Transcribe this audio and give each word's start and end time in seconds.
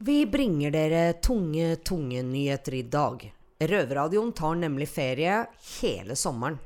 Vi 0.00 0.26
bringer 0.26 0.70
dere 0.70 1.12
tunge, 1.12 1.76
tunge 1.76 2.20
nyheter 2.22 2.74
i 2.74 2.82
dag. 2.86 3.22
Røverradioen 3.58 4.28
tar 4.32 4.54
nemlig 4.54 4.86
ferie 4.92 5.40
hele 5.80 6.14
sommeren. 6.14 6.60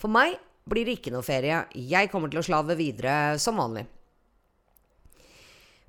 For 0.00 0.08
meg 0.08 0.38
blir 0.64 0.88
det 0.88 0.94
ikke 0.96 1.12
noe 1.12 1.26
ferie. 1.26 1.58
Jeg 1.76 2.08
kommer 2.08 2.32
til 2.32 2.40
å 2.40 2.44
slave 2.46 2.72
videre 2.78 3.36
som 3.36 3.60
vanlig. 3.60 3.82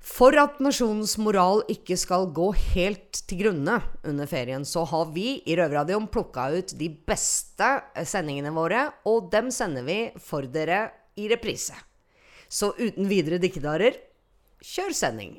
For 0.04 0.36
at 0.36 0.60
nasjonens 0.60 1.14
moral 1.16 1.62
ikke 1.72 1.96
skal 1.96 2.28
gå 2.36 2.50
helt 2.74 3.22
til 3.24 3.40
grunne 3.40 3.78
under 4.04 4.28
ferien, 4.28 4.68
så 4.68 4.84
har 4.92 5.08
vi 5.16 5.38
i 5.48 5.56
Røverradioen 5.56 6.10
plukka 6.12 6.50
ut 6.58 6.76
de 6.76 6.90
beste 7.08 7.70
sendingene 8.04 8.52
våre, 8.52 8.84
og 9.08 9.32
dem 9.32 9.48
sender 9.48 9.88
vi 9.88 9.98
for 10.20 10.44
dere 10.44 10.90
i 11.16 11.24
reprise. 11.32 11.80
Så 12.52 12.74
uten 12.76 13.08
videre 13.08 13.40
dikkedarer, 13.40 13.96
kjør 14.60 14.92
sending. 15.00 15.38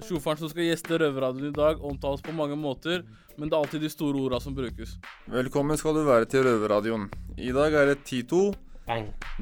Sjofaren 0.00 0.40
som 0.40 0.50
skal 0.50 0.64
gjeste 0.64 0.98
Røverradioen 1.00 1.50
i 1.50 1.56
dag, 1.56 1.80
omtales 1.84 2.22
på 2.24 2.32
mange 2.32 2.56
måter, 2.58 3.02
men 3.36 3.50
det 3.50 3.56
er 3.56 3.60
alltid 3.60 3.82
de 3.84 3.90
store 3.92 4.20
orda 4.22 4.40
som 4.40 4.54
brukes. 4.56 4.96
Velkommen 5.30 5.78
skal 5.80 5.98
du 5.98 6.04
være 6.06 6.28
til 6.30 6.44
Røverradioen. 6.46 7.08
I 7.36 7.52
dag 7.56 7.76
er 7.76 7.92
det 7.92 8.00
Tito, 8.08 8.50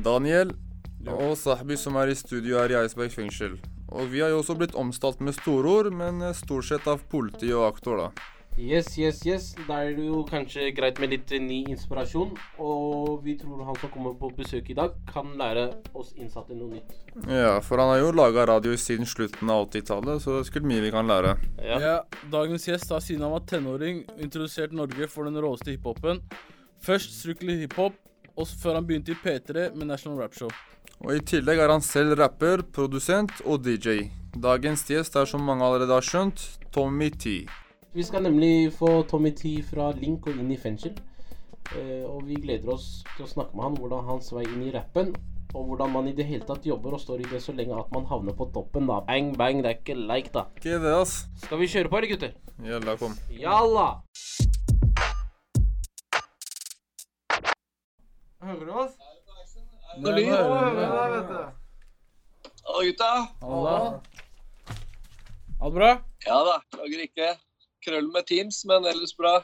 Daniel 0.04 0.52
og 1.14 1.36
Sahbi 1.38 1.78
som 1.78 1.96
er 2.00 2.10
i 2.10 2.16
studio 2.18 2.58
her 2.58 2.74
i 2.74 2.78
Eidsberg 2.80 3.14
fengsel. 3.14 3.54
Og 3.88 4.10
vi 4.12 4.20
har 4.20 4.34
jo 4.34 4.42
også 4.42 4.58
blitt 4.58 4.74
omstalt 4.76 5.22
med 5.24 5.36
storord, 5.38 5.92
men 5.94 6.20
stort 6.36 6.66
sett 6.68 6.90
av 6.90 7.06
politi 7.08 7.48
og 7.54 7.70
aktor, 7.70 8.02
da. 8.02 8.34
Yes, 8.58 8.98
yes, 8.98 9.20
yes. 9.22 9.44
Da 9.68 9.76
er 9.86 9.92
det 9.94 10.02
jo 10.08 10.24
kanskje 10.26 10.72
greit 10.74 10.96
med 10.98 11.12
litt 11.12 11.30
eh, 11.30 11.38
ny 11.38 11.60
inspirasjon. 11.70 12.32
Og 12.58 13.20
vi 13.22 13.36
tror 13.38 13.60
han 13.62 13.76
som 13.78 13.92
kommer 13.94 14.16
på 14.18 14.32
besøk 14.34 14.72
i 14.72 14.74
dag, 14.74 14.96
kan 15.06 15.30
lære 15.38 15.68
oss 15.94 16.10
innsatte 16.18 16.56
noe 16.58 16.72
nytt. 16.72 16.96
Ja, 17.30 17.60
for 17.62 17.78
han 17.78 17.92
har 17.92 18.02
jo 18.02 18.10
laga 18.18 18.48
radio 18.50 18.74
siden 18.74 19.06
slutten 19.06 19.52
av 19.54 19.68
80-tallet, 19.68 20.24
så 20.24 20.34
det 20.34 20.40
er 20.40 20.48
sikkert 20.48 20.66
mye 20.72 20.82
vi 20.82 20.90
kan 20.94 21.06
lære. 21.06 21.36
Ja. 21.62 21.78
Ja, 21.84 21.94
Dagens 22.32 22.66
gjest 22.66 22.90
har 22.90 23.04
siden 23.04 23.22
han 23.28 23.36
var 23.36 23.46
tenåring 23.46 24.02
introdusert 24.18 24.74
Norge 24.74 25.06
for 25.12 25.30
den 25.30 25.38
råeste 25.38 25.76
hiphopen. 25.76 26.24
Først 26.82 27.14
Strictly 27.14 27.60
Hiphop, 27.62 27.94
og 28.34 28.50
før 28.58 28.80
han 28.80 28.90
begynte 28.90 29.14
i 29.14 29.20
P3 29.22 29.70
med 29.78 29.86
National 29.92 30.18
Rap 30.18 30.34
Show. 30.34 30.50
Og 31.06 31.14
i 31.14 31.22
tillegg 31.22 31.62
er 31.62 31.70
han 31.70 31.84
selv 31.84 32.18
rapper, 32.18 32.66
produsent 32.74 33.38
og 33.46 33.62
DJ. 33.62 34.08
Dagens 34.34 34.82
gjest 34.90 35.14
er, 35.14 35.30
som 35.30 35.46
mange 35.46 35.62
allerede 35.62 35.94
har 35.94 36.02
skjønt, 36.02 36.42
Tommy 36.74 37.12
T. 37.14 37.38
Vi 37.92 38.04
skal 38.04 38.22
nemlig 38.22 38.72
få 38.76 39.02
Tommy 39.02 39.30
T 39.32 39.62
fra 39.64 39.92
Link 39.96 40.26
og 40.28 40.36
inn 40.36 40.50
i 40.52 40.58
fengsel. 40.60 40.92
Eh, 41.72 42.04
og 42.04 42.26
vi 42.28 42.36
gleder 42.36 42.68
oss 42.74 43.02
til 43.14 43.24
å 43.24 43.28
snakke 43.30 43.56
med 43.56 43.64
han 43.64 43.78
hvordan 43.80 44.04
hans 44.04 44.28
vei 44.34 44.44
inn 44.44 44.66
i 44.66 44.72
rappen. 44.74 45.14
Og 45.56 45.70
hvordan 45.70 45.94
man 45.94 46.08
i 46.10 46.12
det 46.12 46.26
hele 46.28 46.44
tatt 46.44 46.66
jobber 46.68 46.98
og 46.98 47.00
står 47.00 47.24
i 47.24 47.30
det 47.30 47.40
så 47.40 47.54
lenge 47.56 47.78
at 47.80 47.88
man 47.94 48.04
havner 48.10 48.36
på 48.36 48.50
toppen, 48.52 48.84
da. 48.90 49.00
Bang, 49.08 49.32
bang, 49.40 49.62
det 49.64 49.70
er 49.72 49.80
ikke 49.80 49.96
like, 49.96 50.28
da. 50.34 50.44
Ikke 50.60 50.76
det, 50.84 50.92
ass. 50.98 51.24
Skal 51.40 51.62
vi 51.62 51.70
kjøre 51.72 51.88
på, 51.88 51.96
eller, 51.96 52.12
gutter? 52.12 52.36
Jalla, 52.68 52.96
kom. 53.00 53.16
Jalla! 53.32 53.88
Hører 58.44 58.64
du 58.68 58.72
oss? 58.84 58.94
Noe 59.96 60.12
lyd? 60.12 60.28
Hallo, 62.68 62.84
gutta. 62.84 63.12
Halla. 63.48 63.76
Alt 65.58 65.74
bra? 65.74 65.92
Ja 66.28 66.42
da, 66.44 66.60
Klager 66.76 67.06
ikke 67.08 67.34
krøll 67.84 68.08
med 68.14 68.26
Teams, 68.28 68.60
men 68.68 68.86
ellers 68.88 69.14
bra. 69.16 69.38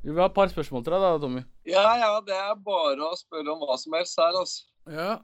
Vi 0.00 0.08
vil 0.08 0.20
ha 0.22 0.30
et 0.30 0.36
par 0.36 0.48
spørsmål 0.48 0.84
til 0.84 0.94
deg, 0.94 1.02
da, 1.04 1.18
Tommy. 1.20 1.42
Ja 1.68 1.88
ja, 2.00 2.10
det 2.24 2.36
er 2.36 2.54
bare 2.64 3.04
å 3.04 3.16
spørre 3.18 3.52
om 3.52 3.64
hva 3.68 3.76
som 3.80 3.96
helst 3.98 4.20
her, 4.20 4.38
altså. 4.40 4.64
Ja. 4.88 5.18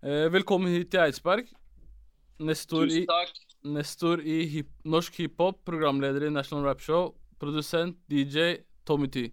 Eh, 0.00 0.26
velkommen 0.32 0.72
hit 0.72 0.90
til 0.94 1.02
Eidsberg. 1.04 1.50
Nestor 2.40 2.88
i. 2.88 3.04
Nestor 3.68 4.22
i 4.24 4.38
hip, 4.48 4.70
norsk 4.88 5.18
hiphop, 5.20 5.60
programleder 5.68 6.24
i 6.24 6.32
National 6.32 6.64
Rap 6.64 6.80
Show, 6.80 7.10
produsent, 7.42 7.98
DJ, 8.08 8.62
Tommy 8.88 9.10
T. 9.12 9.28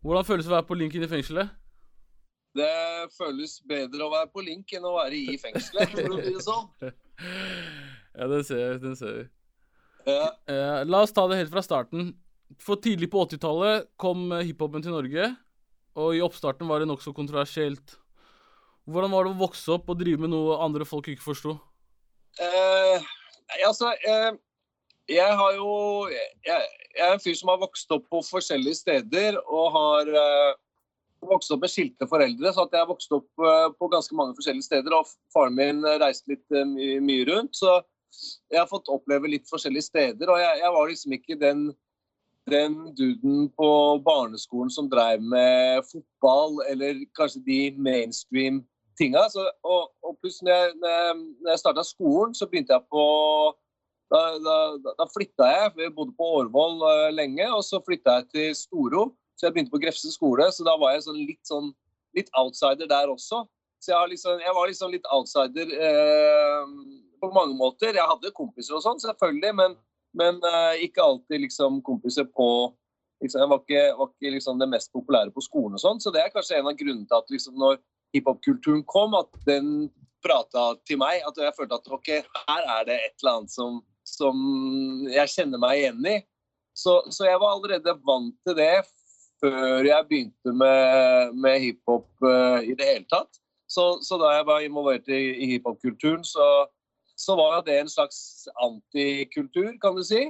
Hvordan 0.00 0.24
føles 0.24 0.46
det 0.46 0.54
å 0.54 0.56
være 0.56 0.68
på 0.70 0.78
Linken 0.80 1.04
i 1.04 1.10
fengselet? 1.10 1.52
Det 2.56 2.70
føles 3.18 3.58
bedre 3.68 4.06
å 4.06 4.10
være 4.10 4.30
på 4.32 4.42
link 4.46 4.72
enn 4.74 4.86
å 4.88 4.96
være 4.96 5.20
i 5.20 5.36
fengselet, 5.40 5.92
for 5.92 6.16
å 6.16 6.22
si 6.22 6.32
det 6.34 6.44
sånn. 6.46 6.66
Ja, 8.18 8.26
den 8.26 8.44
ser 8.44 8.64
vi. 8.64 8.78
Den 8.82 8.96
ser 8.98 9.12
vi. 9.14 9.26
Ja. 10.08 10.32
Eh, 10.48 10.80
la 10.88 11.04
oss 11.04 11.14
ta 11.14 11.26
det 11.30 11.38
helt 11.38 11.52
fra 11.52 11.62
starten. 11.62 12.12
For 12.64 12.80
tidlig 12.80 13.10
på 13.12 13.22
80-tallet 13.26 13.90
kom 14.00 14.30
eh, 14.32 14.46
hiphopen 14.48 14.82
til 14.82 14.94
Norge, 14.96 15.30
og 15.98 16.16
i 16.16 16.22
oppstarten 16.24 16.68
var 16.70 16.82
det 16.82 16.88
nokså 16.90 17.12
kontroversielt. 17.16 17.98
Hvordan 18.88 19.12
var 19.12 19.26
det 19.26 19.34
å 19.34 19.42
vokse 19.42 19.70
opp 19.74 19.90
og 19.92 19.98
drive 20.00 20.22
med 20.24 20.32
noe 20.32 20.56
andre 20.64 20.86
folk 20.88 21.10
ikke 21.12 21.26
forsto? 21.26 21.58
Eh, 22.40 23.04
altså 23.66 23.90
eh, 24.06 24.30
Jeg 25.10 25.34
har 25.40 25.56
jo 25.56 25.72
jeg, 26.12 26.68
jeg 26.94 27.04
er 27.04 27.14
en 27.16 27.22
fyr 27.22 27.36
som 27.36 27.50
har 27.50 27.60
vokst 27.60 27.90
opp 27.92 28.06
på 28.12 28.20
forskjellige 28.22 28.78
steder 28.80 29.38
og 29.42 29.74
har 29.74 30.12
eh, 30.22 30.52
vokst 31.28 31.52
opp 31.52 31.64
med 31.64 31.72
skilte 31.72 32.08
foreldre, 32.08 32.52
så 32.54 32.64
at 32.64 32.76
jeg 32.76 32.84
har 32.84 32.90
vokst 32.90 33.12
opp 33.12 33.44
eh, 33.44 33.68
på 33.76 33.90
ganske 33.92 34.16
mange 34.16 34.38
forskjellige 34.38 34.68
steder. 34.70 34.96
Og 34.96 35.12
faren 35.34 35.58
min 35.58 35.84
reiste 36.00 36.32
litt 36.32 36.58
my 36.72 36.94
mye 37.04 37.28
rundt, 37.28 37.60
så 37.60 37.80
jeg 38.50 38.60
har 38.60 38.70
fått 38.70 38.90
oppleve 38.92 39.30
litt 39.30 39.48
forskjellige 39.50 39.88
steder. 39.90 40.30
Og 40.30 40.40
jeg, 40.40 40.62
jeg 40.62 40.74
var 40.74 40.90
liksom 40.90 41.14
ikke 41.18 41.36
den, 41.40 41.62
den 42.50 42.76
duden 42.98 43.46
på 43.58 43.70
barneskolen 44.06 44.72
som 44.72 44.90
drev 44.90 45.22
med 45.22 45.84
fotball, 45.90 46.58
eller 46.72 47.04
kanskje 47.18 47.44
de 47.46 47.60
mainstream 47.76 48.62
tinga. 48.98 49.24
Så, 49.32 49.46
og, 49.66 49.92
og 50.02 50.18
pluss 50.22 50.40
når 50.42 50.54
jeg, 50.54 50.76
når 50.82 51.52
jeg, 51.52 51.62
starta 51.62 51.86
skolen, 51.86 52.34
så 52.34 52.50
begynte 52.50 52.76
jeg 52.76 52.86
på 52.92 53.06
Da, 54.08 54.20
da, 54.40 54.54
da, 54.96 55.04
flytta 55.12 55.46
jeg. 55.52 55.72
Vi 55.76 55.86
bodde 55.92 56.14
på 56.16 56.26
Årvoll 56.38 56.78
eh, 56.88 57.10
lenge, 57.12 57.44
og 57.52 57.60
så 57.60 57.76
flytta 57.84 58.14
jeg 58.16 58.28
til 58.32 58.54
Storo. 58.56 59.02
Så 59.36 59.44
jeg 59.44 59.52
begynte 59.52 59.74
på 59.74 59.80
Grefse 59.82 60.08
skole, 60.08 60.46
så 60.48 60.64
da 60.64 60.78
var 60.80 60.94
jeg 60.94 61.02
sånn 61.04 61.18
litt, 61.20 61.42
sånn, 61.44 61.68
litt 62.16 62.30
outsider 62.40 62.88
der 62.88 63.12
også. 63.12 63.42
Så 63.84 63.92
jeg, 63.92 64.14
liksom, 64.14 64.40
jeg 64.40 64.54
var 64.56 64.70
liksom 64.70 64.94
litt 64.96 65.10
outsider 65.12 65.74
eh, 65.76 66.72
på 67.20 67.30
mange 67.34 67.56
måter. 67.58 67.94
Jeg 67.94 68.10
hadde 68.10 68.34
kompiser 68.36 68.78
og 68.78 68.84
sånn, 68.84 69.00
selvfølgelig, 69.02 69.52
men, 69.60 69.76
men 70.18 70.40
uh, 70.44 70.74
ikke 70.82 71.04
alltid 71.04 71.44
liksom 71.46 71.82
kompiser 71.86 72.28
på 72.30 72.48
liksom, 73.22 73.42
Jeg 73.42 73.50
var 73.50 73.62
ikke, 73.64 73.84
var 73.98 74.10
ikke 74.12 74.34
liksom 74.36 74.60
det 74.62 74.68
mest 74.70 74.92
populære 74.94 75.34
på 75.34 75.42
skolen 75.42 75.78
og 75.78 75.82
sånn, 75.82 76.02
så 76.02 76.12
det 76.14 76.22
er 76.22 76.34
kanskje 76.34 76.60
en 76.60 76.70
av 76.70 76.76
grunnene 76.78 77.08
til 77.08 77.18
at 77.18 77.32
liksom 77.34 77.56
når 77.58 77.80
hiphop-kulturen 78.14 78.84
kom, 78.88 79.16
at 79.18 79.40
den 79.46 79.88
prata 80.24 80.72
til 80.88 81.00
meg. 81.00 81.22
At 81.26 81.38
jeg 81.40 81.56
følte 81.56 81.78
at 81.78 81.90
ok, 81.98 82.10
her 82.48 82.70
er 82.76 82.86
det 82.88 82.98
et 82.98 83.22
eller 83.22 83.40
annet 83.40 83.54
som, 83.54 83.80
som 84.06 84.38
jeg 85.12 85.34
kjenner 85.34 85.62
meg 85.62 85.82
igjen 85.82 86.08
i. 86.08 86.16
Så, 86.78 87.00
så 87.10 87.26
jeg 87.26 87.40
var 87.42 87.56
allerede 87.56 87.96
vant 88.06 88.36
til 88.46 88.56
det 88.58 88.86
før 89.42 89.86
jeg 89.86 90.06
begynte 90.08 90.54
med, 90.54 91.34
med 91.38 91.60
hiphop 91.62 92.08
uh, 92.26 92.58
i 92.62 92.74
det 92.78 92.86
hele 92.86 93.06
tatt. 93.10 93.38
Så, 93.70 93.98
så 94.02 94.16
da 94.18 94.32
jeg 94.38 94.46
var 94.48 94.64
involvert 94.64 95.10
i, 95.12 95.20
i 95.44 95.50
hiphop-kulturen, 95.52 96.24
så, 96.26 96.46
så 97.18 97.34
var 97.38 97.62
det 97.66 97.80
en 97.80 97.90
slags 97.90 98.46
antikultur, 98.62 99.72
kan 99.82 99.96
du 99.96 100.04
si. 100.06 100.28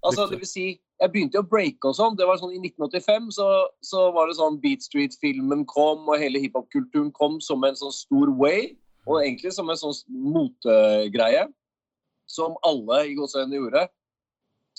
Altså, 0.00 0.24
det 0.30 0.38
vil 0.40 0.48
si, 0.48 0.66
jeg 1.00 1.12
begynte 1.12 1.40
å 1.42 1.46
breake 1.46 1.84
og 1.84 1.96
sånn. 1.96 2.16
Det 2.16 2.24
var 2.28 2.40
sånn 2.40 2.54
I 2.56 2.60
1985 2.62 3.28
så, 3.36 3.48
så 3.84 4.06
var 4.16 4.30
det 4.30 4.38
sånn 4.38 4.56
Beat 4.62 4.84
Street-filmen 4.86 5.66
kom, 5.68 6.06
og 6.08 6.20
hele 6.20 6.40
hiphop-kulturen 6.40 7.10
kom 7.16 7.36
som 7.44 7.64
en 7.68 7.76
sånn 7.76 7.92
stor 7.92 8.32
way. 8.40 8.72
Og 9.08 9.20
egentlig 9.20 9.52
som 9.56 9.68
en 9.68 9.80
sånn 9.80 9.96
motegreie. 10.08 11.46
Som 12.30 12.56
alle 12.64 13.02
i 13.10 13.16
gåseøynene 13.18 13.58
gjorde. 13.58 13.84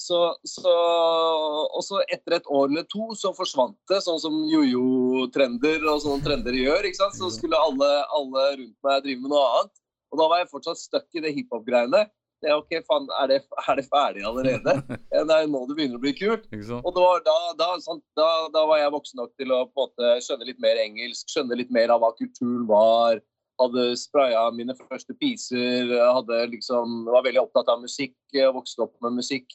Så, 0.02 0.18
så, 0.48 0.72
og 0.72 1.84
så 1.86 2.00
etter 2.10 2.40
et 2.40 2.48
år 2.50 2.72
eller 2.72 2.86
to 2.90 3.12
så 3.19 3.34
forsvant 3.38 3.75
det, 3.92 4.00
sånn 4.02 4.22
som 4.24 4.38
jojo-trender 4.50 5.84
og 5.92 6.02
sånne 6.02 6.25
trender 6.25 6.57
gjør. 6.57 6.88
ikke 6.88 7.02
sant? 7.04 7.19
Så 7.19 7.30
skulle 7.36 7.60
alle, 7.60 7.92
alle 8.18 8.48
rundt 8.64 8.78
meg 8.88 9.06
drive 9.06 9.22
med 9.22 9.34
noe 9.36 9.46
annet. 9.52 9.81
Og 10.12 10.19
da 10.19 10.28
var 10.28 10.42
jeg 10.42 10.52
fortsatt 10.52 10.80
stuck 10.81 11.08
i 11.16 11.24
det 11.24 11.34
hiphop-greiene. 11.38 12.06
Det 12.42 12.50
er 12.50 12.58
ok, 12.58 12.72
faen, 12.88 13.06
er 13.22 13.28
det, 13.30 13.38
er 13.69 13.78
det 13.78 13.86
ferdig 13.88 14.24
allerede? 14.25 14.74
Ja, 15.13 15.22
er 15.22 15.50
nå 15.52 15.62
det 15.69 15.75
begynner 15.78 16.00
å 16.00 16.02
bli 16.02 16.13
kult. 16.18 16.48
Og 16.81 16.94
da, 16.96 17.08
da, 17.28 17.36
da, 17.60 17.68
sånn, 17.84 18.02
da, 18.18 18.63
var 18.66 18.80
jeg 18.81 18.94
voksen 18.96 19.22
nok 19.22 19.34
til 19.38 19.54
å 19.54 19.66
på 19.69 19.86
en 19.86 19.92
måte 19.92 20.13
skjønne 20.25 20.48
litt 20.50 20.62
mer 20.63 20.80
engelsk, 20.81 21.30
skjønne 21.30 21.60
litt 21.60 21.74
mer 21.74 21.94
av 21.94 22.02
hva 22.02 22.13
kulturen 22.18 22.66
var. 22.69 23.22
hadde 23.62 23.84
spraya 24.00 24.48
mine 24.58 24.74
første 24.80 25.13
piser, 25.22 25.92
hadde 26.02 26.40
liksom, 26.56 27.04
var 27.14 27.28
veldig 27.28 27.44
opptatt 27.44 27.69
av 27.69 27.84
musikk, 27.84 28.18
vokste 28.56 28.88
opp 28.88 28.96
med 29.06 29.19
musikk. 29.19 29.54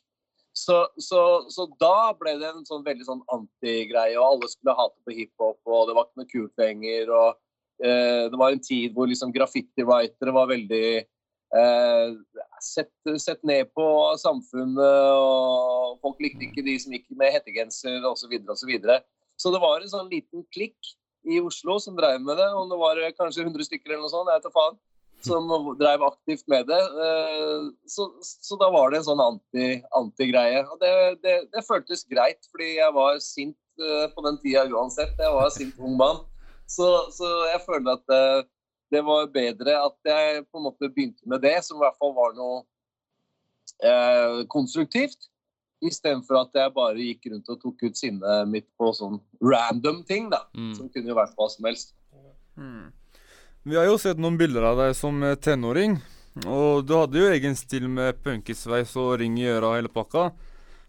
Så, 0.57 0.77
så, 0.97 1.23
så, 1.53 1.67
da 1.81 2.15
ble 2.17 2.37
det 2.41 2.49
en 2.49 2.69
sånn 2.69 2.87
veldig 2.87 3.05
sånn 3.05 3.25
antigreie, 3.35 4.15
og 4.17 4.29
alle 4.29 4.49
skulle 4.49 4.77
hate 4.79 4.97
på 5.05 5.17
hiphop, 5.19 5.59
og 5.67 5.91
det 5.91 5.97
var 5.97 6.07
ikke 6.07 6.23
noe 6.23 6.31
kult 6.31 6.63
lenger. 6.63 7.11
og 7.13 7.43
Det 7.77 8.39
var 8.41 8.55
en 8.55 8.63
tid 8.65 8.95
hvor 8.97 9.09
liksom 9.11 9.35
graffiti-writere 9.35 10.33
var 10.33 10.49
veldig 10.49 10.87
eh, 11.55 12.15
sett, 12.63 12.93
sett, 13.21 13.43
ned 13.47 13.71
på 13.77 13.87
samfunnet, 14.21 15.13
og 15.13 16.01
folk 16.03 16.21
likte 16.25 16.49
ikke 16.49 16.65
de 16.67 16.77
som 16.83 16.95
gikk 16.97 17.07
med 17.19 17.35
hettegenser 17.35 18.01
osv. 18.03 18.33
Så, 18.33 18.43
og 18.51 18.61
så, 18.61 18.71
videre. 18.71 19.01
så 19.39 19.53
det 19.55 19.63
var 19.63 19.83
en 19.83 19.93
sånn 19.93 20.11
liten 20.13 20.47
klikk 20.55 20.95
i 21.27 21.41
Oslo 21.43 21.79
som 21.83 21.97
drev 21.99 22.21
med 22.23 22.39
det. 22.39 22.51
Om 22.55 22.71
det 22.71 22.81
var 22.81 23.03
kanskje 23.19 23.47
100 23.47 23.69
stykker 23.69 23.93
eller 23.93 24.05
noe 24.07 24.13
sånt, 24.13 24.31
jeg 24.31 24.41
vet 24.41 24.49
da 24.49 24.55
faen, 24.55 24.79
som 25.27 25.49
drev 25.81 26.05
aktivt 26.07 26.47
med 26.53 26.69
det. 26.71 26.81
Eh, 27.07 27.69
så, 27.91 28.09
så 28.23 28.59
da 28.61 28.71
var 28.75 28.93
det 28.93 29.03
en 29.03 29.09
sånn 29.11 29.25
anti-greie. 29.25 30.63
og 30.65 30.81
det, 30.83 30.95
det, 31.25 31.37
det, 31.53 31.67
føltes 31.67 32.07
greit, 32.11 32.43
fordi 32.53 32.77
jeg 32.79 32.97
var 32.97 33.21
sint 33.25 33.59
eh, 33.83 34.07
på 34.15 34.27
den 34.27 34.41
tida 34.45 34.67
uansett. 34.71 35.15
Jeg 35.19 35.35
var 35.35 35.53
sint 35.55 35.79
ung 35.83 35.99
mann. 36.01 36.25
Så, 36.67 36.87
så 37.15 37.31
jeg 37.53 37.63
føler 37.67 37.95
at 37.95 38.05
det, 38.11 38.23
eh, 38.39 38.45
det, 38.95 39.03
var 39.07 39.31
bedre 39.35 39.79
at 39.83 39.97
jeg 40.07 40.45
på 40.47 40.61
en 40.61 40.67
måte 40.69 40.91
begynte 40.91 41.27
med 41.27 41.43
det, 41.43 41.57
som 41.67 41.79
i 41.79 41.83
hvert 41.83 41.99
fall 41.99 42.13
var 42.15 42.37
noe 42.39 42.61
eh, 43.83 44.45
konstruktivt. 44.53 45.31
Istedenfor 45.85 46.39
at 46.41 46.55
jeg 46.57 46.75
bare 46.75 47.03
gikk 47.03 47.27
rundt 47.33 47.51
og 47.53 47.59
tok 47.63 47.83
ut 47.83 47.99
sinnet 47.99 48.49
mitt 48.51 48.69
på 48.79 48.93
sånn 48.97 49.19
random 49.45 50.05
ting, 50.09 50.31
da. 50.33 50.45
Mm. 50.57 50.73
Som 50.79 50.91
kunne 50.93 51.13
jo 51.13 51.19
vært 51.19 51.35
hva 51.39 51.51
som 51.53 51.67
helst. 51.69 51.95
Mm. 52.57 52.95
Vi 53.67 53.77
har 53.77 53.89
jo 53.91 53.99
sett 53.99 54.21
noen 54.23 54.39
bilder 54.39 54.71
av 54.71 54.79
deg 54.81 54.95
som 54.99 55.19
eh, 55.27 55.39
tenåring. 55.43 55.99
Og 56.47 56.85
du 56.85 56.93
hadde 56.99 57.19
jo 57.19 57.31
egen 57.33 57.57
stil 57.57 57.89
med 57.89 58.19
punkisveis 58.25 58.93
og 59.01 59.17
ring 59.23 59.39
i 59.41 59.49
øra 59.51 59.73
og 59.73 59.79
hele 59.79 59.93
pakka. 59.93 60.29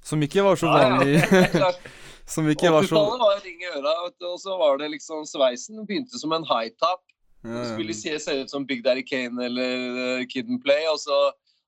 Som 0.05 0.21
ikke 0.23 0.43
var 0.45 0.59
så 0.59 0.69
vanlig. 0.71 1.17
Ja, 1.23 1.47
ja. 1.67 1.71
som 2.27 2.47
ikke 2.51 2.71
var 2.73 2.87
så 2.87 3.01
var 3.17 3.41
ring 3.43 3.61
i 3.63 3.69
øra, 3.71 3.93
og 4.07 4.39
så 4.41 4.57
var 4.59 4.81
det 4.81 4.91
liksom 4.97 5.25
sveisen 5.27 5.79
begynte 5.87 6.19
som 6.19 6.35
en 6.35 6.45
high 6.47 6.73
top. 6.75 7.03
Ja, 7.45 7.61
ja. 7.61 7.65
Skulle 7.73 7.95
se, 7.95 8.17
se 8.19 8.33
ut 8.41 8.51
som 8.51 8.65
Big 8.67 8.83
Daddy 8.83 9.05
Kane 9.07 9.45
eller 9.45 9.99
uh, 10.19 10.25
Kid 10.27 10.49
and 10.49 10.59
Play. 10.63 10.87
Og 10.91 10.99
så 10.99 11.17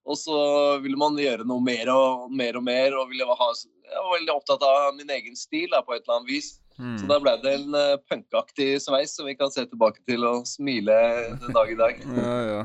og 0.10 0.18
så 0.18 0.40
ville 0.82 0.98
man 0.98 1.18
gjøre 1.20 1.46
noe 1.48 1.62
mer 1.62 1.92
og 1.94 2.32
mer 2.34 2.58
og 2.58 2.66
mer. 2.66 2.96
Og 2.98 3.12
ville 3.12 3.28
ha, 3.28 3.50
jeg 3.86 4.02
var 4.06 4.16
veldig 4.16 4.34
opptatt 4.34 4.66
av 4.66 4.90
min 4.98 5.12
egen 5.20 5.38
stil 5.38 5.70
da, 5.74 5.84
på 5.86 5.96
et 5.96 6.04
eller 6.04 6.20
annet 6.20 6.32
vis. 6.32 6.56
Mm. 6.80 6.96
Så 7.02 7.10
da 7.10 7.20
ble 7.22 7.36
det 7.44 7.56
en 7.60 7.76
uh, 7.76 8.00
punkaktig 8.10 8.70
sveis 8.82 9.14
som 9.18 9.28
vi 9.28 9.36
kan 9.38 9.52
se 9.54 9.66
tilbake 9.68 10.02
til 10.08 10.24
og 10.28 10.48
smile 10.48 10.96
den 11.44 11.56
dag 11.56 11.74
i 11.74 11.80
dag. 11.80 12.06
ja, 12.18 12.38
ja. 12.54 12.62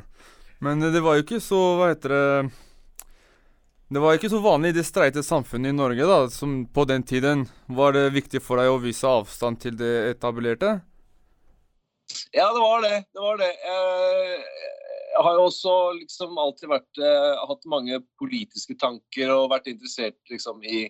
Men 0.62 0.80
det 0.80 1.02
var 1.02 1.18
jo 1.18 1.24
ikke 1.24 1.42
så 1.42 1.58
Hva 1.76 1.90
heter 1.90 2.12
det 2.14 2.26
Det 3.94 4.00
var 4.02 4.16
ikke 4.16 4.26
så 4.32 4.40
vanlig 4.42 4.72
i 4.72 4.74
det 4.74 4.82
streite 4.88 5.22
samfunnet 5.22 5.70
i 5.70 5.76
Norge 5.76 6.06
da, 6.08 6.16
som 6.32 6.64
på 6.66 6.82
den 6.90 7.04
tiden. 7.06 7.44
Var 7.70 7.92
det 7.94 8.08
viktig 8.16 8.40
for 8.42 8.58
deg 8.58 8.72
å 8.72 8.80
vise 8.82 9.06
avstand 9.06 9.60
til 9.62 9.76
det 9.78 9.92
etablerte? 10.08 10.72
Ja, 12.34 12.48
det 12.50 12.62
var 12.64 12.82
det. 12.82 12.96
Det 13.14 13.22
var 13.22 13.38
det. 13.38 13.52
Jeg, 13.62 14.40
jeg 15.12 15.22
har 15.28 15.38
jo 15.38 15.44
også 15.46 15.76
liksom 16.00 16.34
alltid 16.42 16.72
vært, 16.72 17.02
eh, 17.06 17.44
hatt 17.52 17.70
mange 17.70 18.00
politiske 18.18 18.74
tanker 18.82 19.30
og 19.36 19.52
vært 19.54 19.70
interessert 19.70 20.18
liksom 20.32 20.58
i, 20.66 20.88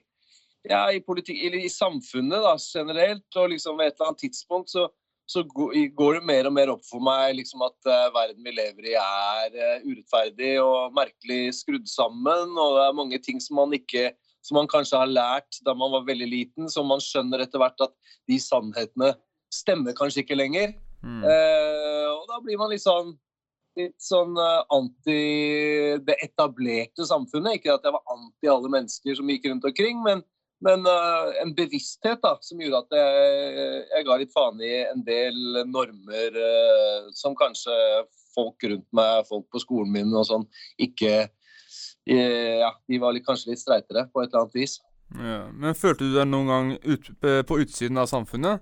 ja, 0.64 0.86
i, 0.88 1.04
politikk, 1.04 1.44
i, 1.44 1.66
i 1.68 1.74
samfunnet 1.74 2.40
da, 2.40 2.56
generelt. 2.56 3.28
Og 3.36 3.52
liksom 3.52 3.76
ved 3.82 3.92
et 3.92 3.98
eller 3.98 4.14
annet 4.14 4.24
tidspunkt 4.30 4.72
så, 4.72 4.88
så 5.26 5.40
går 5.46 6.18
det 6.18 6.26
mer 6.28 6.48
og 6.48 6.52
mer 6.52 6.70
opp 6.74 6.84
for 6.84 7.00
meg 7.04 7.38
liksom 7.38 7.62
at 7.64 7.88
uh, 7.88 8.12
verden 8.12 8.44
vi 8.44 8.52
lever 8.52 8.90
i 8.90 8.94
er 9.00 9.56
uh, 9.56 9.86
urettferdig 9.86 10.52
og 10.60 10.92
merkelig 10.96 11.54
skrudd 11.62 11.88
sammen. 11.88 12.52
Og 12.52 12.76
det 12.76 12.84
er 12.84 12.98
mange 13.00 13.20
ting 13.24 13.40
som 13.40 13.56
man 13.62 13.72
ikke 13.76 14.10
som 14.44 14.58
man 14.58 14.68
kanskje 14.68 15.00
har 15.00 15.08
lært 15.08 15.56
da 15.64 15.72
man 15.72 15.94
var 15.94 16.04
veldig 16.04 16.26
liten, 16.28 16.68
som 16.68 16.90
man 16.92 17.00
skjønner 17.00 17.40
etter 17.40 17.62
hvert 17.62 17.80
at 17.86 17.94
de 18.28 18.36
sannhetene 18.36 19.14
stemmer 19.54 19.96
kanskje 19.96 20.20
ikke 20.20 20.36
lenger. 20.36 20.74
Mm. 21.00 21.22
Uh, 21.24 22.10
og 22.18 22.26
da 22.28 22.40
blir 22.44 22.60
man 22.60 22.72
litt 22.72 22.84
sånn 22.84 23.14
litt 23.78 23.96
sånn 24.02 24.36
eh, 24.38 24.60
anti 24.70 25.18
det 26.06 26.14
etablerte 26.22 27.06
samfunnet. 27.08 27.58
Ikke 27.58 27.74
at 27.74 27.86
jeg 27.86 27.94
var 27.96 28.14
anti 28.14 28.50
alle 28.50 28.70
mennesker 28.70 29.18
som 29.18 29.30
gikk 29.32 29.48
rundt 29.50 29.66
omkring, 29.66 29.98
men, 30.04 30.22
men 30.64 30.86
uh, 30.88 31.30
en 31.42 31.52
bevissthet 31.56 32.22
da, 32.24 32.34
som 32.44 32.60
gjorde 32.62 32.82
at 32.84 32.96
jeg, 32.98 33.84
jeg, 33.90 34.06
ga 34.08 34.16
litt 34.20 34.32
faen 34.34 34.62
i 34.64 34.72
en 34.88 35.04
del 35.06 35.60
normer 35.70 36.38
uh, 36.40 37.12
som 37.16 37.36
kanskje 37.38 37.76
folk 38.34 38.66
rundt 38.66 38.88
meg, 38.96 39.28
folk 39.28 39.46
på 39.52 39.62
skolen 39.62 39.92
min 39.94 40.14
og 40.14 40.28
sånn, 40.30 40.48
ikke 40.80 41.28
Ja, 42.04 42.68
de 42.84 42.98
var 43.00 43.14
litt, 43.16 43.24
kanskje 43.24 43.54
litt 43.54 43.62
streitere 43.62 44.02
på 44.12 44.20
et 44.20 44.26
eller 44.28 44.42
annet 44.42 44.58
vis. 44.58 44.74
Ja, 45.16 45.38
men 45.48 45.76
følte 45.78 46.04
du 46.04 46.18
deg 46.18 46.26
noen 46.28 46.50
gang 46.50 46.72
ut, 46.84 47.06
på 47.48 47.56
utsiden 47.62 47.96
av 48.02 48.10
samfunnet? 48.10 48.60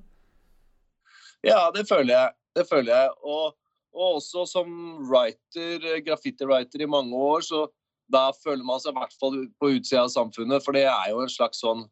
Ja, 1.42 1.64
det 1.74 1.88
føler 1.88 2.12
jeg. 2.14 2.36
Det 2.54 2.64
føler 2.68 2.92
jeg. 2.92 3.16
Og 3.26 3.56
og 3.92 4.18
også 4.18 4.46
som 4.48 4.68
writer, 5.04 5.82
graffiti-writer 6.06 6.84
i 6.84 6.88
mange 6.88 7.16
år, 7.16 7.44
så 7.44 7.66
da 8.10 8.30
føler 8.42 8.64
man 8.66 8.80
seg 8.82 8.92
i 8.92 8.98
hvert 9.00 9.18
fall 9.20 9.36
på 9.60 9.72
utsida 9.76 10.04
av 10.04 10.12
samfunnet. 10.12 10.64
For 10.64 10.76
det 10.76 10.86
er 10.90 11.12
jo 11.12 11.22
en 11.22 11.32
slags 11.32 11.62
sånn 11.64 11.86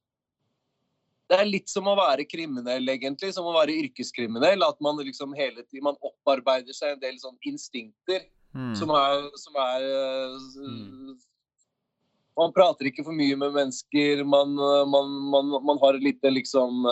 Det 1.30 1.38
er 1.38 1.46
litt 1.46 1.70
som 1.70 1.86
å 1.86 1.94
være 1.94 2.26
kriminell, 2.26 2.88
egentlig. 2.90 3.32
Som 3.36 3.46
å 3.46 3.54
være 3.54 3.76
yrkeskriminell. 3.84 4.64
At 4.66 4.80
man 4.82 4.98
liksom 4.98 5.36
hele 5.38 5.62
tiden 5.62 5.86
man 5.86 6.00
opparbeider 6.02 6.74
seg 6.76 6.96
en 6.96 7.02
del 7.04 7.20
sånn 7.22 7.38
instinkter 7.46 8.26
mm. 8.56 8.74
som 8.78 8.90
er, 8.96 9.28
som 9.38 9.60
er 9.62 9.86
mm. 10.58 11.18
Man 12.38 12.52
prater 12.56 12.88
ikke 12.88 13.04
for 13.04 13.12
mye 13.12 13.36
med 13.36 13.52
mennesker. 13.52 14.24
Man, 14.24 14.54
man, 14.90 15.16
man, 15.32 15.56
man 15.66 15.80
har 15.82 15.98
et 15.98 16.06
lite 16.06 16.30
liksom 16.32 16.86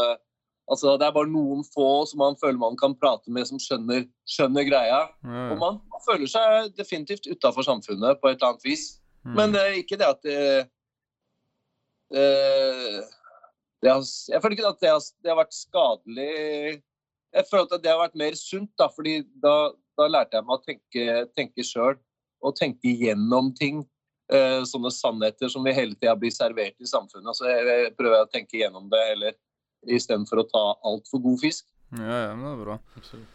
Altså, 0.69 0.99
det 1.01 1.07
er 1.07 1.15
bare 1.17 1.31
noen 1.33 1.63
få 1.65 2.05
som 2.09 2.21
man 2.21 2.37
føler 2.41 2.61
man 2.61 2.77
kan 2.77 2.93
prate 3.01 3.33
med, 3.33 3.47
som 3.49 3.61
skjønner, 3.63 4.05
skjønner 4.29 4.67
greia. 4.69 5.01
Mm. 5.25 5.55
Og 5.55 5.61
man, 5.63 5.79
man, 5.81 6.03
føler 6.05 6.29
seg 6.29 6.75
definitivt 6.77 7.29
utafor 7.31 7.65
samfunnet 7.65 8.21
på 8.21 8.29
et 8.29 8.37
eller 8.37 8.53
annet 8.53 8.67
vis. 8.69 8.85
Mm. 9.29 9.37
Men 9.37 9.55
det 9.55 9.63
er 9.63 9.79
ikke 9.83 9.99
det 10.01 10.09
at 10.09 10.21
det, 10.25 10.43
uh, 12.17 12.99
det 13.85 13.93
har, 13.93 14.05
Jeg 14.33 14.43
føler 14.43 14.57
ikke 14.57 14.71
at 14.73 14.81
det 14.81 14.93
har, 14.95 15.03
det 15.23 15.31
har, 15.31 15.39
vært 15.39 15.55
skadelig 15.55 16.31
Jeg 17.37 17.49
føler 17.51 17.67
at 17.67 17.85
det 17.85 17.93
har 17.93 18.01
vært 18.01 18.17
mer 18.19 18.39
sunt, 18.41 18.71
da, 18.81 18.89
fordi 18.95 19.21
da, 19.43 19.55
da 20.01 20.09
lærte 20.09 20.39
jeg 20.39 20.49
meg 20.49 20.57
å 20.57 20.65
tenke, 20.65 21.21
tenke 21.37 21.67
sjøl. 21.67 21.99
Og 22.39 22.55
tenke 22.57 22.95
gjennom 22.95 23.53
ting. 23.59 23.83
Uh, 24.33 24.65
sånne 24.69 24.91
sannheter 24.93 25.51
som 25.53 25.65
vi 25.65 25.73
hele 25.77 25.97
tida 25.97 26.15
blir 26.17 26.33
servert 26.33 26.77
i 26.81 26.89
samfunnet. 26.89 27.37
Så 27.37 27.49
jeg, 27.49 27.65
jeg 27.69 27.95
prøver 27.99 28.25
å 28.25 28.33
tenke 28.33 28.61
gjennom 28.61 28.89
det. 28.93 29.05
eller 29.13 29.37
istedenfor 29.87 30.43
å 30.43 30.47
ta 30.49 30.63
altfor 30.89 31.23
god 31.23 31.43
fisk. 31.43 31.67
Ja, 31.95 32.23
ja, 32.29 32.31
men 32.35 32.45
det 32.45 32.53
er 32.53 32.63
bra. 32.65 32.79
Absolutt. 32.99 33.35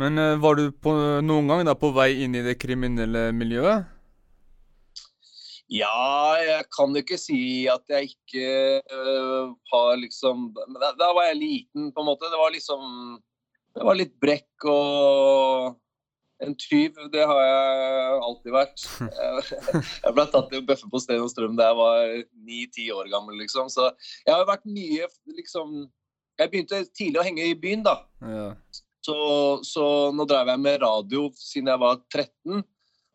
Men 0.00 0.18
uh, 0.18 0.36
var 0.40 0.56
du 0.56 0.70
på, 0.72 0.94
noen 1.26 1.50
gang 1.50 1.64
da 1.68 1.74
på 1.78 1.90
vei 1.94 2.12
inn 2.24 2.36
i 2.38 2.44
det 2.46 2.56
kriminelle 2.62 3.30
miljøet? 3.36 3.90
Ja, 5.70 6.34
jeg 6.42 6.64
kan 6.74 6.96
ikke 6.98 7.18
si 7.20 7.68
at 7.70 7.84
jeg 7.92 8.10
ikke 8.10 8.46
uh, 8.90 9.52
har 9.70 9.92
liksom 10.00 10.48
da, 10.54 10.90
da, 10.98 11.12
var 11.14 11.28
jeg 11.30 11.38
liten, 11.38 11.92
på 11.94 12.02
en 12.02 12.08
måte. 12.08 12.30
Det 12.30 12.40
var 12.40 12.50
liksom 12.54 12.82
Det 13.76 13.86
var 13.86 13.98
litt 13.98 14.16
brekk 14.18 14.66
og 14.66 15.78
en 16.40 16.54
tyv, 16.56 16.96
det 17.12 17.24
har 17.28 17.40
jeg 17.44 18.20
alltid 18.24 18.54
vært. 18.54 18.84
Jeg 20.06 20.12
ble 20.16 20.24
tatt 20.32 20.54
i 20.54 20.60
å 20.60 20.64
bøffe 20.64 20.88
på 20.88 21.00
Sten 21.02 21.20
og 21.20 21.28
Strøm 21.28 21.58
da 21.58 21.66
jeg 21.68 21.76
var 21.76 22.14
ni-ti 22.48 22.86
år 22.96 23.10
gammel, 23.12 23.36
liksom. 23.42 23.68
Så 23.68 23.90
jeg 24.24 24.32
har 24.32 24.46
vært 24.48 24.64
mye 24.64 25.04
liksom 25.36 25.82
Jeg 26.40 26.48
begynte 26.48 26.80
tidlig 26.96 27.20
å 27.20 27.26
henge 27.26 27.44
i 27.50 27.58
byen, 27.60 27.84
da. 27.84 27.98
Ja. 28.24 28.46
Så, 29.04 29.16
så, 29.68 29.84
nå 30.16 30.24
drev 30.28 30.48
jeg 30.52 30.60
med 30.64 30.80
radio 30.80 31.26
siden 31.36 31.68
jeg 31.72 31.82
var 31.84 32.00
13. 32.08 32.64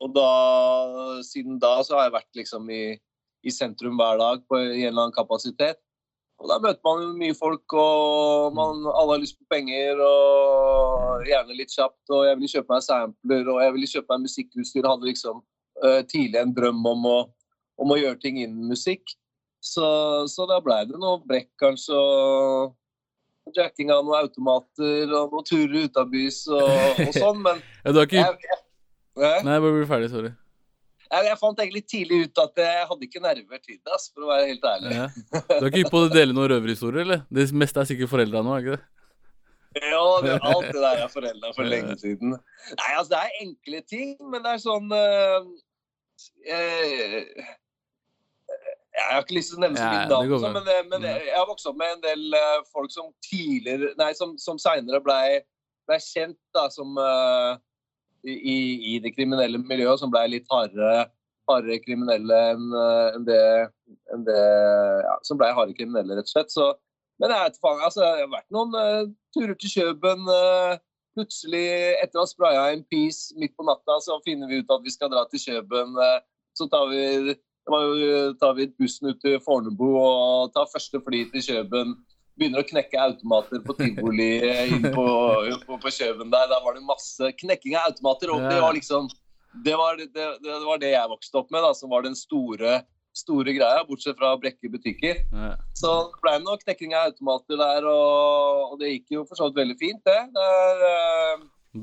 Og 0.04 0.12
da, 0.16 0.30
siden 1.24 1.60
da 1.62 1.78
så 1.86 1.98
har 1.98 2.10
jeg 2.10 2.18
vært 2.18 2.40
liksom 2.42 2.70
i, 2.74 2.84
i 3.46 3.54
sentrum 3.54 4.00
hver 4.00 4.20
dag 4.20 4.44
på 4.50 4.60
en 4.60 4.72
eller 4.74 5.06
annen 5.06 5.16
kapasitet. 5.16 5.80
Og 6.42 6.50
Da 6.52 6.58
møter 6.60 6.82
man 6.84 7.14
mye 7.16 7.36
folk, 7.38 7.74
og 7.80 8.56
man, 8.58 8.84
alle 8.92 9.16
har 9.16 9.22
lyst 9.24 9.38
på 9.40 9.48
penger. 9.54 10.02
og 10.04 11.24
Gjerne 11.28 11.56
litt 11.58 11.72
kjapt. 11.72 12.02
og 12.12 12.26
Jeg 12.28 12.40
ville 12.40 12.52
kjøpe 12.52 12.74
meg 12.74 12.84
sampler 12.84 13.52
og 13.52 13.62
jeg 13.64 13.76
ville 13.78 13.92
kjøpe 13.92 14.16
meg 14.16 14.26
musikkutstyr. 14.28 14.90
Hadde 14.90 15.10
liksom 15.10 15.44
uh, 15.84 16.02
tidlig 16.12 16.42
en 16.42 16.56
drøm 16.58 16.84
om 16.92 17.08
å, 17.12 17.20
om 17.80 17.94
å, 17.96 18.00
gjøre 18.02 18.20
ting 18.24 18.42
innen 18.42 18.68
musikk. 18.68 19.16
Så, 19.64 19.86
så 20.30 20.46
da 20.50 20.60
blei 20.62 20.84
det 20.86 21.00
noe 21.00 21.24
brekk, 21.26 21.54
kanskje. 21.62 21.96
og 21.96 22.76
Jacking 23.56 23.92
av 23.94 24.04
noen 24.04 24.26
automater 24.26 25.12
og 25.14 25.34
noen 25.34 25.46
turer 25.46 25.86
utabys 25.86 26.44
og, 26.50 27.02
og 27.06 27.12
sånn, 27.14 27.44
men 27.46 27.60
ja, 27.86 27.92
du 27.94 28.00
har 28.02 28.08
ikke... 28.10 28.24
Jeg, 28.24 28.40
jeg, 28.42 28.65
jeg, 29.24 29.46
Nei, 29.48 29.60
bare 29.64 29.78
bli 29.78 29.88
ferdig. 29.90 30.10
Sorry. 30.12 30.34
Jeg, 31.06 31.38
fant 31.40 31.60
egentlig 31.62 31.84
tidlig 31.88 32.26
ut 32.26 32.42
at 32.42 32.60
jeg 32.60 32.88
hadde 32.90 33.08
ikke 33.08 33.22
nerver 33.24 33.62
til 33.62 33.78
det, 33.78 34.00
for 34.12 34.26
å 34.26 34.32
være 34.34 34.50
helt 34.50 34.66
ærlig. 34.68 34.96
Ja. 34.98 35.06
Du 35.32 35.62
er 35.62 35.70
ikke 35.70 35.84
hypp 35.84 35.94
på 35.94 36.02
å 36.08 36.12
dele 36.12 36.36
noen 36.36 36.50
røverhistorier, 36.52 37.06
eller? 37.06 37.24
Det 37.30 37.46
meste 37.56 37.84
er 37.84 37.90
sikkert 37.92 38.12
foreldra 38.12 38.42
nå, 38.44 38.56
er 38.56 38.66
ikke 38.66 38.78
det? 38.78 38.84
Ja, 39.76 40.02
det, 40.24 40.40
alt 40.40 40.70
det 40.72 40.82
der 40.82 41.04
er 41.04 41.12
forelda 41.12 41.52
for 41.56 41.68
lenge 41.68 41.98
siden. 42.00 42.38
Nei, 42.80 42.92
altså 42.96 43.12
det 43.12 43.22
er 43.22 43.40
enkle 43.44 43.82
ting, 43.92 44.16
men 44.32 44.44
det 44.46 44.54
er 44.56 44.62
sånn 44.64 44.88
uh, 44.88 45.50
jeg, 46.48 47.26
jeg 48.96 49.10
har 49.10 49.26
ikke 49.26 49.36
lyst 49.36 49.52
til 49.52 49.60
å 49.60 49.66
nevne 49.66 49.82
så 49.82 49.90
mye 49.92 50.06
navn, 50.14 50.32
ja, 50.32 50.52
men, 50.56 50.70
eh, 50.72 50.82
men, 50.94 51.08
jeg 51.10 51.36
har 51.36 51.50
vokst 51.50 51.68
opp 51.68 51.80
med 51.82 51.98
en 51.98 52.04
del 52.06 52.38
uh, 52.38 52.64
folk 52.72 52.94
som 52.94 53.12
tidligere 53.28 53.92
Nei, 54.00 54.14
som, 54.16 54.38
som 54.40 54.62
seinere 54.62 55.04
blei 55.04 55.42
ble 55.90 56.00
kjent 56.02 56.40
da, 56.56 56.70
som 56.74 56.96
uh, 56.96 57.60
i, 58.26 58.58
i, 58.94 58.96
det 59.04 59.14
kriminelle 59.16 59.60
miljøet, 59.62 60.02
som 60.02 60.12
blei 60.14 60.26
litt 60.32 60.50
hardere, 60.52 61.06
hardere 61.50 61.78
kriminelle 61.84 62.40
enn 62.54 62.74
en 62.76 63.28
det, 63.28 63.42
en 64.14 64.26
det 64.26 64.40
ja, 65.06 65.16
Som 65.28 65.38
blei 65.38 65.52
harde 65.54 65.76
kriminelle, 65.78 66.18
rett 66.18 66.30
og 66.30 66.34
slett. 66.34 66.54
Så, 66.54 66.72
men 67.22 67.32
jeg 67.32 67.44
vet 67.46 67.60
altså, 67.72 68.02
det 68.02 68.26
har 68.26 68.32
vært 68.34 68.56
noen 68.56 68.76
uh, 68.76 69.14
turer 69.36 69.56
til 69.60 69.74
Kjøben. 69.78 70.26
Uh, 70.26 70.76
plutselig, 71.16 71.66
etter 72.04 72.20
å 72.20 72.26
ha 72.26 72.30
spraya 72.30 72.64
en 72.74 72.84
piece 72.92 73.38
midt 73.40 73.54
på 73.56 73.64
natta, 73.68 74.00
så 74.04 74.18
finner 74.26 74.50
vi 74.52 74.60
ut 74.60 74.74
at 74.74 74.84
vi 74.84 74.92
skal 74.92 75.14
dra 75.14 75.24
til 75.32 75.44
Kjøben. 75.46 75.96
Uh, 75.96 76.18
så 76.58 76.68
tar 76.72 76.90
vi, 76.92 77.36
tar 78.42 78.58
vi 78.58 78.68
bussen 78.80 79.12
ut 79.12 79.22
til 79.24 79.40
Fornebu 79.44 79.88
og 80.00 80.52
tar 80.56 80.70
første 80.72 81.02
fly 81.04 81.26
til 81.32 81.46
Kjøben. 81.50 81.96
Begynner 82.36 82.64
å 82.64 82.68
knekke 82.68 83.00
automater 83.00 83.62
på 83.64 83.78
tivoli 83.80 84.32
inn 84.68 84.90
på, 84.92 85.06
på, 85.68 85.78
på 85.80 85.94
Kjøben 85.98 86.34
der. 86.34 86.50
Der 86.52 86.66
var 86.66 86.76
det 86.76 86.84
masse 86.88 87.32
knekking 87.40 87.78
av 87.80 87.94
automater. 87.94 88.34
og 88.34 88.50
det 88.50 88.60
var 88.64 88.76
liksom 88.76 89.08
det 89.64 89.72
var 89.80 89.96
det, 89.96 90.10
det, 90.44 90.56
var 90.66 90.82
det, 90.82 90.90
jeg 90.92 91.08
vokste 91.08 91.40
opp 91.40 91.54
med, 91.54 91.64
da, 91.64 91.70
som 91.78 91.94
var 91.94 92.04
den 92.04 92.18
store 92.20 92.82
store 93.16 93.54
greia, 93.56 93.86
bortsett 93.88 94.18
fra 94.20 94.34
Brekke 94.40 94.70
butikker. 94.72 95.16
Ja. 95.32 95.56
Så 95.78 96.12
det 96.12 96.20
ble 96.24 96.34
noe 96.44 96.58
knekking 96.60 96.96
av 96.96 97.06
automater 97.14 97.56
der, 97.60 97.82
og, 97.88 98.74
og, 98.74 98.80
det 98.82 98.92
gikk 98.92 99.08
jo 99.18 99.26
for 99.30 99.36
så 99.40 99.44
vidt 99.50 99.62
veldig 99.62 99.78
fint, 99.80 100.02
det. 100.04 100.22
det 100.36 100.46
er, 100.60 100.76
uh, 100.84 101.36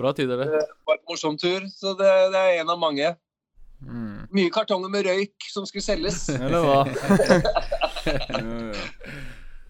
Bra 0.02 0.10
tider, 0.16 0.36
det. 0.40 0.46
Det 0.52 0.60
var 0.88 0.96
en 0.98 1.06
morsom 1.08 1.36
tur, 1.40 1.60
så 1.72 1.88
det, 1.96 2.12
det 2.32 2.40
er 2.40 2.50
en 2.62 2.72
av 2.72 2.78
mange. 2.80 3.08
Mm. 3.82 4.18
Mye 4.30 4.50
kartonger 4.54 4.90
med 4.92 5.06
røyk 5.08 5.36
som 5.50 5.66
skulle 5.68 5.84
selges. 5.84 6.28
Eller 6.36 6.62
hva? 6.64 6.80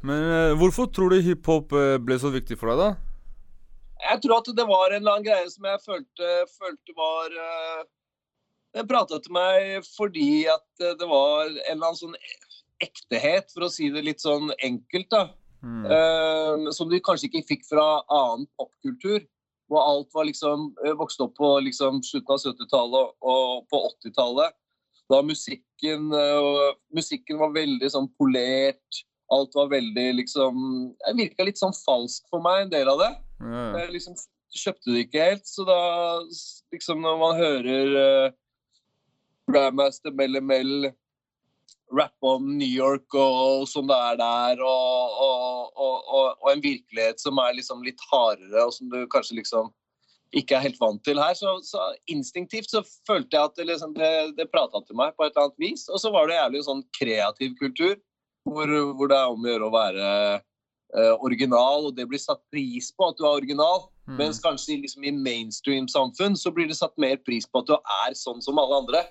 Men 0.07 0.29
uh, 0.29 0.53
hvorfor 0.59 0.91
tror 0.91 1.13
du 1.13 1.23
hiphop 1.23 1.73
eh, 1.79 1.97
ble 2.03 2.19
så 2.19 2.33
viktig 2.35 2.59
for 2.59 2.73
deg, 2.73 2.81
da? 2.83 3.13
Jeg 4.03 4.23
tror 4.25 4.41
at 4.41 4.49
det 4.59 4.65
var 4.67 4.91
en 4.91 4.99
eller 4.99 5.15
annen 5.15 5.27
greie 5.29 5.51
som 5.51 5.67
jeg 5.69 5.83
følte, 5.85 6.31
følte 6.59 6.95
var 6.99 7.37
uh, 7.39 7.85
den 8.75 8.89
prata 8.89 9.21
til 9.23 9.35
meg 9.37 9.87
fordi 9.93 10.47
at 10.51 10.83
eh, 10.83 10.97
det 10.99 11.09
var 11.09 11.47
en 11.47 11.61
eller 11.75 11.93
annen 11.93 12.01
sånn 12.01 12.17
ektehet, 12.83 13.53
for 13.55 13.69
å 13.69 13.71
si 13.71 13.93
det 13.95 14.03
litt 14.03 14.23
sånn 14.25 14.51
enkelt, 14.59 15.07
da. 15.13 15.29
Mm. 15.63 15.85
Uh, 15.87 16.71
som 16.75 16.89
du 16.91 16.97
kanskje 16.99 17.29
ikke 17.29 17.45
fikk 17.53 17.69
fra 17.69 17.85
annen 18.11 18.49
popkultur. 18.59 19.23
Hvor 19.71 19.87
alt 19.87 20.11
var 20.13 20.27
liksom 20.27 20.73
vokste 20.99 21.29
opp 21.29 21.37
på 21.39 21.53
liksom, 21.69 22.01
slutten 22.05 22.35
av 22.35 22.43
70-tallet 22.43 23.15
og 23.31 23.63
på 23.71 23.79
80-tallet. 23.93 24.57
Da 25.13 25.21
musikken 25.23 26.11
uh, 26.11 26.75
Musikken 26.97 27.39
var 27.39 27.55
veldig 27.55 27.93
sånn 27.95 28.11
polert. 28.19 29.05
Alt 29.33 29.55
var 29.57 29.71
veldig 29.73 30.07
liksom 30.19 30.57
Det 30.99 31.17
virka 31.17 31.47
litt 31.47 31.61
sånn 31.61 31.75
falskt 31.77 32.29
for 32.33 32.45
meg, 32.45 32.67
en 32.67 32.73
del 32.73 32.91
av 32.93 33.01
det. 33.01 33.11
Ja. 33.41 33.65
Jeg 33.81 33.95
liksom 33.97 34.17
kjøpte 34.53 34.93
det 34.93 35.05
ikke 35.07 35.29
helt. 35.31 35.47
Så 35.49 35.65
da 35.69 35.79
liksom 36.75 37.01
når 37.05 37.21
man 37.21 37.39
hører 37.41 38.35
Grandmaster 39.51 40.15
Mel 40.15 40.41
Mel 40.45 40.93
rappe 41.93 42.27
om 42.27 42.47
New 42.57 42.69
York 42.69 43.15
og 43.19 43.67
sånn 43.69 43.91
det 43.91 43.99
er 44.13 44.19
der, 44.21 44.63
og, 44.65 45.21
og, 45.77 46.11
og, 46.17 46.49
en 46.53 46.65
virkelighet 46.65 47.21
som 47.21 47.39
er 47.43 47.57
liksom 47.59 47.83
litt 47.85 48.01
hardere, 48.11 48.65
og 48.65 48.73
som 48.77 48.91
du 48.93 49.03
kanskje 49.13 49.39
liksom 49.41 49.71
ikke 50.37 50.57
er 50.57 50.65
helt 50.65 50.81
vant 50.81 51.03
til 51.05 51.21
her. 51.21 51.37
Så, 51.37 51.59
så 51.67 51.91
instinktivt 52.11 52.73
så 52.73 52.81
følte 53.09 53.37
jeg 53.37 53.51
at 53.51 53.59
det, 53.59 53.69
liksom, 53.69 53.93
det, 53.99 54.13
det 54.39 54.49
prata 54.53 54.81
til 54.87 54.97
meg 54.99 55.13
på 55.17 55.27
et 55.27 55.35
eller 55.35 55.51
annet 55.51 55.67
vis. 55.67 55.85
Og 55.93 56.01
så 56.01 56.13
var 56.15 56.29
det 56.29 56.39
jævlig 56.39 56.65
sånn 56.69 56.83
kreativ 56.97 57.57
kultur, 57.61 57.99
hvor, 58.49 58.73
hvor 58.97 59.11
det 59.11 59.19
er 59.19 59.33
om 59.33 59.45
å 59.45 59.51
gjøre 59.53 59.69
å 59.69 59.75
være 59.75 60.07
uh, 60.97 61.15
original, 61.25 61.89
og 61.89 61.97
det 61.97 62.07
blir 62.11 62.23
satt 62.23 62.43
pris 62.53 62.91
på 62.95 63.11
at 63.11 63.19
du 63.19 63.27
er 63.27 63.41
original. 63.41 63.89
Mm. 64.09 64.17
Mens 64.19 64.41
kanskje 64.43 64.81
liksom, 64.83 65.05
i 65.07 65.15
mainstream-samfunn 65.15 66.37
så 66.39 66.53
blir 66.55 66.71
det 66.71 66.79
satt 66.79 66.97
mer 67.01 67.21
pris 67.23 67.47
på 67.47 67.63
at 67.63 67.71
du 67.71 67.77
er 67.79 68.17
sånn 68.19 68.43
som 68.45 68.59
alle 68.61 68.81
andre. 68.83 69.05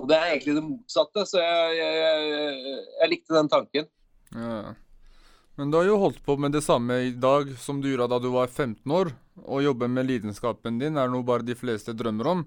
Og 0.00 0.08
det 0.10 0.16
er 0.18 0.32
egentlig 0.32 0.56
det 0.56 0.64
motsatte, 0.66 1.26
så 1.28 1.42
jeg, 1.42 1.76
jeg, 1.78 1.98
jeg, 2.00 2.80
jeg 3.00 3.12
likte 3.12 3.36
den 3.36 3.52
tanken. 3.52 3.92
Ja. 4.34 4.74
Men 5.54 5.70
du 5.70 5.78
har 5.78 5.86
jo 5.86 6.00
holdt 6.02 6.18
på 6.26 6.34
med 6.40 6.50
det 6.56 6.64
samme 6.66 6.96
i 7.06 7.12
dag 7.14 7.52
som 7.62 7.78
du 7.78 7.86
gjorde 7.92 8.10
da 8.10 8.18
du 8.18 8.32
var 8.34 8.50
15 8.50 8.90
år. 8.90 9.12
Å 9.44 9.60
jobbe 9.62 9.86
med 9.90 10.08
lidenskapen 10.08 10.80
din 10.80 10.98
er 10.98 11.10
noe 11.10 11.26
bare 11.26 11.46
de 11.46 11.54
fleste 11.58 11.94
drømmer 11.94 12.30
om. 12.32 12.42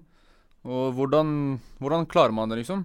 Og 0.68 0.92
hvordan, 0.98 1.30
hvordan 1.80 2.04
klarer 2.10 2.34
man 2.36 2.52
det, 2.52 2.60
liksom? 2.60 2.84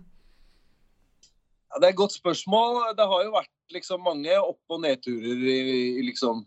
Ja, 1.74 1.80
det 1.82 1.88
er 1.88 1.94
et 1.96 2.00
godt 2.00 2.14
spørsmål. 2.14 2.84
Det 2.98 3.06
har 3.10 3.24
jo 3.26 3.34
vært 3.34 3.74
liksom 3.74 4.04
mange 4.06 4.36
opp- 4.38 4.76
og 4.76 4.84
nedturer 4.84 5.42
i, 5.42 5.62
i 5.98 6.04
liksom 6.06 6.44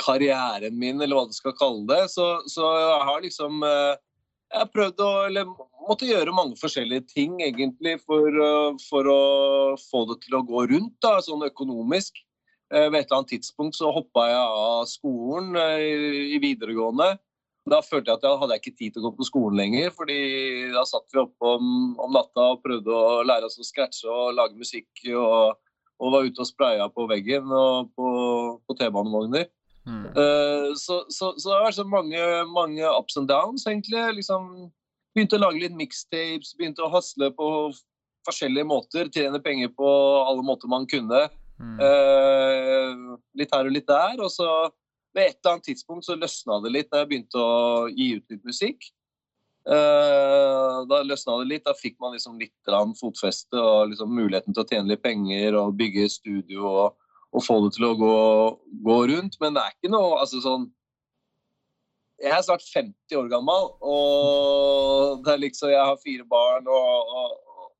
karrieren 0.00 0.74
min, 0.74 0.98
eller 0.98 1.14
hva 1.14 1.28
du 1.30 1.36
skal 1.36 1.54
kalle 1.54 1.86
det. 1.86 2.08
Så, 2.10 2.26
så 2.50 2.72
jeg 2.74 3.06
har 3.08 3.22
liksom 3.22 3.62
eh, 3.62 3.94
jeg 4.50 4.60
har 4.64 4.70
prøvd 4.74 5.00
å 5.02 5.10
eller 5.28 5.48
måtte 5.88 6.08
gjøre 6.08 6.34
mange 6.34 6.58
forskjellige 6.58 7.06
ting 7.10 7.40
egentlig 7.42 7.96
for, 8.02 8.36
for 8.88 9.08
å 9.10 9.22
få 9.80 10.04
det 10.10 10.20
til 10.26 10.38
å 10.38 10.44
gå 10.46 10.66
rundt, 10.70 10.94
da, 11.02 11.16
sånn 11.22 11.46
økonomisk. 11.46 12.18
Eh, 12.72 12.88
ved 12.88 13.00
et 13.00 13.06
eller 13.06 13.20
annet 13.20 13.32
tidspunkt 13.34 13.76
så 13.76 13.92
hoppa 13.94 14.24
jeg 14.30 14.40
av 14.40 14.86
skolen 14.90 15.54
eh, 15.60 16.34
i 16.34 16.40
videregående. 16.42 17.14
Da 17.70 17.80
følte 17.80 18.12
jeg 18.12 18.20
at 18.20 18.24
jeg 18.26 18.40
hadde 18.42 18.56
ikke 18.60 18.76
tid 18.76 18.92
til 18.92 19.00
å 19.00 19.08
gå 19.08 19.18
på 19.18 19.26
skolen 19.28 19.56
lenger, 19.56 19.92
fordi 19.96 20.18
da 20.74 20.82
satt 20.84 21.06
vi 21.14 21.22
oppe 21.22 21.52
om, 21.56 21.94
om 21.96 22.12
natta 22.12 22.50
og 22.52 22.60
prøvde 22.64 22.92
å 22.92 23.22
lære 23.24 23.48
oss 23.48 23.56
å 23.56 23.64
scratche 23.64 24.10
og 24.10 24.34
lage 24.36 24.58
musikk. 24.60 24.90
Og, 25.08 25.56
og 26.02 26.12
var 26.12 26.28
ute 26.28 26.42
og 26.42 26.48
spraya 26.50 26.88
på 26.92 27.06
veggen 27.08 27.48
og 27.54 27.92
på, 27.96 28.08
på 28.66 28.76
T-banevogner. 28.76 29.48
Mm. 29.88 30.04
Uh, 30.16 30.70
så, 30.76 31.04
så, 31.08 31.32
så, 31.38 31.48
det 31.48 31.56
har 31.56 31.66
vært 31.66 31.78
så 31.78 31.88
mange, 31.88 32.28
mange 32.52 32.84
ups 32.88 33.16
and 33.20 33.28
downs, 33.32 33.66
egentlig. 33.70 34.02
Liksom, 34.20 34.68
begynte 35.16 35.40
å 35.40 35.44
lage 35.46 35.64
litt 35.64 35.76
mixtapes, 35.78 36.52
begynte 36.58 36.84
å 36.84 36.92
hasle 36.92 37.30
på 37.36 37.48
forskjellige 38.28 38.68
måter. 38.68 39.08
Tjene 39.12 39.40
penger 39.44 39.72
på 39.76 39.88
alle 40.24 40.44
måter 40.44 40.68
man 40.72 40.88
kunne. 40.90 41.26
Mm. 41.60 41.76
Uh, 41.80 43.18
litt 43.40 43.52
her 43.56 43.68
og 43.68 43.76
litt 43.76 43.88
der. 43.88 44.20
Og 44.20 44.32
så 44.32 44.48
ved 45.14 45.30
et 45.30 45.38
eller 45.38 45.54
annet 45.54 45.68
tidspunkt 45.70 46.06
så 46.06 46.18
løsna 46.18 46.58
det 46.64 46.74
litt 46.74 46.90
da 46.92 47.02
jeg 47.02 47.10
begynte 47.12 47.40
å 47.40 47.88
gi 47.92 48.10
ut 48.18 48.34
litt 48.34 48.44
musikk. 48.46 48.90
Uh, 49.64 50.84
da 50.90 51.00
løsna 51.06 51.38
det 51.40 51.48
litt. 51.52 51.64
Da 51.64 51.72
fikk 51.78 51.96
man 52.02 52.12
liksom 52.16 52.36
litt 52.40 52.74
fotfeste 53.00 53.56
og 53.56 53.94
liksom 53.94 54.12
muligheten 54.12 54.52
til 54.52 54.64
å 54.64 54.68
tjene 54.68 54.92
litt 54.92 55.04
penger 55.04 55.56
og 55.60 55.78
bygge 55.78 56.10
studio. 56.18 56.66
og 56.68 57.00
og 57.34 57.42
få 57.42 57.58
det 57.64 57.74
til 57.76 57.88
å 57.88 57.94
gå, 57.98 58.16
gå, 58.86 58.98
rundt. 59.10 59.38
Men 59.42 59.56
det 59.56 59.62
er 59.64 59.76
ikke 59.76 59.92
noe 59.94 60.18
altså 60.22 60.40
sånn 60.44 60.68
Jeg 62.22 62.30
er 62.30 62.44
snart 62.46 62.62
50 62.62 63.18
år 63.18 63.26
gammel, 63.32 63.72
og 63.82 65.26
liksom, 65.42 65.72
jeg 65.72 65.82
har 65.82 65.98
fire 66.02 66.24
barn. 66.30 66.68
og, 66.70 67.16
og, 67.18 67.32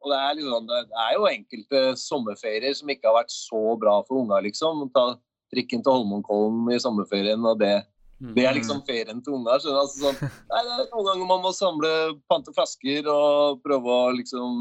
og 0.02 0.10
det, 0.10 0.18
er 0.18 0.34
liksom, 0.40 0.66
det, 0.68 0.80
er 1.04 1.12
jo 1.14 1.28
enkelte 1.30 1.82
sommerferier 2.02 2.74
som 2.76 2.90
ikke 2.90 3.08
har 3.08 3.20
vært 3.22 3.32
så 3.32 3.62
bra 3.80 4.00
for 4.08 4.24
unga, 4.24 4.42
liksom. 4.44 4.88
Ta 4.92 5.06
trikken 5.54 5.84
til 5.84 5.96
Holmenkollen 5.96 6.74
i 6.74 6.80
sommerferien, 6.82 7.46
og 7.46 7.62
det, 7.62 7.72
det 8.36 8.44
er 8.44 8.58
liksom 8.58 8.82
ferien 8.86 9.22
til 9.24 9.38
unga. 9.38 9.56
Altså, 9.56 9.86
sånn, 9.94 10.20
nei, 10.50 10.60
det 10.66 10.76
er 10.76 10.90
noen 10.90 11.08
ganger 11.08 11.30
man 11.30 11.46
må 11.46 11.54
samle 11.56 11.94
pante 12.30 12.52
flasker 12.56 13.08
og 13.10 13.62
prøve 13.64 13.96
å 14.02 14.12
liksom 14.18 14.60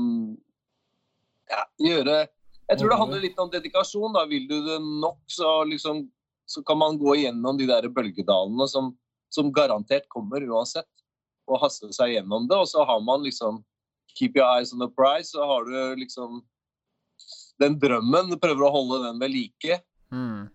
ja, 1.52 1.66
gjøre 1.82 2.24
jeg 2.70 2.80
tror 2.80 2.94
det 2.94 3.00
handler 3.00 3.24
litt 3.24 3.40
om 3.42 3.52
dedikasjon. 3.52 4.16
da 4.16 4.26
Vil 4.30 4.48
du 4.48 4.58
det 4.66 4.80
nok, 4.82 5.20
så, 5.28 5.64
liksom, 5.68 6.08
så 6.46 6.64
kan 6.66 6.80
man 6.80 6.98
gå 6.98 7.18
igjennom 7.20 7.60
de 7.60 7.68
der 7.70 7.90
bølgedalene 7.92 8.68
som, 8.72 8.94
som 9.34 9.52
garantert 9.54 10.08
kommer 10.14 10.46
uansett, 10.48 10.90
og 11.50 11.60
haste 11.64 11.92
seg 11.96 12.16
gjennom 12.16 12.48
det. 12.48 12.58
Og 12.58 12.70
så 12.72 12.86
har 12.88 13.04
man 13.04 13.26
liksom 13.26 13.64
Keep 14.14 14.36
your 14.38 14.46
eyes 14.46 14.70
on 14.76 14.78
the 14.78 14.86
prize, 14.94 15.32
så 15.32 15.42
har 15.50 15.64
du 15.66 15.96
liksom 15.98 16.44
den 17.58 17.80
drømmen. 17.82 18.36
Prøver 18.38 18.68
å 18.68 18.74
holde 18.76 19.00
den 19.08 19.18
ved 19.24 19.32
like. 19.34 19.80
Mm. 20.14 20.52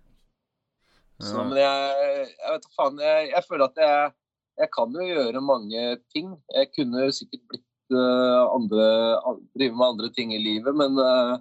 Så, 1.18 1.42
men 1.42 1.58
jeg, 1.58 2.26
jeg 2.30 2.54
vet 2.54 2.66
faen, 2.76 3.00
jeg, 3.02 3.30
jeg, 3.32 3.44
føler 3.48 3.66
at 3.66 3.80
jeg, 3.82 4.12
jeg 4.62 4.70
kan 4.75 4.94
jo 4.94 5.08
gjøre 5.08 5.42
mange 5.42 5.84
ting. 6.14 6.30
Jeg 6.54 6.70
kunne 6.76 7.08
sikkert 7.14 7.42
blitt 7.50 7.96
uh, 7.96 8.44
andre, 8.54 8.87
drive 9.58 9.75
med 9.75 9.87
andre 9.88 10.12
ting 10.14 10.34
i 10.37 10.38
livet, 10.42 10.76
men 10.78 10.94
uh, 11.02 11.38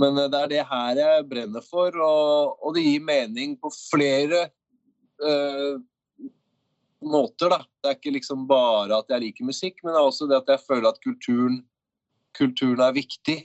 men 0.00 0.18
eh, 0.18 0.28
det 0.32 0.40
er 0.40 0.50
det 0.52 0.66
her 0.68 1.00
jeg 1.00 1.28
brenner 1.30 1.64
for, 1.66 1.96
og, 2.00 2.58
og 2.62 2.76
det 2.76 2.84
gir 2.86 3.04
mening 3.04 3.56
på 3.60 3.70
flere 3.76 4.46
uh, 5.22 5.76
måter. 7.02 7.52
da. 7.52 7.60
Det 7.82 7.90
er 7.90 7.98
ikke 7.98 8.16
liksom 8.16 8.46
bare 8.50 9.02
at 9.02 9.12
jeg 9.12 9.26
liker 9.26 9.48
musikk, 9.48 9.82
men 9.82 9.92
det 9.92 10.00
er 10.00 10.10
også 10.10 10.28
det 10.30 10.40
at 10.40 10.54
jeg 10.54 10.66
føler 10.66 10.88
at 10.90 11.02
kulturen, 11.04 11.62
kulturen 12.38 12.84
er 12.86 12.96
viktig. 12.96 13.38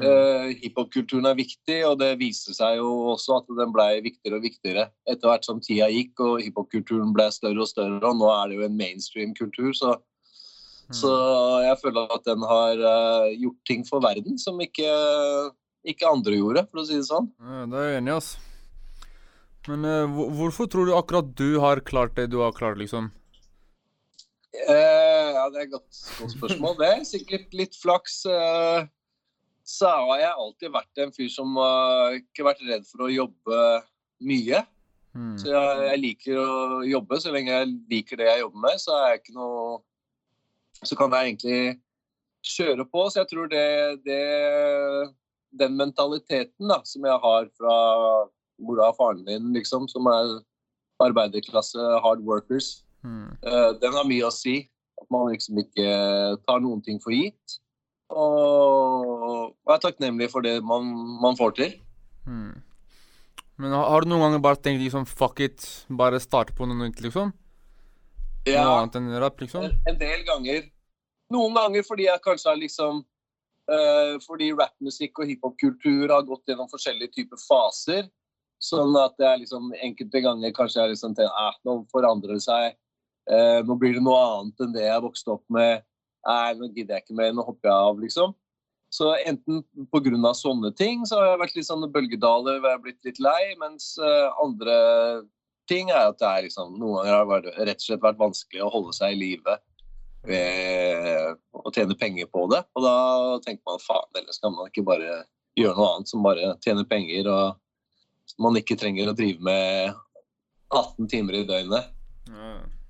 Uh, 0.00 0.52
Hiphop-kulturen 0.62 1.26
er 1.28 1.36
viktig, 1.36 1.78
og 1.84 1.98
det 2.00 2.14
viser 2.20 2.56
seg 2.56 2.78
jo 2.78 2.92
også 3.12 3.40
at 3.40 3.50
den 3.58 3.72
ble 3.74 3.86
viktigere 4.04 4.38
og 4.38 4.46
viktigere 4.46 4.86
etter 5.10 5.28
hvert 5.28 5.44
som 5.44 5.60
tida 5.60 5.90
gikk 5.92 6.22
og 6.24 6.38
hiphop-kulturen 6.44 7.10
ble 7.12 7.26
større 7.34 7.64
og 7.64 7.68
større. 7.68 7.98
Og 8.00 8.16
nå 8.20 8.30
er 8.32 8.48
det 8.48 8.60
jo 8.60 8.66
en 8.68 8.78
mainstream-kultur, 8.78 9.72
så, 9.76 9.96
mm. 9.98 10.94
så, 10.96 11.12
jeg 11.66 11.80
føler 11.82 12.14
at 12.16 12.24
den 12.30 12.46
har 12.48 12.84
uh, 12.86 13.28
gjort 13.34 13.60
ting 13.68 13.84
for 13.88 14.04
verden 14.04 14.40
som 14.40 14.60
ikke, 14.64 14.94
ikke, 15.84 16.08
andre 16.08 16.38
gjorde, 16.38 16.64
for 16.70 16.84
å 16.84 16.86
si 16.88 16.96
det 16.96 17.10
sånn. 17.10 17.28
Ja, 17.42 17.66
det 17.74 17.82
er 17.82 17.90
jeg 17.90 18.00
enig 18.04 18.14
i, 18.14 18.16
altså. 18.20 18.48
Men 19.68 19.84
uh, 19.86 20.22
hvorfor 20.38 20.70
tror 20.70 20.88
du 20.88 20.96
akkurat 20.96 21.36
du 21.38 21.60
har 21.62 21.84
klart 21.84 22.16
det 22.16 22.30
du 22.32 22.40
har 22.42 22.56
klart, 22.56 22.80
liksom? 22.80 23.12
ja, 24.52 25.46
det 25.48 25.62
er 25.62 25.64
et 25.64 25.70
godt, 25.72 26.00
godt 26.18 26.34
spørsmål. 26.34 26.74
Det 26.80 26.88
er 26.88 27.06
sikkert 27.08 27.54
litt 27.56 27.76
flaks. 27.80 28.18
Uh, 28.28 28.84
så 29.64 29.88
har 29.88 30.20
jeg 30.20 30.38
alltid 30.44 30.74
vært 30.74 31.00
en 31.04 31.12
fyr 31.14 31.30
som 31.30 31.56
har 31.60 32.18
ikke 32.18 32.46
vært 32.46 32.62
redd 32.66 32.86
for 32.88 33.06
å 33.06 33.12
jobbe 33.12 33.58
mye. 34.26 34.62
Mm. 35.12 35.36
Så 35.38 35.50
jeg, 35.52 35.80
jeg, 35.86 36.00
liker 36.02 36.40
å 36.40 36.82
jobbe. 36.88 37.20
Så 37.20 37.32
lenge 37.34 37.54
jeg 37.54 37.72
liker 37.90 38.20
det 38.20 38.28
jeg 38.30 38.44
jobber 38.44 38.64
med, 38.66 38.82
så 38.82 38.94
er 38.98 39.08
jeg 39.10 39.22
ikke 39.22 39.38
noe 39.38 39.80
Så 40.82 40.96
kan 40.98 41.12
jeg 41.14 41.30
egentlig 41.30 41.58
kjøre 42.42 42.86
på. 42.90 43.06
Så 43.10 43.22
jeg 43.22 43.30
tror 43.30 43.50
det, 43.52 43.66
det 44.06 44.22
Den 45.60 45.76
mentaliteten 45.78 46.72
da, 46.72 46.80
som 46.88 47.06
jeg 47.06 47.22
har 47.26 47.50
fra 47.58 47.76
mora 48.62 48.90
og 48.92 48.98
faren 48.98 49.24
min, 49.26 49.52
liksom, 49.56 49.88
som 49.90 50.06
er 50.06 50.38
arbeiderklasse, 51.02 51.82
hard 52.04 52.20
workers, 52.22 52.84
mm. 53.02 53.32
uh, 53.42 53.72
den 53.82 53.96
har 53.96 54.06
mye 54.06 54.28
å 54.28 54.34
si. 54.34 54.60
At 55.02 55.08
man 55.10 55.32
liksom 55.32 55.58
ikke 55.58 55.88
tar 56.46 56.62
noen 56.62 56.82
ting 56.86 57.00
for 57.02 57.14
gitt. 57.14 57.58
Og 58.12 59.21
er 59.74 59.82
takknemlig 59.82 60.28
for 60.32 60.44
det 60.44 60.58
man, 60.66 60.88
man 61.22 61.38
får 61.38 61.56
til. 61.58 61.74
Hmm. 62.26 62.60
Men 63.60 63.74
har, 63.76 63.86
har, 63.90 64.02
du 64.02 64.10
noen 64.10 64.24
ganger 64.26 64.42
bare 64.42 64.60
tenkt 64.60 64.82
liksom 64.82 65.06
fuck 65.06 65.40
it, 65.44 65.64
bare 65.88 66.20
starte 66.22 66.54
på 66.56 66.66
noe 66.66 66.78
nytt, 66.80 67.02
liksom? 67.04 67.32
Ja, 68.48 68.64
noe 68.64 68.78
annet 68.80 68.98
enn 68.98 69.12
rap, 69.22 69.38
liksom? 69.42 69.68
En, 69.68 69.76
en, 69.90 69.98
del 70.00 70.24
ganger. 70.26 70.64
Noen 71.32 71.54
ganger 71.56 71.86
fordi 71.86 72.08
jeg 72.08 72.24
kanskje 72.24 72.50
har 72.50 72.58
liksom 72.58 73.04
uh, 73.70 74.14
Fordi 74.24 74.50
rappmusikk 74.58 75.22
og 75.22 75.30
hiphop-kultur 75.30 76.10
har 76.10 76.26
gått 76.26 76.50
gjennom 76.50 76.70
forskjellige 76.72 77.14
typer 77.20 77.40
faser. 77.44 78.10
Sånn 78.62 78.94
at 78.98 79.14
jeg 79.18 79.44
liksom 79.44 79.70
enkelte 79.78 80.22
ganger 80.22 80.54
kanskje 80.54 80.82
jeg 80.82 80.94
liksom 80.94 81.16
tenker 81.18 81.46
at 81.46 81.58
nå 81.66 81.80
forandrer 81.94 82.36
det 82.38 82.44
seg. 82.44 82.76
Uh, 83.30 83.62
nå 83.66 83.78
blir 83.78 83.94
det 83.96 84.02
noe 84.02 84.18
annet 84.26 84.64
enn 84.64 84.74
det 84.74 84.86
jeg 84.88 85.06
vokste 85.06 85.36
opp 85.36 85.44
med. 85.54 85.86
Nei, 86.26 86.54
nå 86.58 86.68
gidder 86.70 86.98
jeg 86.98 87.06
ikke 87.06 87.18
mer, 87.18 87.32
nå 87.34 87.46
hopper 87.46 87.70
jeg 87.70 87.88
av, 87.90 88.02
liksom. 88.02 88.34
Så 88.92 89.08
enten 89.24 89.62
pga. 89.88 90.34
sånne 90.36 90.72
ting 90.76 91.06
så 91.08 91.18
har 91.18 91.30
jeg 91.30 91.42
vært 91.42 91.54
litt 91.56 91.68
sånn 91.68 91.92
bølgedaler 91.92 92.58
hvor 92.58 92.68
jeg 92.68 92.76
har 92.76 92.82
blitt 92.84 93.08
litt 93.08 93.20
lei, 93.24 93.54
mens 93.60 93.94
uh, 94.02 94.28
andre 94.42 94.76
ting 95.70 95.88
er 95.90 96.10
at 96.10 96.18
det 96.20 96.28
er 96.28 96.46
liksom 96.48 96.74
Noen 96.76 97.06
ganger 97.06 97.30
har 97.30 97.44
det 97.46 97.54
rett 97.70 97.80
og 97.80 97.86
slett 97.86 98.04
vært 98.04 98.20
vanskelig 98.20 98.64
å 98.64 98.72
holde 98.74 98.92
seg 98.96 99.14
i 99.14 99.20
live 99.22 99.56
ved 100.28 101.38
å 101.56 101.72
tjene 101.74 101.96
penger 101.98 102.28
på 102.30 102.44
det. 102.52 102.60
Og 102.76 102.84
da 102.84 102.96
tenker 103.46 103.64
man 103.66 103.82
faen, 103.82 104.10
ellers 104.20 104.40
kan 104.42 104.54
man 104.54 104.68
ikke 104.68 104.84
bare 104.86 105.22
gjøre 105.58 105.76
noe 105.78 105.90
annet 105.96 106.12
som 106.12 106.24
bare 106.24 106.54
tjener 106.64 106.86
penger, 106.88 107.28
og 107.32 108.42
man 108.42 108.56
ikke 108.60 108.78
trenger 108.80 109.10
å 109.10 109.16
drive 109.16 109.42
med 109.44 109.96
18 110.72 111.10
timer 111.10 111.40
i 111.40 111.46
døgnet. 111.48 111.90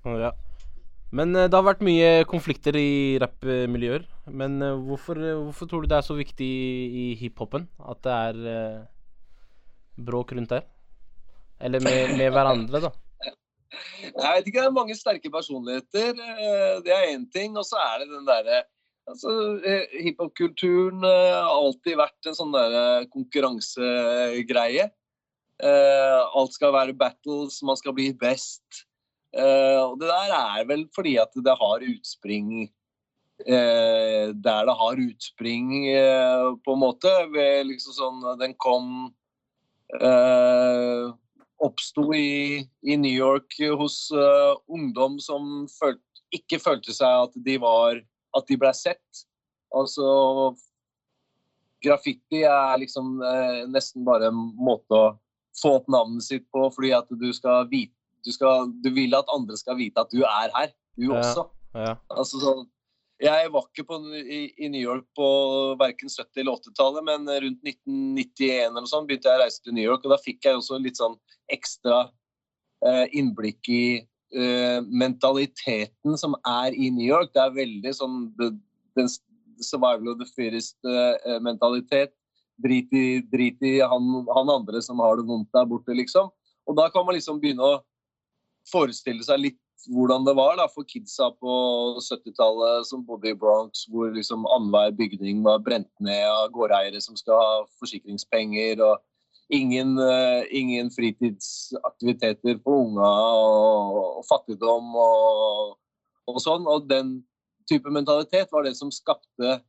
Ja. 0.03 0.33
Men 1.13 1.35
uh, 1.37 1.45
det 1.45 1.53
har 1.53 1.65
vært 1.65 1.85
mye 1.85 2.25
konflikter 2.29 2.77
i 2.79 3.19
rappmiljøer. 3.21 4.05
Men 4.33 4.57
uh, 4.63 4.73
hvorfor, 4.87 5.19
hvorfor, 5.45 5.69
tror 5.69 5.83
du 5.83 5.91
det 5.91 5.99
er 5.99 6.07
så 6.07 6.17
viktig 6.17 6.49
i 7.03 7.07
hiphopen 7.19 7.67
at 7.85 8.01
det 8.05 8.17
er 8.17 8.87
bråk 10.03 10.33
rundt 10.33 10.55
der? 10.55 10.65
Eller 11.63 11.83
med, 11.85 12.15
med 12.17 12.33
hverandre, 12.33 12.87
da? 12.87 12.91
Jeg 13.73 14.37
vet 14.37 14.47
ikke, 14.49 14.59
det 14.59 14.67
er 14.67 14.75
mange 14.75 14.95
sterke 14.97 15.29
personligheter. 15.31 16.17
Det 16.83 16.93
er 16.93 17.11
én 17.13 17.23
ting. 17.33 17.55
Og 17.57 17.65
så 17.65 17.77
er 17.79 18.01
det 18.01 18.09
den 18.11 18.25
derre 18.27 18.63
altså, 19.09 19.31
Hiphop-kulturen 19.93 21.05
har 21.05 21.47
alltid 21.53 21.97
vært 22.01 22.29
en 22.29 22.37
sånn 22.37 22.53
derre 22.53 23.05
konkurransegreie. 23.13 24.89
Alt 25.63 26.57
skal 26.57 26.75
være 26.75 26.97
battles, 26.99 27.61
man 27.65 27.79
skal 27.79 27.95
bli 27.97 28.09
best. 28.17 28.83
Uh, 29.33 29.89
og 29.89 29.97
det 29.97 30.11
der 30.11 30.31
er 30.37 30.65
vel 30.69 30.83
fordi 30.93 31.15
at 31.17 31.31
det 31.33 31.53
har 31.57 31.85
utspring 31.87 32.49
uh, 33.47 34.27
der 34.29 34.67
det 34.69 34.75
har 34.77 35.01
utspring, 35.01 35.71
uh, 35.89 36.53
på 36.61 36.75
en 36.75 36.83
måte. 36.83 37.13
Ved 37.33 37.65
liksom 37.71 37.97
sånn 37.97 38.39
Den 38.41 38.55
kom 38.61 39.11
Oppsto 41.63 42.07
i, 42.17 42.63
i, 42.81 42.95
New 42.97 43.13
York 43.13 43.53
hos 43.77 44.09
ungdom 44.65 45.19
som 45.21 45.67
følt, 45.69 46.01
ikke 46.33 46.57
følte 46.57 46.95
seg 46.97 47.27
at 47.27 47.35
de 47.45 47.59
var 47.61 47.99
At 48.33 48.47
de 48.49 48.57
ble 48.57 48.71
sett. 48.73 49.21
Altså 49.69 50.55
Graffiti 51.85 52.41
er 52.49 52.79
liksom 52.81 53.19
nesten 53.69 54.01
bare 54.07 54.31
en 54.31 54.39
måte 54.57 54.97
å 54.97 55.13
få 55.61 55.75
opp 55.77 55.91
navnet 55.93 56.25
sitt 56.25 56.47
på 56.49 56.65
fordi 56.73 56.89
at 56.97 57.11
du 57.21 57.29
skal 57.37 57.69
vite 57.69 58.02
du, 58.25 58.31
skal, 58.35 58.69
du, 58.83 58.89
vil 58.95 59.15
at 59.17 59.31
andre 59.33 59.57
skal 59.59 59.77
vite 59.79 60.01
at 60.01 60.13
du 60.13 60.23
er 60.23 60.53
her, 60.55 60.71
du 60.97 61.09
ja, 61.09 61.19
også. 61.19 61.47
Ja. 61.73 61.95
Altså 62.13 62.39
så, 62.41 62.53
jeg 63.23 63.51
var 63.53 63.67
ikke 63.69 63.85
på, 63.87 63.99
i, 64.19 64.41
i, 64.57 64.69
New 64.71 64.81
York 64.81 65.05
på 65.15 65.27
verken 65.79 66.11
70- 66.11 66.41
eller 66.41 66.57
80-tallet, 66.59 67.05
men 67.07 67.29
rundt 67.45 67.69
1991 67.69 68.71
eller 68.71 68.89
sånn 68.89 69.07
begynte 69.07 69.29
jeg 69.29 69.39
å 69.39 69.43
reise 69.43 69.61
til 69.63 69.77
New 69.77 69.85
York. 69.85 70.03
og 70.03 70.15
Da 70.15 70.19
fikk 70.23 70.47
jeg 70.47 70.59
også 70.59 70.79
litt 70.81 70.99
sånn 70.99 71.15
ekstra 71.53 72.01
eh, 72.85 73.05
innblikk 73.15 73.69
i 73.71 73.85
eh, 74.01 74.79
mentaliteten 74.83 76.19
som 76.19 76.35
er 76.41 76.75
i 76.75 76.89
New 76.91 77.05
York. 77.05 77.31
Det 77.35 77.45
er 77.45 77.55
veldig 77.55 77.95
sånn 77.95 78.19
den 78.39 79.09
survival 79.63 80.13
of 80.13 80.19
the 80.19 80.27
fittest-mentalitet. 80.33 82.11
Eh, 82.11 82.19
drit 82.63 82.91
i, 82.93 83.05
drit 83.31 83.63
i 83.65 83.79
han, 83.81 84.11
han, 84.29 84.51
andre 84.51 84.81
som 84.85 84.99
har 85.01 85.17
det 85.17 85.25
vondt 85.29 85.49
der 85.55 85.65
borte, 85.69 85.95
liksom. 85.97 86.29
Og 86.69 86.77
da 86.77 86.85
kan 86.93 87.05
man 87.05 87.17
liksom 87.17 87.39
begynne 87.41 87.65
å 87.65 87.79
forestille 88.71 89.25
seg 89.25 89.41
litt 89.41 89.59
hvordan 89.91 90.23
det 90.23 90.35
var 90.37 90.55
da, 90.59 90.67
for 90.71 90.87
kidsa 90.87 91.29
på 91.41 91.53
70-tallet 91.99 92.87
som 92.87 93.03
bodde 93.07 93.31
i 93.31 93.37
Bronx, 93.37 93.85
hvor 93.91 94.13
liksom 94.15 94.45
annenhver 94.47 94.93
bygning 94.95 95.41
var 95.43 95.63
brent 95.65 95.91
ned 96.03 96.23
av 96.29 96.51
gårdeiere 96.55 97.01
som 97.03 97.17
skal 97.19 97.39
ha 97.39 97.57
forsikringspenger, 97.81 98.79
og 98.83 99.01
ingen, 99.53 99.97
uh, 99.99 100.45
ingen 100.55 100.91
fritidsaktiviteter 100.93 102.61
på 102.63 102.77
unga, 102.85 103.11
og, 103.35 103.99
og 104.21 104.25
fattigdom 104.29 104.95
og, 104.95 105.75
og, 106.29 106.39
sånn. 106.43 106.67
Og 106.69 106.87
den 106.89 107.17
type 107.69 107.91
mentalitet 107.91 108.53
var 108.55 108.67
det 108.67 108.75
som 108.79 108.91
skapte 108.93 109.59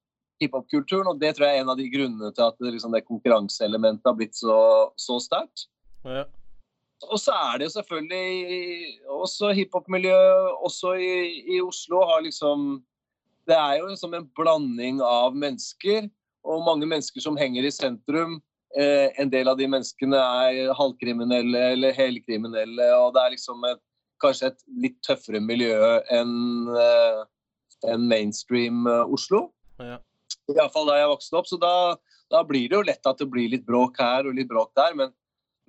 hiphop-kulturen, 0.42 1.10
og 1.10 1.20
det 1.20 1.34
tror 1.34 1.48
jeg 1.48 1.58
er 1.58 1.66
en 1.66 1.74
av 1.74 1.78
de 1.78 1.90
grunnene 1.90 2.30
til 2.34 2.46
at 2.46 2.64
liksom, 2.70 2.94
det 2.94 3.06
konkurranseelementet 3.06 4.08
har 4.10 4.16
blitt 4.18 4.38
så, 4.38 4.56
så 4.98 5.18
sterkt. 5.22 5.68
Ja. 6.06 6.26
Og 7.10 7.20
så 7.20 7.34
er 7.52 7.60
det 7.62 7.70
selvfølgelig 7.74 8.98
også 9.10 9.52
hiphop-miljø, 9.58 10.16
også 10.64 10.94
i, 11.00 11.14
i, 11.56 11.60
Oslo, 11.62 12.02
har 12.08 12.24
liksom 12.24 12.82
Det 13.46 13.56
er 13.56 13.78
jo 13.78 13.90
liksom 13.90 14.14
en 14.16 14.28
blanding 14.36 15.02
av 15.04 15.34
mennesker, 15.36 16.08
og 16.44 16.64
mange 16.64 16.86
mennesker 16.88 17.20
som 17.20 17.36
henger 17.36 17.66
i 17.66 17.72
sentrum. 17.72 18.38
Eh, 18.80 19.10
en 19.20 19.28
del 19.30 19.48
av 19.48 19.58
de 19.58 19.68
menneskene 19.68 20.16
er 20.16 20.72
halvkriminelle 20.74 21.60
eller 21.74 21.92
helkriminelle, 21.92 22.88
og 22.96 23.12
det 23.14 23.20
er 23.22 23.34
liksom 23.36 23.66
et, 23.68 23.82
kanskje 24.22 24.48
et 24.48 24.64
litt 24.80 24.96
tøffere 25.04 25.42
miljø 25.44 25.76
enn 26.14 26.72
eh, 26.72 27.20
en 27.92 28.08
mainstream 28.08 28.86
eh, 28.88 29.12
Oslo. 29.12 29.50
Ja. 29.78 30.00
Iallfall 30.54 30.88
da 30.88 30.98
jeg 30.98 31.12
vokste 31.12 31.38
opp. 31.38 31.48
Så 31.50 31.60
da, 31.60 31.74
da 32.32 32.42
blir 32.48 32.70
det 32.70 32.78
jo 32.78 32.88
lett 32.88 33.08
at 33.08 33.20
det 33.20 33.28
blir 33.30 33.52
litt 33.52 33.66
bråk 33.68 34.00
her 34.00 34.28
og 34.28 34.36
litt 34.38 34.48
bråk 34.50 34.72
der. 34.78 34.96
men 34.96 35.12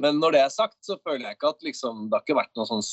men 0.01 0.19
når 0.19 0.35
det 0.35 0.41
er 0.43 0.53
sagt, 0.53 0.79
så 0.83 0.97
føler 1.03 1.29
jeg 1.29 1.37
ikke 1.37 1.51
at 1.53 1.67
liksom, 1.67 2.07
det 2.09 2.17
har 2.17 2.25
ikke 2.25 2.39
vært 2.39 2.57
noen 2.59 2.69
sånn 2.69 2.87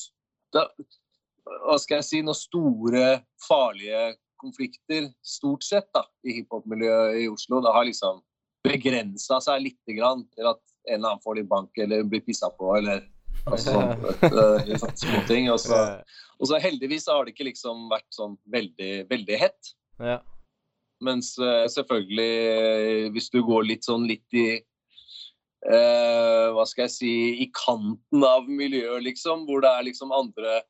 Hva 1.65 1.79
skal 1.83 1.99
jeg 1.99 2.07
si 2.07 2.21
Noen 2.23 2.39
store, 2.39 3.07
farlige 3.43 4.13
konflikter, 4.43 5.09
stort 5.27 5.65
sett, 5.67 5.89
da, 5.95 6.03
i 6.27 6.41
hiphop-miljøet 6.41 7.21
i 7.23 7.29
Oslo. 7.31 7.61
Det 7.63 7.73
har 7.75 7.87
liksom 7.87 8.21
begrensa 8.67 9.39
seg 9.43 9.63
litt 9.67 9.95
grann, 9.97 10.25
til 10.35 10.51
at 10.51 10.63
en 10.89 10.99
eller 10.99 11.13
annen 11.13 11.23
får 11.23 11.39
litt 11.39 11.51
bank 11.51 11.79
eller 11.83 12.03
blir 12.11 12.25
pissa 12.27 12.51
på 12.59 12.73
eller 12.79 13.05
altså, 13.47 13.77
sånn, 14.83 14.97
småting. 14.99 15.51
Og 15.53 15.61
så, 15.63 15.79
og 16.39 16.51
så 16.51 16.61
heldigvis 16.63 17.09
har 17.11 17.25
det 17.25 17.37
ikke 17.37 17.51
liksom 17.53 17.89
vært 17.93 18.09
sånn 18.15 18.37
veldig, 18.55 18.93
veldig 19.11 19.41
hett. 19.45 19.73
Ja. 20.03 20.19
Mens 21.03 21.35
uh, 21.43 21.67
selvfølgelig, 21.71 23.11
hvis 23.15 23.31
du 23.35 23.41
går 23.47 23.67
litt 23.71 23.87
sånn 23.87 24.07
litt 24.11 24.39
i 24.39 24.47
eh, 25.71 26.51
hva 26.55 26.67
skal 26.69 26.87
jeg 26.87 26.95
si, 26.97 27.15
i 27.45 27.49
kanten 27.57 28.27
av 28.27 28.49
miljøet, 28.51 29.03
liksom. 29.07 29.47
Hvor 29.49 29.63
det 29.65 29.71
er 29.71 29.89
liksom 29.89 30.15
andre, 30.15 30.61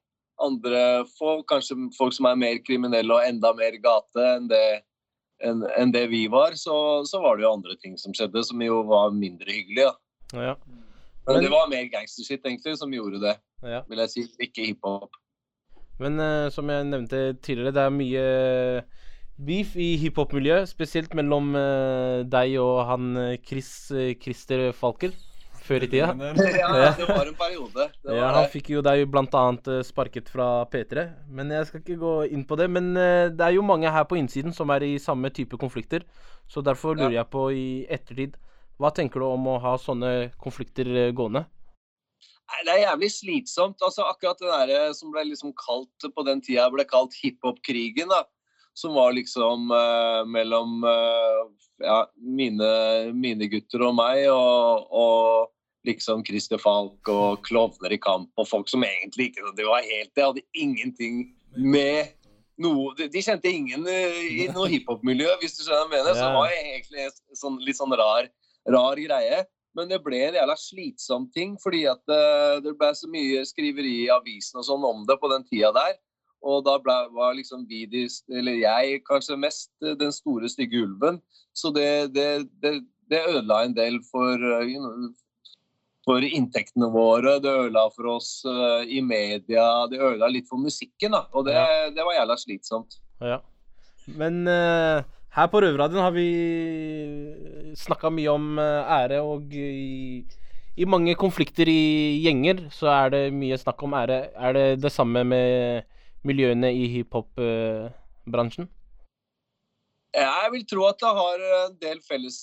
andre 0.42 0.82
folk, 1.18 1.46
kanskje 1.50 1.78
folk 1.98 2.16
som 2.16 2.28
er 2.30 2.40
mer 2.40 2.62
kriminelle 2.66 3.14
og 3.14 3.26
enda 3.26 3.54
mer 3.56 3.78
gate 3.82 4.30
enn 4.36 4.48
det 4.52 4.64
enn 5.42 5.64
enn 5.74 5.90
det 5.90 6.04
vi 6.12 6.26
var, 6.30 6.54
så, 6.54 7.02
så 7.08 7.18
var 7.22 7.34
det 7.36 7.42
jo 7.42 7.54
andre 7.56 7.74
ting 7.82 7.96
som 7.98 8.14
skjedde 8.14 8.44
som 8.46 8.60
jo 8.62 8.82
var 8.86 9.10
mindre 9.16 9.50
hyggelig. 9.50 9.88
Da. 9.88 10.38
Ja. 10.38 10.54
Men, 11.26 11.34
Men- 11.34 11.44
det 11.44 11.50
var 11.50 11.70
mer 11.70 11.88
gangstershit 11.90 12.46
egentlig 12.46 12.76
som 12.78 12.94
gjorde 12.94 13.18
det, 13.22 13.36
ja. 13.66 13.82
vil 13.88 14.02
jeg 14.04 14.12
si. 14.12 14.26
Ikke 14.42 14.68
hiphop. 14.68 15.18
Men 16.02 16.18
uh, 16.18 16.48
som 16.50 16.70
jeg 16.70 16.86
nevnte 16.88 17.18
tidligere, 17.42 17.74
det 17.74 17.82
er 17.82 17.94
mye 17.94 18.22
beef 19.46 19.74
i 19.80 19.94
hiphop-miljøet. 20.00 20.70
Spesielt 20.70 21.12
mellom 21.18 21.52
uh, 21.56 22.22
deg 22.28 22.56
og 22.62 22.82
han 22.88 23.12
eh, 23.18 23.36
Chris 23.46 23.70
uh, 23.94 24.12
Christer 24.20 24.70
Falker 24.76 25.14
før 25.62 25.86
i 25.86 25.88
tida. 25.90 26.10
Ja, 26.58 26.90
det 26.98 27.06
var 27.06 27.28
en 27.28 27.38
periode. 27.38 27.88
Det 28.02 28.16
Ja, 28.18 28.32
han 28.34 28.48
fikk 28.50 28.72
jo 28.74 28.82
deg 28.84 29.04
blant 29.10 29.34
annet 29.38 29.86
sparket 29.86 30.30
fra 30.32 30.64
P3. 30.70 31.06
Men 31.30 31.52
jeg 31.54 31.68
skal 31.68 31.82
ikke 31.82 32.00
gå 32.00 32.14
inn 32.34 32.44
på 32.48 32.58
det. 32.58 32.68
Men 32.70 32.92
uh, 32.98 33.30
det 33.30 33.48
er 33.48 33.56
jo 33.56 33.66
mange 33.66 33.90
her 33.90 34.06
på 34.08 34.18
innsiden 34.20 34.54
som 34.56 34.70
er 34.74 34.86
i 34.86 34.98
samme 35.02 35.30
type 35.34 35.58
konflikter. 35.60 36.06
Så 36.50 36.62
derfor 36.64 36.98
lurer 36.98 37.20
jeg 37.20 37.30
på 37.32 37.46
i 37.54 37.66
ettertid 37.88 38.34
Hva 38.82 38.90
tenker 38.92 39.22
du 39.22 39.28
om 39.28 39.46
å 39.46 39.60
ha 39.62 39.76
sånne 39.78 40.32
konflikter 40.42 40.88
gående? 41.14 41.46
Det 42.66 42.72
er 42.74 42.82
jævlig 42.82 43.08
slitsomt. 43.14 43.80
Altså, 43.80 44.04
akkurat 44.10 44.42
det 44.42 44.50
der 44.50 44.92
som 44.98 45.12
ble 45.14 45.22
liksom 45.30 45.54
kalt 45.56 46.10
på 46.14 46.24
den 46.26 46.42
tida 46.44 46.66
ble 46.74 46.84
kalt 46.84 47.14
hiphop-krigen, 47.22 48.10
da. 48.10 48.26
Som 48.78 48.94
var 48.96 49.12
liksom 49.12 49.70
eh, 49.76 50.22
mellom 50.32 50.84
eh, 50.88 51.42
ja, 51.84 51.98
mine, 52.16 52.70
mine 53.12 53.48
gutter 53.52 53.84
og 53.88 53.96
meg, 53.98 54.24
og, 54.32 54.88
og 54.88 55.86
liksom 55.88 56.24
Christer 56.26 56.60
Falk 56.62 57.10
og 57.10 57.42
klovner 57.46 57.92
i 57.92 58.00
kamp, 58.00 58.30
og 58.38 58.48
folk 58.48 58.70
som 58.70 58.84
egentlig 58.86 59.30
ikke 59.30 59.54
Det 59.58 59.66
var 59.66 59.86
helt 59.86 60.12
Det 60.14 60.24
hadde 60.24 60.44
ingenting 60.54 61.24
med 61.58 62.12
noe 62.62 62.92
De, 62.98 63.08
de 63.10 63.22
kjente 63.24 63.50
ingen 63.50 63.88
eh, 63.90 64.20
i 64.44 64.46
noe 64.52 64.68
hiphop-miljø, 64.70 65.30
hvis 65.40 65.56
du 65.56 65.64
skjønner 65.64 65.88
hva 65.88 65.98
jeg 65.98 66.04
mener. 66.04 66.14
Så 66.14 66.22
det 66.22 66.36
var 66.36 66.52
egentlig 66.52 67.04
en 67.08 67.40
sånn, 67.40 67.58
litt 67.64 67.78
sånn 67.80 67.96
rar, 67.98 68.28
rar 68.70 69.00
greie. 69.00 69.42
Men 69.76 69.88
det 69.88 70.02
ble 70.04 70.20
en 70.26 70.36
jævla 70.36 70.54
slitsom 70.60 71.26
ting, 71.32 71.56
fordi 71.62 71.86
at 71.90 72.12
eh, 72.12 72.60
det 72.62 72.74
ble 72.78 72.90
så 72.94 73.08
mye 73.10 73.42
skriveri 73.48 73.94
i 74.04 74.10
avisen 74.12 74.60
og 74.60 74.68
sånn 74.68 74.84
om 74.84 75.06
det 75.08 75.16
på 75.18 75.30
den 75.32 75.46
tida 75.48 75.72
der. 75.74 75.96
Og 76.42 76.64
da 76.66 76.76
ble, 76.82 76.94
var 77.14 77.36
liksom 77.38 77.66
vi, 77.70 77.84
de, 77.90 78.06
eller 78.34 78.58
jeg, 78.58 79.02
kanskje 79.06 79.38
mest 79.38 79.70
eh, 79.84 79.96
den 79.98 80.12
store, 80.14 80.50
stygge 80.50 80.82
ulven. 80.82 81.20
Så 81.54 81.70
det, 81.74 82.14
det, 82.16 82.48
det, 82.62 82.80
det 83.10 83.22
ødela 83.30 83.62
en 83.64 83.76
del 83.76 84.00
for, 84.10 84.34
eh, 84.36 84.66
you 84.72 84.82
know, 84.82 85.12
for 86.06 86.24
inntektene 86.26 86.88
våre. 86.92 87.38
Det 87.42 87.50
ødela 87.50 87.86
for 87.94 88.16
oss 88.16 88.30
uh, 88.48 88.82
i 88.82 89.00
media. 89.06 89.86
Det 89.90 90.00
ødela 90.02 90.30
litt 90.32 90.50
for 90.50 90.58
musikken, 90.58 91.14
da. 91.14 91.24
Og 91.32 91.46
det, 91.46 91.56
det 91.94 92.06
var 92.06 92.18
jævla 92.18 92.38
slitsomt. 92.40 92.98
Ja. 93.22 93.38
Men 94.18 94.42
uh, 94.50 95.04
her 95.36 95.50
på 95.52 95.62
Røverradioen 95.62 96.02
har 96.02 96.14
vi 96.16 96.26
snakka 97.78 98.10
mye 98.10 98.34
om 98.34 98.58
uh, 98.58 98.98
ære, 98.98 99.22
og 99.22 99.54
i, 99.54 100.24
i 100.74 100.88
mange 100.90 101.14
konflikter 101.20 101.70
i 101.70 102.18
gjenger 102.24 102.66
så 102.74 102.90
er 102.96 103.14
det 103.14 103.24
mye 103.36 103.60
snakk 103.60 103.86
om 103.86 103.94
ære. 104.02 104.24
Er 104.34 104.58
det 104.58 104.66
det 104.82 104.92
samme 104.92 105.22
med 105.22 105.86
miljøene 106.28 106.70
i 106.74 106.86
hiphop-bransjen? 106.96 108.68
Jeg 110.12 110.48
vil 110.52 110.64
tro 110.68 110.86
at 110.90 111.00
det 111.00 111.12
har 111.16 111.44
en 111.58 111.76
del 111.80 112.00
felles, 112.04 112.38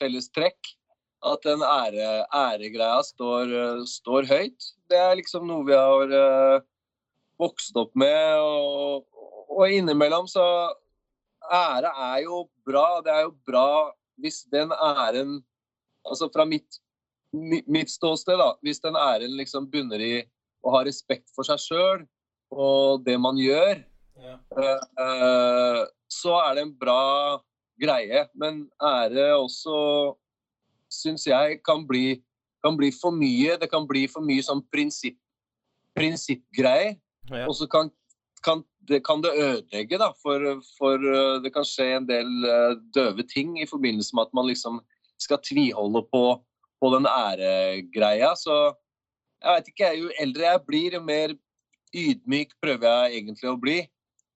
fellestrekk. 0.00 0.76
At 1.20 1.42
den 1.44 1.60
ære, 1.60 2.24
æregreia 2.32 3.02
står, 3.04 3.50
står 3.84 4.28
høyt. 4.30 4.68
Det 4.88 4.96
er 4.96 5.18
liksom 5.18 5.44
noe 5.50 5.66
vi 5.68 5.76
har 5.76 6.14
eh, 6.16 6.62
vokst 7.40 7.76
opp 7.76 7.92
med. 8.00 8.40
Og, 8.40 9.04
og 9.52 9.66
innimellom 9.68 10.30
så 10.30 10.46
Ære 11.50 11.90
er 12.12 12.22
jo 12.24 12.44
bra. 12.64 13.00
Det 13.04 13.12
er 13.12 13.26
jo 13.26 13.34
bra 13.48 13.90
hvis 14.20 14.44
den 14.52 14.72
æren 14.72 15.40
Altså 16.08 16.30
fra 16.32 16.46
mitt, 16.48 16.78
mitt 17.68 17.90
ståsted, 17.92 18.38
da. 18.40 18.54
Hvis 18.64 18.80
den 18.80 18.96
æren 18.96 19.34
liksom 19.36 19.66
bunner 19.68 20.00
i 20.00 20.14
å 20.64 20.72
ha 20.72 20.80
respekt 20.86 21.28
for 21.36 21.44
seg 21.44 21.60
sjøl 21.60 22.06
og 22.50 23.04
det 23.06 23.16
man 23.20 23.38
gjør. 23.38 23.82
ja. 24.20 24.36
eh, 25.04 25.84
så 26.10 26.34
er 26.42 26.56
det 26.56 26.64
en 26.66 26.74
bra 26.78 27.38
greie. 27.80 28.24
Men 28.34 28.64
ære 28.82 29.30
også, 29.38 30.14
syns 30.90 31.26
jeg, 31.26 31.60
kan 31.64 31.86
bli, 31.86 32.20
kan 32.64 32.76
bli 32.76 32.90
for 32.94 33.14
mye. 33.14 33.56
Det 33.60 33.70
kan 33.70 33.86
bli 33.88 34.06
for 34.10 34.26
mye 34.26 34.42
sånn 34.44 34.62
prinsipp, 34.74 35.18
prinsippgreier. 35.96 36.98
Ja. 37.30 37.46
Og 37.46 37.54
så 37.60 37.68
kan, 37.70 37.92
kan, 38.44 38.64
det, 38.90 39.04
kan 39.06 39.22
det 39.22 39.36
ødelegge, 39.38 40.00
da. 40.02 40.10
For, 40.18 40.58
for 40.78 40.98
uh, 40.98 41.38
det 41.44 41.54
kan 41.54 41.66
skje 41.66 41.92
en 42.00 42.08
del 42.10 42.30
døve 42.96 43.26
ting 43.30 43.54
i 43.62 43.68
forbindelse 43.70 44.16
med 44.18 44.28
at 44.28 44.34
man 44.36 44.50
liksom 44.50 44.80
skal 45.20 45.38
tviholde 45.44 46.02
på, 46.10 46.24
på 46.80 46.94
den 46.96 47.06
æregreia. 47.06 48.34
Så 48.34 48.56
jeg 49.40 49.54
vet 49.54 49.70
ikke, 49.72 49.92
jo 50.00 50.10
eldre 50.20 50.48
jeg 50.48 50.66
blir, 50.66 50.98
jo 50.98 51.04
mer 51.04 51.36
ydmyk 51.96 52.54
prøver 52.62 52.86
jeg 52.88 53.20
egentlig 53.20 53.50
å 53.50 53.58
bli. 53.60 53.78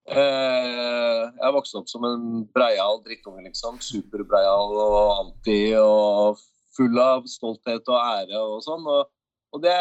Eh, 0.05 1.23
jeg 1.41 1.55
vokste 1.57 1.81
opp 1.81 1.89
som 1.89 2.05
en 2.09 2.45
breial 2.55 3.01
drittunge, 3.05 3.45
liksom. 3.47 3.81
Superbreial 3.85 4.75
og 4.81 4.99
anti 5.15 5.61
og 5.81 6.43
full 6.77 6.99
av 7.01 7.25
stolthet 7.31 7.89
og 7.89 8.01
ære 8.01 8.41
og 8.43 8.61
sånn. 8.67 8.85
Og, 8.91 9.09
og 9.55 9.65
det 9.65 9.77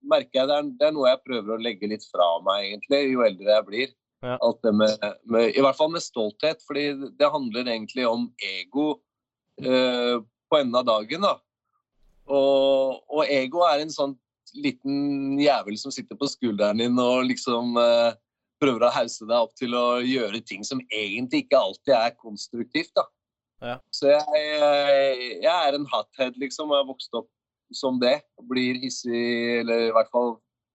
merker 0.00 0.40
jeg 0.40 0.48
det 0.48 0.56
er, 0.56 0.70
det 0.80 0.88
er 0.88 0.94
noe 0.96 1.10
jeg 1.10 1.24
prøver 1.26 1.56
å 1.56 1.60
legge 1.60 1.90
litt 1.90 2.06
fra 2.08 2.28
meg, 2.46 2.70
egentlig, 2.70 3.02
jo 3.12 3.26
eldre 3.26 3.52
jeg 3.52 3.68
blir. 3.68 3.92
Ja. 4.20 4.36
Alt 4.36 4.60
det 4.64 4.72
med, 4.76 5.04
med, 5.32 5.52
I 5.56 5.62
hvert 5.64 5.78
fall 5.78 5.92
med 5.92 6.04
stolthet, 6.04 6.64
fordi 6.68 7.12
det 7.18 7.32
handler 7.32 7.68
egentlig 7.68 8.04
om 8.08 8.26
ego 8.44 8.88
eh, 9.60 10.16
på 10.20 10.58
enden 10.60 10.80
av 10.80 10.88
dagen. 10.88 11.24
da. 11.24 11.36
Og, 12.30 13.00
og 13.10 13.22
ego 13.26 13.64
er 13.66 13.84
en 13.84 13.92
sånn 13.92 14.16
liten 14.58 15.38
jævel 15.40 15.78
som 15.80 15.92
sitter 15.94 16.18
på 16.18 16.28
skulderen 16.30 16.80
din 16.82 16.98
og 17.00 17.24
liksom 17.28 17.76
eh, 17.80 18.12
prøver 18.60 18.86
å 18.86 18.92
hause 18.92 19.26
deg 19.26 19.36
opp 19.38 19.54
til 19.58 19.74
å 19.76 19.86
gjøre 20.04 20.42
ting 20.46 20.64
som 20.66 20.82
egentlig 20.92 21.46
ikke 21.46 21.60
alltid 21.60 21.94
er 21.96 22.16
konstruktivt. 22.18 22.92
da. 22.98 23.06
Ja. 23.60 23.76
Så 23.92 24.10
jeg, 24.12 24.44
jeg, 25.42 25.50
er 25.52 25.76
en 25.76 25.88
hothead, 25.88 26.36
liksom. 26.40 26.70
og 26.70 26.78
Jeg 26.78 26.84
har 26.84 26.90
vokst 26.90 27.18
opp 27.18 27.30
som 27.76 28.00
det. 28.02 28.18
og 28.40 28.48
Blir 28.52 28.80
hissig, 28.82 29.60
eller 29.60 29.88
i 29.88 29.92
hvert 29.96 30.12
fall 30.12 30.34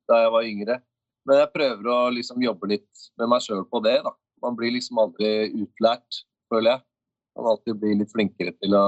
da 0.10 0.22
jeg 0.24 0.34
var 0.36 0.50
yngre. 0.50 0.80
Men 1.26 1.42
jeg 1.42 1.54
prøver 1.56 1.90
å 1.90 2.00
liksom 2.14 2.44
jobbe 2.46 2.70
litt 2.76 3.06
med 3.20 3.32
meg 3.34 3.46
sjøl 3.46 3.66
på 3.70 3.82
det. 3.86 3.98
da. 4.06 4.14
Man 4.46 4.58
blir 4.58 4.76
liksom 4.76 5.02
aldri 5.02 5.50
utlært, 5.54 6.22
føler 6.54 6.76
jeg. 6.76 6.86
Man 7.36 7.52
alltid 7.52 7.80
blir 7.82 7.98
litt 8.00 8.14
flinkere 8.14 8.54
til 8.62 8.78
å 8.78 8.86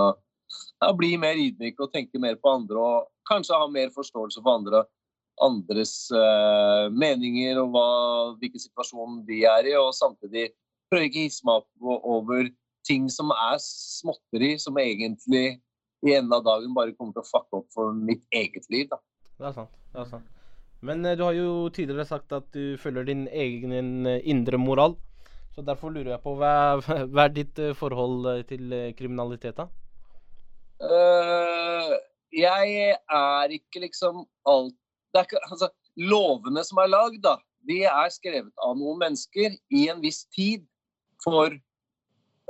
ja, 0.82 0.92
bli 0.96 1.16
mer 1.22 1.40
ydmyk 1.40 1.82
og 1.84 1.92
tenke 1.94 2.22
mer 2.22 2.38
på 2.42 2.54
andre. 2.60 2.78
Og 2.78 3.10
kanskje 3.30 3.58
ha 3.60 3.68
mer 3.72 3.92
forståelse 3.96 4.44
for 4.44 4.60
andre, 4.60 4.84
andres 5.44 5.96
uh, 6.16 6.88
meninger 6.94 7.60
og 7.62 7.74
hva, 7.76 7.90
hvilken 8.42 8.64
situasjon 8.64 9.22
de 9.28 9.44
er 9.50 9.72
i. 9.72 9.76
Og 9.80 9.94
samtidig 9.98 10.50
prøve 10.92 11.10
ikke 11.10 11.22
å 11.24 11.28
hisse 11.28 11.48
meg 11.48 11.62
opp 11.62 12.08
over 12.18 12.50
ting 12.88 13.10
som 13.12 13.34
er 13.36 13.58
småtteri, 13.64 14.56
som 14.62 14.78
egentlig 14.80 15.58
i 16.06 16.14
enden 16.14 16.34
av 16.38 16.46
dagen 16.46 16.76
bare 16.78 16.94
kommer 16.96 17.18
til 17.18 17.26
å 17.26 17.28
fucke 17.28 17.62
opp 17.62 17.70
for 17.74 17.96
mitt 17.96 18.24
eget 18.36 18.68
liv. 18.74 18.88
da. 18.92 19.02
Det 19.38 19.50
er 19.50 19.56
sant. 19.56 19.74
det 19.94 20.04
er 20.04 20.12
sant. 20.14 20.34
Men 20.86 21.04
eh, 21.06 21.18
du 21.18 21.26
har 21.26 21.34
jo 21.34 21.68
tidligere 21.74 22.06
sagt 22.06 22.34
at 22.38 22.48
du 22.54 22.78
følger 22.80 23.10
din 23.10 23.26
egen 23.28 24.06
eh, 24.06 24.22
indre 24.30 24.60
moral. 24.62 24.96
Så 25.56 25.64
derfor 25.66 25.90
lurer 25.90 26.14
jeg 26.14 26.24
på 26.24 26.36
hva, 26.38 26.78
hva 27.12 27.26
er 27.26 27.34
ditt 27.34 27.60
forhold 27.80 28.46
til 28.50 28.78
kriminalitet, 28.98 29.58
da? 29.58 29.68
Eh, 30.78 31.94
jeg 32.38 32.92
er 32.94 33.56
ikke 33.56 33.82
liksom 33.82 34.26
alt 34.46 34.76
det 35.14 35.20
er 35.24 35.28
ikke, 35.30 35.40
altså, 35.50 35.70
Lovene 35.98 36.62
som 36.68 36.78
er 36.78 36.92
lagd, 36.92 37.22
da, 37.24 37.38
de 37.66 37.80
er 37.90 38.10
skrevet 38.14 38.54
av 38.62 38.76
noen 38.78 39.00
mennesker 39.02 39.56
i 39.74 39.88
en 39.90 40.02
viss 40.04 40.28
tid 40.30 40.68
for, 41.24 41.56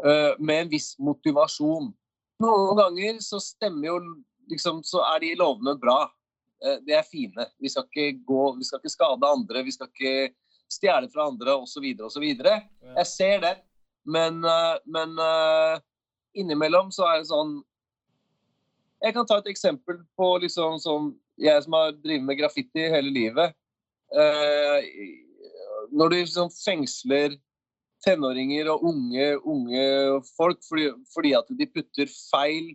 uh, 0.04 0.34
med 0.36 0.66
en 0.66 0.72
viss 0.74 0.90
motivasjon. 1.00 1.94
Noen 2.44 2.74
ganger 2.76 3.22
så 3.24 3.40
stemmer 3.40 3.88
jo 3.88 3.96
liksom, 4.52 4.82
så 4.84 5.00
er 5.14 5.24
de 5.24 5.32
lovene 5.40 5.78
bra. 5.80 6.02
Uh, 6.60 6.76
de 6.84 6.98
er 6.98 7.08
fine. 7.08 7.48
Vi 7.64 7.72
skal 7.72 7.88
ikke 7.88 8.20
gå, 8.28 8.42
vi 8.58 8.68
skal 8.68 8.84
ikke 8.84 8.96
skade 8.98 9.32
andre, 9.32 9.64
vi 9.64 9.78
skal 9.78 9.94
ikke 9.94 10.34
stjele 10.68 11.08
fra 11.14 11.30
andre 11.32 11.56
osv. 11.64 11.88
osv. 12.04 12.28
Jeg 12.28 13.08
ser 13.08 13.40
det, 13.48 13.56
men, 14.04 14.44
uh, 14.44 14.76
men 14.92 15.16
innimellom 16.36 16.92
så 16.92 17.08
er 17.14 17.24
det 17.24 17.32
sånn 17.32 17.62
jeg 19.04 19.14
kan 19.14 19.28
ta 19.30 19.38
et 19.42 19.50
eksempel 19.52 20.00
på 20.18 20.28
liksom 20.44 20.80
sånn 20.82 21.12
Jeg 21.38 21.62
som 21.64 21.76
har 21.78 21.92
drevet 21.94 22.26
med 22.26 22.40
graffiti 22.40 22.88
hele 22.90 23.12
livet. 23.14 23.54
Eh, 24.10 24.88
når 25.94 26.10
du 26.10 26.16
liksom 26.16 26.50
fengsler 26.50 27.36
tenåringer 28.06 28.72
og 28.74 28.88
unge, 28.90 29.28
unge 29.46 29.84
folk 30.38 30.58
fordi, 30.66 30.88
fordi 31.14 31.36
at 31.38 31.52
de 31.60 31.68
putter 31.70 32.10
feil 32.32 32.72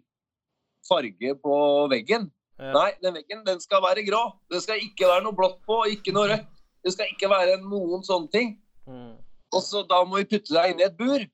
farge 0.87 1.35
på 1.43 1.57
veggen. 1.91 2.29
Ja. 2.61 2.71
Nei, 2.77 2.89
den 3.03 3.17
veggen 3.19 3.43
den 3.47 3.59
skal 3.63 3.83
være 3.83 4.05
grå. 4.07 4.23
Det 4.51 4.63
skal 4.63 4.83
ikke 4.83 5.11
være 5.11 5.25
noe 5.27 5.35
blått 5.35 5.59
på, 5.67 5.81
ikke 5.91 6.15
noe 6.15 6.31
rødt. 6.31 6.49
Det 6.83 6.95
skal 6.95 7.11
ikke 7.11 7.31
være 7.31 7.59
noen 7.63 8.03
sånne 8.07 8.31
ting. 8.35 8.55
Mm. 8.87 9.17
Og 9.53 9.63
så 9.63 9.83
da 9.91 10.03
må 10.07 10.23
vi 10.23 10.31
putte 10.37 10.55
deg 10.55 10.73
inn 10.73 10.83
i 10.83 10.87
et 10.87 10.99
bur. 10.99 11.27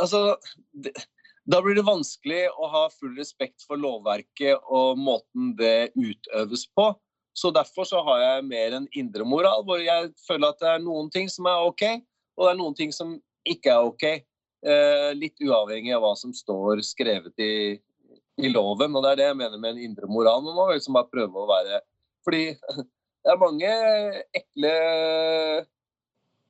Altså 0.00 0.36
det, 0.72 0.92
Da 1.50 1.58
blir 1.64 1.74
det 1.74 1.82
vanskelig 1.86 2.44
å 2.52 2.68
ha 2.70 2.82
full 2.92 3.16
respekt 3.18 3.64
for 3.66 3.80
lovverket 3.80 4.60
og 4.70 4.98
måten 5.00 5.54
det 5.58 5.90
utøves 5.98 6.66
på. 6.76 6.92
Så 7.34 7.50
derfor 7.54 7.88
så 7.88 8.02
har 8.06 8.20
jeg 8.22 8.46
mer 8.46 8.76
en 8.76 8.86
indre 8.98 9.24
moral, 9.26 9.64
hvor 9.66 9.80
jeg 9.82 10.12
føler 10.26 10.52
at 10.52 10.60
det 10.60 10.68
er 10.74 10.84
noen 10.84 11.08
ting 11.10 11.30
som 11.32 11.48
er 11.50 11.64
OK, 11.66 11.84
og 12.36 12.44
det 12.44 12.52
er 12.52 12.60
noen 12.60 12.76
ting 12.78 12.94
som 12.94 13.16
ikke 13.48 13.72
er 13.72 13.88
OK. 13.88 14.06
Eh, 14.60 15.08
litt 15.16 15.40
uavhengig 15.40 15.94
av 15.96 16.04
hva 16.04 16.12
som 16.20 16.34
står 16.36 16.84
skrevet 16.84 17.42
i, 17.42 17.80
i 18.44 18.52
loven. 18.52 18.94
Og 18.94 19.02
det 19.02 19.14
er 19.14 19.20
det 19.22 19.28
jeg 19.30 19.40
mener 19.40 19.58
med 19.58 19.74
en 19.74 19.84
indre 19.88 20.10
moral. 20.10 20.44
Man 20.44 20.58
må 20.58 20.68
liksom 20.70 20.98
bare 20.98 21.10
prøve 21.10 21.40
å 21.40 21.48
være 21.48 21.80
Fordi 22.26 22.44
det 23.24 23.32
er 23.32 23.40
mange 23.40 23.70
ekle, 24.36 24.74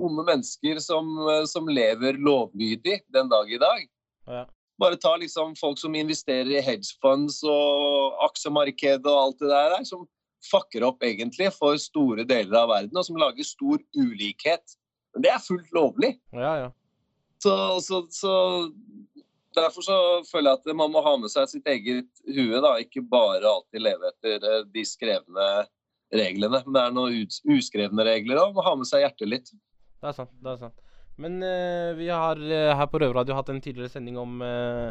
onde 0.03 0.25
mennesker 0.27 0.81
som, 0.83 1.13
som 1.47 1.71
lever 1.71 2.19
lovlydig 2.19 3.05
den 3.15 3.31
dag 3.31 3.53
i 3.53 3.61
dag. 3.63 3.85
Ja. 4.27 4.49
Bare 4.81 4.97
ta 5.01 5.13
liksom 5.21 5.53
folk 5.61 5.79
som 5.81 5.95
investerer 5.99 6.51
i 6.57 6.65
hedgefunds 6.65 7.43
og 7.45 8.17
aksjemarkedet 8.31 9.07
og 9.11 9.23
alt 9.27 9.43
det 9.43 9.51
der, 9.53 9.77
som 9.89 10.07
fucker 10.51 10.87
opp 10.89 11.05
egentlig 11.05 11.51
for 11.53 11.77
store 11.81 12.25
deler 12.29 12.63
av 12.63 12.71
verden, 12.73 12.97
og 12.97 13.05
som 13.05 13.19
lager 13.21 13.45
stor 13.45 13.83
ulikhet. 13.99 14.77
Men 15.15 15.27
det 15.27 15.33
er 15.35 15.43
fullt 15.45 15.75
lovlig. 15.77 16.15
Ja, 16.33 16.55
ja. 16.65 16.71
Så, 17.43 17.55
så, 17.85 18.05
så 18.13 18.35
Derfor 19.57 19.83
så 19.83 19.97
føler 20.29 20.53
jeg 20.53 20.61
at 20.61 20.77
man 20.79 20.93
må 20.95 21.01
ha 21.03 21.17
med 21.19 21.33
seg 21.33 21.49
sitt 21.51 21.67
eget 21.67 22.21
hue, 22.29 22.61
da. 22.63 22.77
Ikke 22.79 23.03
bare 23.03 23.49
alltid 23.51 23.83
leve 23.83 24.13
etter 24.13 24.45
eh, 24.47 24.61
de 24.71 24.85
skrevne 24.87 25.47
reglene. 26.15 26.61
Men 26.67 26.77
det 26.77 26.85
er 26.85 26.95
noen 26.95 27.57
uskrevne 27.57 28.07
regler 28.07 28.39
òg. 28.45 28.55
Må 28.55 28.63
ha 28.63 28.77
med 28.79 28.87
seg 28.87 29.03
hjertet 29.03 29.27
litt. 29.33 29.51
Det 29.51 30.13
er 30.13 30.17
sant. 30.17 30.31
det 30.39 30.53
er 30.53 30.61
sant. 30.63 30.79
Men 31.21 31.39
uh, 31.45 31.93
vi 31.99 32.09
har 32.09 32.41
uh, 32.41 32.73
her 32.79 32.89
på 32.89 33.01
Røverradio 33.03 33.37
hatt 33.37 33.53
en 33.53 33.61
tidligere 33.61 33.93
sending 33.93 34.17
om 34.21 34.41
uh, 34.41 34.91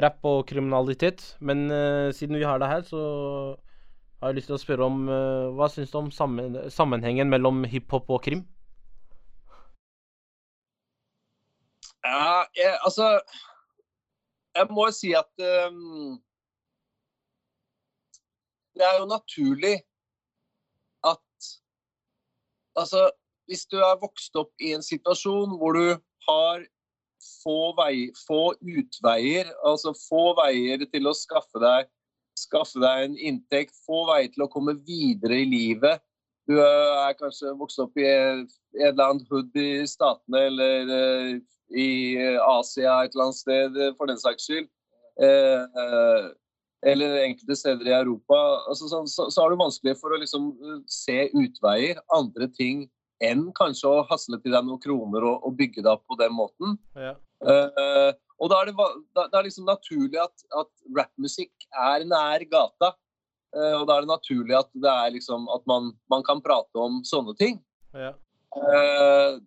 rapp 0.00 0.24
og 0.24 0.46
kriminalitet. 0.48 1.36
Men 1.40 1.70
eh, 1.70 2.12
siden 2.16 2.38
vi 2.38 2.44
har 2.48 2.58
det 2.58 2.68
her, 2.68 2.82
så 2.82 3.02
har 4.20 4.30
jeg 4.30 4.40
lyst 4.40 4.50
til 4.50 4.56
å 4.56 4.62
spørre 4.62 4.88
om 4.88 5.06
eh, 5.10 5.52
Hva 5.56 5.68
syns 5.68 5.92
du 5.92 5.98
om 6.00 6.10
sammen, 6.14 6.58
sammenhengen 6.70 7.30
mellom 7.30 7.64
hiphop 7.68 8.10
og 8.10 8.22
krim? 8.24 8.44
Ja, 12.02 12.44
jeg, 12.56 12.76
altså 12.82 13.20
Jeg 14.56 14.66
må 14.74 14.88
si 14.90 15.12
at 15.14 15.44
um, 15.70 16.16
Det 18.74 18.82
er 18.88 18.96
jo 18.98 19.06
naturlig 19.06 19.76
at 21.06 21.22
Altså, 22.80 23.10
hvis 23.48 23.66
du 23.70 23.78
er 23.82 23.98
vokst 24.00 24.36
opp 24.38 24.52
i 24.62 24.72
en 24.76 24.84
situasjon 24.84 25.56
hvor 25.60 25.76
du 25.76 25.96
har 26.28 26.62
få, 27.42 27.72
vei, 27.78 28.10
få 28.26 28.52
utveier, 28.60 29.50
altså 29.66 29.94
få 29.96 30.32
veier 30.38 30.84
til 30.90 31.08
å 31.08 31.14
skaffe 31.16 31.62
deg, 31.62 31.90
skaffe 32.38 32.80
deg 32.82 33.06
en 33.06 33.18
inntekt, 33.18 33.76
få 33.86 34.04
veier 34.10 34.32
til 34.32 34.46
å 34.46 34.50
komme 34.52 34.76
videre 34.86 35.42
i 35.42 35.48
livet. 35.48 36.02
Du 36.50 36.56
er 36.58 37.14
kanskje 37.18 37.54
vokst 37.58 37.80
opp 37.82 37.98
i 38.00 38.06
en 38.08 38.46
eller 38.80 39.04
annen 39.04 39.26
hood 39.30 39.58
i 39.58 39.84
Statene 39.86 40.46
eller 40.50 40.90
uh, 40.90 41.34
i 41.72 41.90
Asia 42.42 42.98
et 43.04 43.14
eller 43.14 43.28
annet 43.28 43.38
sted, 43.38 43.82
for 43.98 44.10
den 44.10 44.20
saks 44.20 44.48
skyld. 44.48 44.70
Uh, 45.22 46.32
eller 46.82 47.20
enkelte 47.22 47.54
steder 47.54 47.86
i 47.86 47.94
Europa. 47.94 48.38
Altså, 48.66 48.88
så, 48.90 49.04
så, 49.06 49.28
så 49.30 49.44
er 49.44 49.52
det 49.52 49.60
vanskelig 49.60 49.94
for 50.00 50.14
å 50.14 50.18
liksom 50.18 50.50
se 50.90 51.28
utveier, 51.30 52.00
andre 52.16 52.48
ting 52.50 52.88
enn 53.22 53.46
kanskje 53.56 53.90
å 53.90 54.02
hasle 54.10 54.38
til 54.42 54.54
deg 54.54 54.66
noen 54.66 54.80
kroner 54.82 55.24
og, 55.28 55.46
og 55.46 55.54
bygge 55.58 55.82
deg 55.82 55.92
opp 55.94 56.04
på 56.10 56.18
den 56.20 56.34
måten. 56.36 56.76
Ja. 56.98 57.14
Uh, 57.42 58.10
og 58.42 58.50
da 58.50 58.58
er 58.60 58.70
det, 58.70 58.74
da, 59.14 59.26
det 59.30 59.38
er 59.38 59.46
liksom 59.46 59.68
naturlig 59.68 60.18
at, 60.22 60.44
at 60.58 60.70
rappmusikk 60.96 61.66
er 61.70 62.06
nær 62.08 62.44
gata. 62.50 62.92
Uh, 63.52 63.82
og 63.82 63.86
da 63.88 63.96
er 63.96 64.04
det 64.04 64.12
naturlig 64.12 64.56
at, 64.58 64.70
det 64.74 64.92
er 64.92 65.14
liksom, 65.14 65.48
at 65.52 65.64
man, 65.70 65.92
man 66.10 66.24
kan 66.26 66.42
prate 66.44 66.82
om 66.82 67.02
sånne 67.06 67.34
ting. 67.38 67.60
Ja. 67.94 68.14
Uh, 68.56 69.38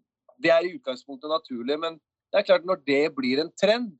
det 0.41 0.51
er 0.51 0.67
i 0.67 0.75
utgangspunktet 0.75 1.31
naturlig, 1.31 1.79
men 1.81 1.99
det 2.31 2.41
er 2.41 2.47
klart 2.47 2.67
når 2.67 2.83
det 2.88 3.03
blir 3.15 3.41
en 3.43 3.51
trend, 3.59 3.95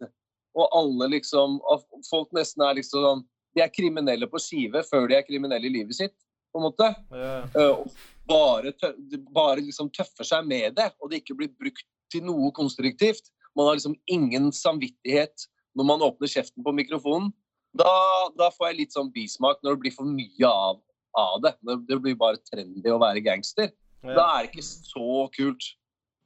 og 0.56 0.72
alle 0.72 1.10
liksom 1.18 1.58
og 1.68 1.84
Folk 2.08 2.30
nesten 2.36 2.62
er 2.64 2.78
liksom 2.78 3.02
sånn 3.04 3.24
De 3.58 3.60
er 3.60 3.72
kriminelle 3.74 4.28
på 4.32 4.40
skive 4.40 4.86
før 4.88 5.10
de 5.12 5.18
er 5.18 5.26
kriminelle 5.28 5.68
i 5.68 5.74
livet 5.74 5.98
sitt, 5.98 6.16
på 6.52 6.62
en 6.62 6.66
måte. 6.70 6.88
Ja. 7.12 7.34
og 7.66 7.90
bare, 8.30 8.74
tø 8.80 8.92
bare 9.34 9.64
liksom 9.64 9.92
tøffer 9.94 10.28
seg 10.28 10.48
med 10.48 10.76
det, 10.78 10.90
og 11.00 11.12
det 11.12 11.22
ikke 11.22 11.38
blir 11.40 11.54
brukt 11.60 11.86
til 12.14 12.26
noe 12.26 12.52
konstruktivt. 12.56 13.32
Man 13.56 13.70
har 13.70 13.78
liksom 13.78 13.96
ingen 14.12 14.52
samvittighet 14.54 15.48
når 15.76 15.90
man 15.92 16.04
åpner 16.06 16.32
kjeften 16.32 16.64
på 16.66 16.74
mikrofonen. 16.76 17.32
Da, 17.76 17.92
da 18.40 18.50
får 18.56 18.72
jeg 18.72 18.80
litt 18.80 18.96
sånn 18.96 19.12
bismak 19.16 19.60
når 19.64 19.76
det 19.76 19.84
blir 19.84 19.96
for 19.96 20.08
mye 20.08 20.50
av, 20.50 20.78
av 21.20 21.40
det. 21.44 21.56
Når 21.68 21.82
det 21.90 21.98
blir 22.04 22.20
bare 22.20 22.40
trendy 22.48 22.92
å 22.92 23.02
være 23.02 23.24
gangster. 23.26 23.74
Ja. 24.06 24.14
Da 24.14 24.28
er 24.28 24.46
det 24.46 24.54
ikke 24.54 24.68
så 24.68 25.26
kult. 25.36 25.72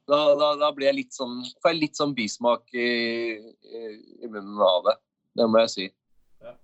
Da, 0.10 0.20
da, 0.38 0.54
da 0.58 0.72
blir 0.74 0.90
jeg 0.90 1.00
litt 1.04 1.16
sånn, 1.16 1.42
får 1.62 1.74
jeg 1.74 1.82
litt 1.84 1.98
sånn 1.98 2.16
bismak 2.18 2.66
i, 2.74 2.90
i, 3.38 3.82
i 4.26 4.30
munnen 4.30 4.62
av 4.66 4.86
det. 4.88 4.96
Det 5.38 5.46
må 5.50 5.62
jeg 5.64 5.74
si. 5.74 5.88
Ja. 6.42 6.56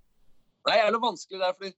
Det 0.65 0.73
er 0.73 0.81
jævlig 0.83 1.01
vanskelig 1.03 1.41
der, 1.41 1.57
fordi 1.57 1.73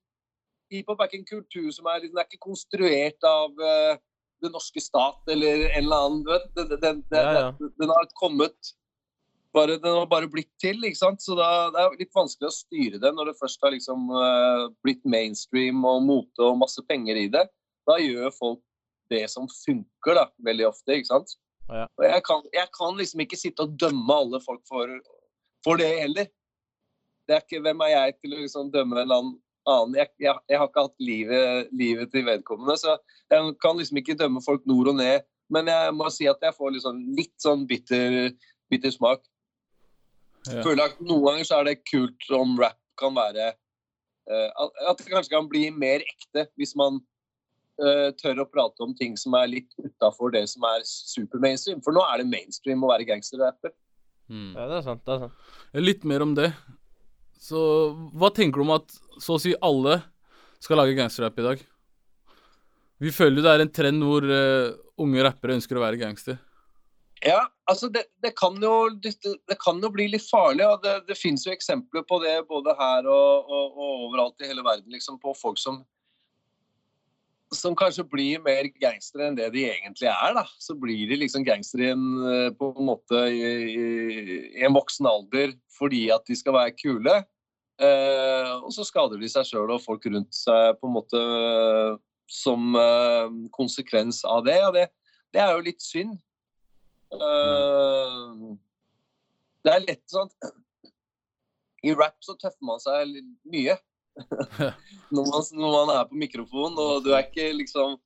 hiphop 0.74 1.02
er 1.02 1.10
ikke 1.10 1.22
en 1.22 1.32
kultur 1.32 1.70
som 1.76 1.88
er, 1.92 2.02
liksom, 2.04 2.20
er 2.20 2.28
ikke 2.28 2.44
konstruert 2.44 3.28
av 3.28 3.62
uh, 3.62 4.00
det 4.44 4.52
norske 4.54 4.82
stat 4.84 5.32
eller 5.34 5.68
en 5.70 5.86
eller 5.86 6.04
annen. 6.08 6.26
Vet, 6.28 6.52
den, 6.58 6.74
den, 6.74 7.02
den, 7.12 7.24
Ja, 7.24 7.40
ja. 7.40 7.72
den 7.82 7.94
har 7.94 8.10
kommet 8.20 8.74
bare, 9.56 9.78
Den 9.82 9.96
har 9.96 10.06
bare 10.06 10.30
blitt 10.30 10.52
til, 10.62 10.84
ikke 10.86 11.00
sant. 11.00 11.24
Så 11.24 11.34
da, 11.38 11.48
det 11.74 11.82
er 11.82 12.00
litt 12.04 12.16
vanskelig 12.16 12.50
å 12.50 12.54
styre 12.54 13.02
det 13.02 13.14
når 13.16 13.32
det 13.32 13.40
først 13.40 13.64
har 13.66 13.74
liksom 13.74 14.10
uh, 14.14 14.68
blitt 14.86 15.02
mainstream 15.08 15.86
og 15.88 16.04
mote 16.06 16.46
og 16.46 16.60
masse 16.62 16.84
penger 16.90 17.18
i 17.24 17.28
det. 17.34 17.48
Da 17.88 17.98
gjør 18.02 18.34
folk 18.36 18.64
det 19.12 19.24
som 19.32 19.48
funker, 19.48 20.18
da, 20.20 20.28
veldig 20.44 20.68
ofte, 20.68 20.98
ikke 20.98 21.10
sant. 21.10 21.38
Ja. 21.72 21.86
Og 22.00 22.04
jeg 22.06 22.24
kan, 22.28 22.44
jeg 22.56 22.70
kan 22.76 23.00
liksom 23.00 23.24
ikke 23.24 23.40
sitte 23.40 23.66
og 23.66 23.76
dømme 23.80 24.20
alle 24.22 24.40
folk 24.44 24.62
for, 24.70 24.92
for 25.66 25.80
det 25.80 25.90
heller. 26.04 26.30
Det 27.28 27.36
er 27.36 27.44
ikke 27.44 27.64
hvem 27.64 27.84
er 27.84 27.94
jeg 27.94 28.18
til 28.22 28.36
å 28.36 28.44
liksom 28.44 28.72
dømme 28.72 29.00
en 29.00 29.04
eller 29.04 29.22
annen 29.22 29.36
annen. 29.70 29.96
Jeg, 30.00 30.12
jeg, 30.24 30.36
jeg 30.50 30.60
har 30.62 30.70
ikke 30.70 30.86
hatt 30.88 31.04
livet, 31.04 31.72
livet 31.76 32.12
til 32.14 32.26
vedkommende, 32.28 32.78
så 32.80 32.96
jeg 33.32 33.56
kan 33.64 33.80
liksom 33.80 34.00
ikke 34.02 34.18
dømme 34.20 34.44
folk 34.46 34.66
nord 34.70 34.94
og 34.94 35.00
ned. 35.00 35.26
Men 35.54 35.70
jeg 35.72 35.94
må 35.96 36.10
si 36.12 36.28
at 36.28 36.42
jeg 36.44 36.56
får 36.58 36.74
liksom 36.76 37.04
litt 37.16 37.36
sånn 37.40 37.64
bitter, 37.70 38.32
bitter 38.72 38.92
smak. 38.92 39.24
Ja. 40.48 40.64
Føler 40.64 40.90
at 40.90 41.00
Noen 41.04 41.26
ganger 41.32 41.48
så 41.48 41.60
er 41.62 41.70
det 41.70 41.82
kult 41.88 42.28
om 42.36 42.56
rap 42.60 42.80
kan 42.98 43.14
være 43.14 43.52
uh, 43.52 44.50
at- 44.90 44.98
det 45.00 45.12
kanskje 45.12 45.34
kan 45.36 45.48
bli 45.52 45.68
mer 45.70 46.02
ekte 46.02 46.48
hvis 46.58 46.72
man 46.80 47.02
uh, 47.84 48.10
tør 48.18 48.42
å 48.42 48.48
prate 48.50 48.82
om 48.84 48.96
ting 48.98 49.18
som 49.20 49.36
er 49.38 49.52
litt 49.52 49.76
utafor 49.84 50.32
det 50.34 50.46
som 50.50 50.64
er 50.68 50.86
super 50.88 51.44
mainstream. 51.44 51.84
For 51.86 51.96
nå 51.96 52.04
er 52.08 52.24
det 52.24 52.32
mainstream 52.32 52.84
å 52.84 52.92
være 52.94 53.08
gangsterrapper. 53.12 53.76
Mm. 54.28 54.52
ja, 54.58 54.66
det 54.68 54.80
er 54.82 54.88
sant. 54.88 55.04
det 55.06 55.14
er 55.14 55.22
sant. 55.28 55.46
Litt 55.80 56.08
mer 56.08 56.26
om 56.26 56.34
det. 56.36 56.50
Så 57.38 57.60
hva 58.18 58.32
tenker 58.34 58.62
du 58.62 58.68
om 58.68 58.76
at 58.78 58.94
så 59.22 59.38
å 59.38 59.42
si 59.42 59.54
alle 59.64 60.00
skal 60.64 60.82
lage 60.82 60.98
gangsterrapp 60.98 61.38
i 61.40 61.46
dag? 61.46 61.64
Vi 62.98 63.14
føler 63.14 63.40
jo 63.40 63.46
det 63.46 63.54
er 63.54 63.64
en 63.64 63.74
trend 63.74 64.06
hvor 64.06 64.26
uh, 64.26 64.74
unge 64.98 65.26
rappere 65.26 65.58
ønsker 65.58 65.78
å 65.78 65.84
være 65.84 66.02
gangster. 66.02 66.40
Ja, 67.26 67.48
altså 67.70 67.90
det, 67.90 68.04
det, 68.22 68.34
kan 68.38 68.58
jo, 68.62 68.90
det, 69.02 69.16
det 69.22 69.58
kan 69.62 69.80
jo 69.82 69.90
bli 69.94 70.08
litt 70.12 70.26
farlig. 70.26 70.66
og 70.66 70.82
Det, 70.84 71.00
det 71.10 71.18
finnes 71.18 71.46
jo 71.46 71.54
eksempler 71.54 72.06
på 72.10 72.20
det 72.22 72.36
både 72.50 72.74
her 72.78 73.10
og, 73.10 73.50
og, 73.50 73.78
og 73.78 74.04
overalt 74.10 74.46
i 74.46 74.50
hele 74.50 74.66
verden. 74.66 74.92
liksom 74.94 75.18
På 75.22 75.34
folk 75.38 75.62
som 75.62 75.82
som 77.56 77.76
kanskje 77.78 78.04
blir 78.10 78.42
mer 78.44 78.68
gangstere 78.82 79.30
enn 79.30 79.38
det 79.38 79.48
de 79.54 79.64
egentlig 79.70 80.10
er. 80.12 80.34
da. 80.36 80.44
Så 80.60 80.76
blir 80.80 81.08
de 81.10 81.20
liksom 81.22 81.46
gangstere 81.48 81.94
eh, 81.94 83.28
i, 83.32 83.48
i, 83.72 84.38
i 84.60 84.66
en 84.68 84.76
voksen 84.76 85.08
alder 85.08 85.56
fordi 85.78 86.08
at 86.12 86.26
de 86.28 86.36
skal 86.36 86.58
være 86.58 86.76
kule. 86.76 87.16
Eh, 87.78 88.54
og 88.58 88.72
så 88.74 88.84
skader 88.88 89.22
de 89.22 89.30
seg 89.30 89.46
sjøl 89.48 89.72
og 89.76 89.84
folk 89.84 90.06
rundt 90.10 90.34
seg 90.34 90.80
på 90.80 90.90
en 90.90 90.96
måte 90.96 91.22
eh, 91.22 91.98
som 92.28 92.76
eh, 92.76 93.28
konsekvens 93.56 94.24
av 94.28 94.44
det. 94.48 94.60
Og 94.68 94.74
det, 94.76 94.88
det 95.36 95.44
er 95.44 95.54
jo 95.54 95.66
litt 95.70 95.84
synd. 95.84 96.18
Eh, 97.14 98.48
det 99.64 99.76
er 99.76 99.86
lett 99.86 100.04
sånn 100.12 100.32
I 101.88 101.94
rap 101.96 102.18
så 102.26 102.36
tøffer 102.36 102.66
man 102.68 102.82
seg 102.84 103.22
mye. 103.48 103.78
når, 105.14 105.24
man, 105.24 105.48
når 105.62 105.76
man 105.76 105.94
er 105.96 106.08
på 106.10 106.20
mikrofon, 106.20 106.78
og 106.78 107.04
du 107.06 107.12
er 107.14 107.26
ikke 107.26 107.52
liksom 107.58 107.98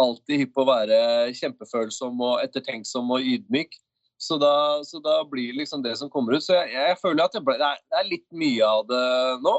alltid 0.00 0.42
hypp 0.42 0.52
på 0.56 0.64
å 0.64 0.70
være 0.70 0.98
kjempefølsom 1.36 2.20
og 2.24 2.42
ettertenksom 2.44 3.10
og 3.12 3.32
ydmyk. 3.34 3.74
Så 4.22 4.38
da, 4.38 4.54
så 4.86 5.00
da 5.02 5.18
blir 5.26 5.56
liksom 5.58 5.82
det 5.82 5.96
som 5.98 6.10
kommer 6.10 6.36
ut. 6.36 6.44
Så 6.44 6.54
jeg, 6.54 6.70
jeg 6.76 6.98
føler 7.00 7.24
at 7.24 7.34
det, 7.34 7.42
ble, 7.44 7.56
det, 7.58 7.68
er, 7.68 7.82
det 7.90 7.98
er 7.98 8.10
litt 8.12 8.28
mye 8.38 8.68
av 8.68 8.86
det 8.86 9.06
nå, 9.42 9.54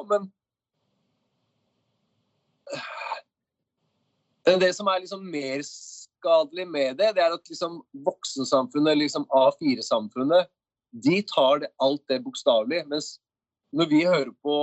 Men 4.48 4.60
det 4.60 4.74
som 4.76 4.88
er 4.92 5.04
liksom 5.04 5.24
mer 5.32 5.62
skadelig 5.68 6.66
med 6.68 6.98
det, 7.00 7.14
det 7.16 7.24
er 7.24 7.36
at 7.36 7.52
liksom 7.52 7.82
voksensamfunnet, 8.08 8.98
liksom 9.00 9.28
A4-samfunnet, 9.36 10.50
de 11.04 11.22
tar 11.28 11.64
det, 11.64 11.70
alt 11.84 12.04
det 12.12 12.22
bokstavelig. 12.26 12.84
Mens 12.92 13.18
når 13.74 13.90
vi 13.90 14.02
hører 14.06 14.34
på 14.46 14.56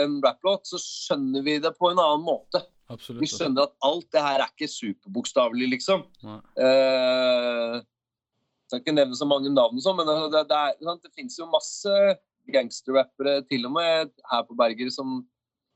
en 0.00 0.20
rapplåt, 0.24 0.64
så 0.68 0.80
skjønner 0.80 1.44
vi 1.44 1.58
det 1.62 1.74
på 1.76 1.90
en 1.90 2.00
annen 2.00 2.24
måte. 2.24 2.62
Absolutt. 2.92 3.20
Vi 3.22 3.28
skjønner 3.28 3.68
at 3.68 3.74
alt 3.84 4.06
det 4.12 4.22
her 4.24 4.44
er 4.44 4.52
ikke 4.52 4.68
superbokstavelig, 4.70 5.68
liksom. 5.76 6.06
Nei. 6.24 6.38
Eh, 6.64 7.76
jeg 8.64 8.72
skal 8.72 8.80
ikke 8.80 8.96
nevne 8.96 9.18
så 9.18 9.28
mange 9.28 9.52
navn, 9.52 9.80
sånn, 9.84 9.98
men 10.00 10.08
det, 10.08 10.46
det, 10.50 10.56
er, 10.56 10.78
sant, 10.88 11.04
det 11.04 11.12
finnes 11.16 11.36
jo 11.38 11.48
masse 11.52 11.94
gangsterrappere, 12.54 13.38
til 13.48 13.68
og 13.68 13.74
med 13.76 14.12
her 14.30 14.44
på 14.48 14.56
Berger, 14.56 14.90
som, 14.92 15.20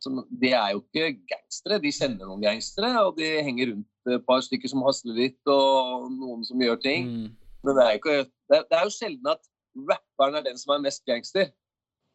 som 0.05 0.23
De 0.41 0.53
er 0.53 0.73
jo 0.75 0.83
ikke 0.85 1.13
gangstere, 1.31 1.81
de 1.85 1.93
kjenner 1.95 2.25
noen 2.25 2.45
gangstere, 2.45 2.93
og 3.05 3.21
de 3.21 3.29
henger 3.45 3.75
rundt 3.75 4.13
et 4.15 4.25
par 4.29 4.41
stykker 4.45 4.73
som 4.73 4.85
hasler 4.87 5.17
litt, 5.17 5.41
og 5.45 6.09
noen 6.17 6.45
som 6.49 6.61
gjør 6.65 6.81
ting. 6.85 7.09
Mm. 7.09 7.31
Men 7.65 7.77
det 7.77 7.85
er, 7.85 7.95
jo 7.95 8.03
ikke, 8.03 8.19
det, 8.49 8.65
det 8.71 8.81
er 8.81 8.85
jo 8.89 8.97
sjelden 8.97 9.33
at 9.33 9.49
rapperen 9.89 10.39
er 10.39 10.47
den 10.47 10.61
som 10.61 10.75
er 10.75 10.85
mest 10.85 11.05
gangster. 11.09 11.51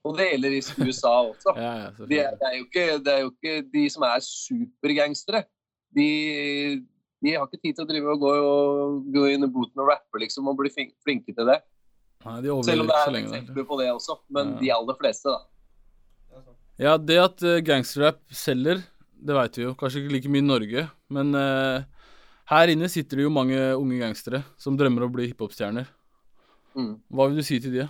Og 0.04 0.18
det 0.18 0.30
gjelder 0.32 0.56
i 0.58 0.62
USA 0.84 1.14
også. 1.30 1.54
Ja, 1.64 1.74
ja, 1.86 1.92
Det 1.98 2.20
er, 2.20 2.34
det, 2.40 2.48
er 2.50 2.58
jo 2.58 2.66
ikke, 2.68 2.88
det 3.04 3.14
er 3.14 3.22
jo 3.24 3.30
ikke 3.32 3.54
de 3.74 3.84
som 3.94 4.06
er 4.08 4.24
supergangstere. 4.26 5.44
De, 5.96 6.08
de 7.24 7.36
har 7.36 7.48
ikke 7.48 7.62
tid 7.62 7.78
til 7.78 7.86
å 7.86 7.90
drive 7.90 8.16
og 8.16 8.24
gå, 8.24 8.34
og, 8.34 8.98
gå 9.14 9.28
inn 9.32 9.48
i 9.48 9.52
booten 9.52 9.84
og 9.84 9.94
rappe 9.94 10.24
liksom, 10.24 10.50
og 10.52 10.60
bli 10.60 10.74
flinke 10.74 11.32
til 11.32 11.48
det. 11.48 11.62
Nei, 12.24 12.38
de 12.44 12.56
Selv 12.68 12.86
om 12.86 12.92
det 12.92 13.00
er 13.00 13.18
eksempler 13.20 13.68
på 13.68 13.80
det 13.80 13.90
også. 13.92 14.20
Men 14.32 14.56
Ja. 14.56 14.60
de 14.60 14.72
aller 14.78 15.00
fleste, 15.00 15.32
da. 15.32 15.42
Ja, 16.82 16.98
det 16.98 17.20
at 17.22 17.44
uh, 17.46 17.60
gangsterrap 17.62 18.20
selger, 18.34 18.82
det 19.14 19.36
veit 19.38 19.58
vi 19.60 19.68
jo. 19.68 19.74
Kanskje 19.78 20.02
ikke 20.02 20.16
like 20.16 20.32
mye 20.32 20.42
i 20.42 20.48
Norge, 20.48 20.86
men 21.14 21.36
uh, 21.38 21.84
her 22.50 22.72
inne 22.74 22.90
sitter 22.92 23.20
det 23.20 23.28
jo 23.28 23.34
mange 23.34 23.60
unge 23.78 24.00
gangstere 24.02 24.42
som 24.60 24.76
drømmer 24.80 25.06
om 25.06 25.12
å 25.12 25.16
bli 25.16 25.30
hiphop-stjerner. 25.30 25.86
Mm. 26.74 26.96
Hva 27.14 27.28
vil 27.30 27.38
du 27.38 27.46
si 27.46 27.60
til 27.62 27.76
de? 27.78 27.86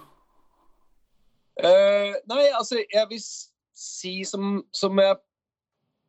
Eh, 1.63 1.82
nei, 2.29 2.47
altså, 2.55 2.79
jeg 2.81 3.09
vil 3.09 3.21
si 3.73 4.15
som, 4.27 4.61
som 4.75 4.99
jeg 5.01 5.19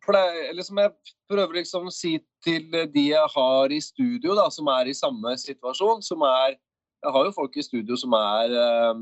pleier 0.04 0.50
Eller 0.50 0.66
som 0.66 0.78
jeg 0.78 0.92
prøver 1.30 1.60
liksom 1.60 1.88
å 1.88 1.94
si 1.94 2.18
til 2.44 2.68
de 2.92 3.06
jeg 3.08 3.32
har 3.34 3.72
i 3.72 3.80
studio, 3.80 4.34
da, 4.36 4.50
som 4.52 4.68
er 4.68 4.90
i 4.90 4.96
samme 4.96 5.32
situasjon. 5.40 6.02
Som 6.04 6.24
er 6.28 6.58
Jeg 7.04 7.12
har 7.12 7.24
jo 7.26 7.34
folk 7.36 7.56
i 7.56 7.64
studio 7.64 7.96
som 8.00 8.14
er, 8.16 8.52
eh, 8.56 9.00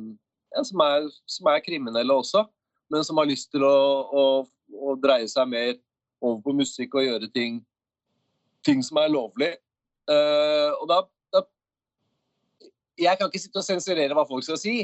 ja, 0.55 0.63
som 0.67 0.81
er, 0.83 1.05
som 1.27 1.47
er 1.47 1.61
kriminelle 1.63 2.15
også, 2.15 2.41
men 2.91 3.05
som 3.07 3.21
har 3.21 3.29
lyst 3.31 3.53
til 3.53 3.63
å, 3.63 3.77
å, 4.11 4.25
å 4.75 4.95
dreie 4.99 5.29
seg 5.31 5.47
mer 5.47 5.77
over 6.23 6.41
på 6.43 6.55
musikk 6.59 6.97
og 6.99 7.07
gjøre 7.07 7.29
ting, 7.31 7.61
ting 8.67 8.83
som 8.83 8.99
er 8.99 9.13
lovlig. 9.15 9.53
Uh, 10.11 10.75
og 10.83 10.89
da, 10.91 10.99
da 11.31 11.45
Jeg 12.99 13.19
kan 13.21 13.31
ikke 13.31 13.43
sitte 13.45 13.63
og 13.63 13.67
sensurere 13.69 14.19
hva 14.19 14.27
folk 14.27 14.43
skal 14.43 14.59
si. 14.59 14.77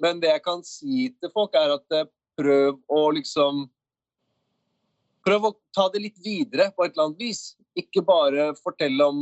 Men 0.00 0.20
det 0.20 0.30
jeg 0.30 0.44
kan 0.44 0.62
si 0.66 1.08
til 1.20 1.32
folk, 1.34 1.54
er 1.56 1.76
at 1.78 1.96
eh, 1.96 2.08
prøv 2.38 2.78
å 2.88 3.02
liksom 3.16 3.66
Prøv 5.26 5.44
å 5.44 5.48
ta 5.74 5.88
det 5.92 6.00
litt 6.00 6.18
videre 6.24 6.70
på 6.72 6.86
et 6.86 6.94
eller 6.94 7.08
annet 7.10 7.18
vis. 7.20 7.40
Ikke 7.76 8.00
bare 8.06 8.46
fortelle 8.56 9.04
om 9.10 9.18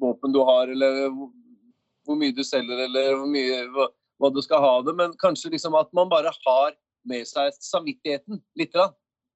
våpen 0.00 0.32
du 0.34 0.40
har, 0.42 0.72
eller 0.72 1.10
hvor- 1.12 2.16
mye 2.18 2.34
du 2.34 2.42
selger, 2.42 2.80
eller 2.88 3.14
hvor 3.14 3.28
mye, 3.30 3.60
hva, 3.76 3.86
hva 4.18 4.32
du 4.34 4.40
skal 4.42 4.64
ha 4.64 4.72
det, 4.82 4.94
men 4.96 5.14
kanskje 5.22 5.52
liksom 5.52 5.76
at 5.78 5.92
man 5.94 6.08
bare 6.10 6.32
har 6.34 6.74
med 7.04 7.28
seg 7.28 7.52
samvittigheten 7.62 8.40
litt. 8.58 8.72
Da. 8.72 8.88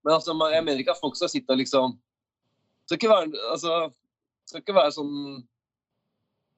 Men 0.02 0.16
altså, 0.16 0.34
jeg 0.50 0.64
mener 0.64 0.82
ikke 0.82 0.96
at 0.96 1.02
folk 1.04 1.14
skal 1.14 1.30
sitte 1.30 1.54
og 1.54 1.60
liksom 1.60 1.94
skal 2.90 2.98
ikke 2.98 3.12
være, 3.12 3.30
altså, 3.52 3.74
skal 4.48 4.64
ikke 4.64 4.74
være 4.74 4.94
sånn 4.96 5.16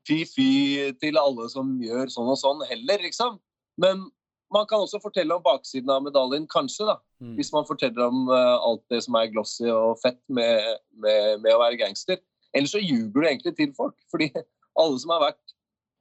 fy-fy 0.09 0.91
til 1.03 1.19
alle 1.21 1.47
som 1.53 1.77
gjør 1.83 2.11
sånn 2.13 2.31
og 2.33 2.39
sånn 2.41 2.65
heller, 2.71 3.03
liksom. 3.05 3.39
Men 3.81 4.05
man 4.53 4.67
kan 4.69 4.83
også 4.85 5.01
fortelle 5.03 5.35
om 5.35 5.45
baksiden 5.45 5.91
av 5.93 6.03
medaljen, 6.05 6.47
kanskje, 6.51 6.87
da. 6.91 6.99
Mm. 7.23 7.37
Hvis 7.39 7.53
man 7.55 7.69
forteller 7.69 8.09
om 8.09 8.27
uh, 8.31 8.59
alt 8.67 8.83
det 8.93 9.03
som 9.07 9.17
er 9.19 9.31
glossy 9.33 9.69
og 9.73 10.01
fett 10.03 10.21
med, 10.29 10.67
med, 10.93 11.41
med 11.45 11.55
å 11.55 11.63
være 11.63 11.81
gangster. 11.81 12.21
Ellers 12.53 12.75
så 12.75 12.83
ljuger 12.83 13.15
du 13.15 13.29
egentlig 13.29 13.55
til 13.57 13.73
folk. 13.77 13.97
Fordi 14.13 14.29
alle 14.33 15.01
som 15.01 15.15
har 15.15 15.25
vært 15.29 15.57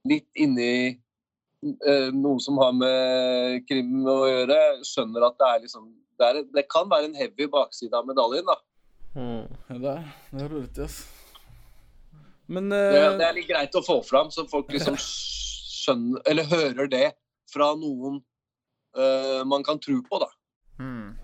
litt 0.09 0.41
inni 0.41 0.73
uh, 0.91 2.09
noe 2.17 2.41
som 2.43 2.59
har 2.63 2.75
med 2.75 3.61
krim 3.69 4.01
å 4.09 4.19
gjøre, 4.27 4.59
skjønner 4.87 5.29
at 5.29 5.39
det 5.39 5.49
er 5.53 5.65
liksom 5.67 5.89
Det, 6.21 6.27
er, 6.27 6.43
det 6.53 6.67
kan 6.69 6.89
være 6.89 7.07
en 7.09 7.15
heavy 7.17 7.47
bakside 7.49 7.97
av 7.97 8.05
medaljen, 8.05 8.45
da. 8.45 8.59
Mm. 9.15 9.47
er 9.73 9.79
det 9.81 9.95
er, 9.95 10.51
litt, 10.53 10.77
har 10.77 11.20
Men 12.51 12.69
Det, 12.69 12.81
eh, 12.99 13.17
det 13.19 13.27
er 13.27 13.37
litt 13.37 13.49
greit 13.49 13.77
å 13.79 13.83
få 13.85 14.01
fram, 14.03 14.31
så 14.33 14.45
folk 14.49 14.71
liksom 14.73 14.97
skjønner 15.81 16.23
Eller 16.29 16.49
hører 16.51 16.91
det 16.91 17.07
fra 17.51 17.71
noen 17.75 18.19
uh, 18.95 19.41
man 19.47 19.63
kan 19.67 19.79
tro 19.81 19.97
på, 20.05 20.19
da. 20.21 20.27
Mm. 20.79 21.17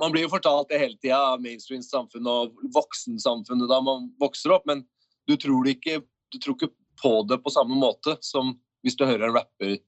Man 0.00 0.12
blir 0.14 0.24
jo 0.24 0.32
fortalt 0.32 0.70
det 0.70 0.78
hele 0.80 0.96
tida 1.02 1.18
av 1.34 1.42
mainstream-samfunnet 1.44 2.30
og 2.30 2.70
voksensamfunnet 2.72 3.68
da 3.68 3.80
man 3.84 4.06
vokser 4.22 4.54
opp, 4.54 4.64
men 4.70 4.84
du 5.28 5.34
tror, 5.40 5.66
det 5.66 5.76
ikke, 5.76 5.98
du 6.32 6.38
tror 6.40 6.56
ikke 6.56 6.72
på 7.00 7.12
det 7.28 7.40
på 7.44 7.52
samme 7.52 7.76
måte 7.76 8.16
som 8.24 8.54
hvis 8.84 8.96
du 8.96 9.04
hører 9.04 9.28
en 9.28 9.36
rapper 9.36 9.78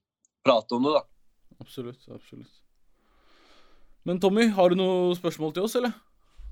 prate 0.45 0.77
om 0.77 0.85
det, 0.85 0.93
da. 0.97 1.03
Absolutt. 1.61 2.05
absolutt. 2.13 2.53
Men 4.05 4.21
Tommy, 4.21 4.47
har 4.55 4.69
du 4.69 4.77
noe 4.79 5.15
spørsmål 5.17 5.53
til 5.55 5.65
oss, 5.67 5.75
eller? 5.79 5.93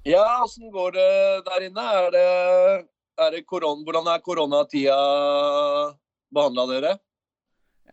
Ja, 0.05 0.25
åssen 0.43 0.69
går 0.73 0.97
det 0.97 1.11
der 1.47 1.65
inne? 1.65 1.85
Er 1.99 2.09
det, 2.13 2.25
er 3.19 3.35
det 3.35 3.45
koron, 3.47 3.83
hvordan 3.85 4.07
er 4.11 4.23
koronatida 4.23 4.95
behandla 6.35 6.65
dere? 6.71 6.93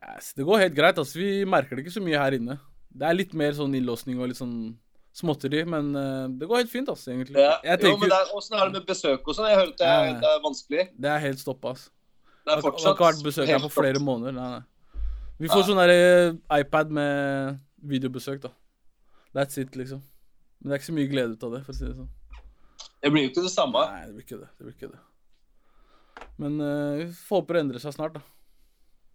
Yes, 0.03 0.33
det 0.35 0.47
går 0.47 0.65
helt 0.65 0.75
greit. 0.75 0.99
altså. 0.99 1.19
Vi 1.19 1.45
merker 1.47 1.77
det 1.77 1.85
ikke 1.85 1.95
så 1.95 2.03
mye 2.03 2.19
her 2.19 2.37
inne. 2.39 2.59
Det 2.93 3.07
er 3.09 3.17
litt 3.17 3.35
mer 3.39 3.55
sånn 3.57 3.75
innlåsning 3.79 4.19
og 4.21 4.33
litt 4.33 4.41
sånn 4.41 4.57
småtteri, 5.17 5.63
men 5.69 5.93
uh, 5.95 6.27
det 6.29 6.49
går 6.49 6.63
helt 6.63 6.73
fint, 6.73 6.89
altså, 6.89 7.13
egentlig. 7.13 7.37
Ja. 7.39 7.59
Jeg 7.65 7.85
Jo, 7.85 7.97
men 8.01 8.09
tenker, 8.09 8.15
er, 8.17 8.31
Åssen 8.37 8.57
er 8.59 8.69
det 8.69 8.81
med 8.81 8.87
besøk 8.89 9.27
og 9.29 9.37
sånn? 9.37 9.49
Jeg 9.51 9.59
hører 9.61 9.73
at 9.75 9.81
det 9.83 9.89
er, 9.89 10.05
Ja. 10.09 10.15
det 10.23 10.31
er 10.31 10.41
vanskelig. 10.47 10.85
det 11.05 11.11
er 11.13 11.23
helt 11.27 11.43
stoppa, 11.43 11.75
altså. 11.75 11.91
Det 12.43 12.55
er 12.57 12.65
fortsatt 12.65 12.83
det 12.83 12.89
har 12.89 12.97
ikke 12.97 13.09
vært 13.11 13.27
besøk 13.29 13.51
her 13.53 13.61
på 13.63 13.71
flere 13.71 14.01
stopp. 14.01 14.07
måneder. 14.09 14.35
Nei, 14.35 14.49
nei. 14.57 15.03
Vi 15.43 15.51
får 15.53 15.63
sånn 15.69 15.79
derre 15.79 16.01
iPad 16.59 16.91
med 16.91 17.61
videobesøk, 17.93 18.41
da. 18.43 18.51
That's 19.37 19.59
it, 19.61 19.77
liksom. 19.79 20.03
Men 20.61 20.71
det 20.71 20.75
er 20.75 20.81
ikke 20.83 20.91
så 20.91 20.97
mye 20.99 21.11
glede 21.13 21.37
ut 21.37 21.47
av 21.47 21.55
det, 21.57 21.63
for 21.67 21.75
å 21.75 21.79
si 21.79 21.87
det 21.87 21.95
sånn. 22.01 22.11
Det 23.03 23.11
blir 23.11 23.25
jo 23.27 23.31
ikke 23.33 23.45
det 23.47 23.53
samme. 23.53 23.85
Nei, 23.93 24.03
det 24.07 24.15
blir 24.17 24.27
ikke 24.27 24.41
det. 24.41 24.51
det, 24.59 24.67
blir 24.67 24.75
ikke 24.77 24.91
det. 24.93 25.01
Men 26.41 26.61
eh, 26.61 27.03
vi 27.03 27.09
får 27.17 27.43
håpe 27.43 27.57
det 27.57 27.65
endrer 27.67 27.83
seg 27.83 27.97
snart, 27.97 28.19
da. 28.19 28.25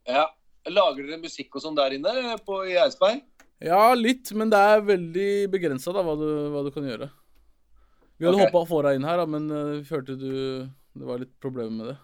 Ja. 0.07 0.25
Lager 0.67 1.05
dere 1.07 1.21
musikk 1.21 1.53
og 1.55 1.63
sånn 1.63 1.77
der 1.77 1.95
inne 1.95 2.35
på, 2.43 2.59
i 2.67 2.75
Eidsberg? 2.75 3.21
Ja, 3.63 3.93
litt, 3.95 4.33
men 4.37 4.51
det 4.51 4.59
er 4.59 4.83
veldig 4.85 5.29
begrensa 5.53 5.93
hva, 5.95 6.03
hva 6.03 6.63
du 6.65 6.73
kan 6.75 6.85
gjøre. 6.85 7.07
Vi 8.17 8.25
hadde 8.25 8.37
okay. 8.37 8.49
håpa 8.49 8.63
å 8.65 8.67
få 8.67 8.81
deg 8.85 8.97
inn 8.97 9.07
her, 9.07 9.21
da, 9.21 9.29
men 9.29 9.47
eh, 9.47 9.71
vi 9.77 9.87
følte 9.87 10.17
du 10.17 10.33
Det 10.97 11.05
var 11.05 11.21
litt 11.21 11.33
problemer 11.41 11.73
med 11.73 11.89
det. 11.93 11.97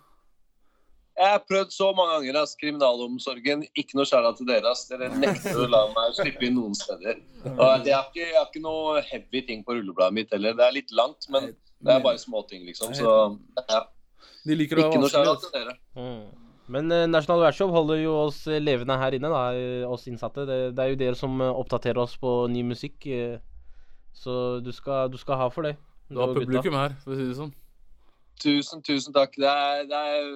Jeg 1.13 1.29
har 1.29 1.41
prøvd 1.45 1.73
så 1.73 1.87
mange 1.93 2.15
ganger, 2.15 2.37
ass. 2.41 2.55
Kriminalomsorgen. 2.57 3.67
Ikke 3.77 3.97
noe 3.99 4.05
skjæra 4.09 4.31
til 4.37 4.47
dere, 4.49 4.71
ass. 4.71 4.87
Dere 4.89 5.11
nekter 5.13 5.59
å 5.61 5.67
la 5.69 5.83
meg 5.93 6.15
slippe 6.17 6.47
inn 6.47 6.55
noen 6.57 6.73
steder. 6.77 7.19
Og 7.51 7.85
jeg 7.85 7.93
har 7.93 8.07
ikke, 8.09 8.23
jeg 8.23 8.37
har 8.37 8.47
ikke 8.47 8.63
noe 8.63 9.03
heavy 9.05 9.43
ting 9.45 9.61
på 9.65 9.75
rullebladet 9.77 10.17
mitt 10.17 10.33
heller. 10.33 10.57
Det 10.57 10.65
er 10.65 10.75
litt 10.79 10.93
langt, 10.97 11.29
men 11.33 11.51
det 11.53 11.93
er 11.93 12.01
bare 12.05 12.21
småting, 12.21 12.65
liksom. 12.65 12.95
Så 12.97 13.13
ja. 13.61 13.83
De 14.43 14.55
liker 14.57 14.79
å 14.79 14.87
Ikke 14.87 14.99
noe 14.99 15.09
vanskelig. 15.09 15.43
til 15.43 15.53
dere. 15.55 15.77
Mm. 15.95 16.23
Men 16.73 16.91
eh, 16.91 17.07
National 17.07 17.41
Workshop 17.43 17.71
holder 17.75 17.99
jo 18.03 18.13
oss 18.25 18.45
eh, 18.47 18.61
levende 18.63 18.95
her 18.99 19.15
inne, 19.15 19.31
da, 19.31 19.41
eh, 19.55 19.83
oss 19.87 20.07
innsatte. 20.07 20.45
Det, 20.47 20.59
det 20.75 20.83
er 20.83 20.93
jo 20.93 20.99
dere 20.99 21.19
som 21.19 21.41
oppdaterer 21.43 21.99
oss 22.03 22.15
på 22.19 22.35
ny 22.51 22.63
musikk. 22.67 23.07
Så 24.13 24.37
du 24.63 24.71
skal, 24.75 25.11
du 25.11 25.17
skal 25.19 25.39
ha 25.41 25.49
for 25.51 25.67
det. 25.67 25.75
Du 26.11 26.19
har 26.21 26.33
publikum 26.35 26.75
her, 26.77 26.95
for 27.03 27.15
å 27.15 27.19
si 27.19 27.27
det 27.27 27.37
sånn. 27.39 27.53
Tusen, 28.43 28.83
tusen 28.85 29.15
takk. 29.15 29.35
Det 29.39 29.49
er, 29.49 29.85
det 29.89 30.01
er, 30.13 30.27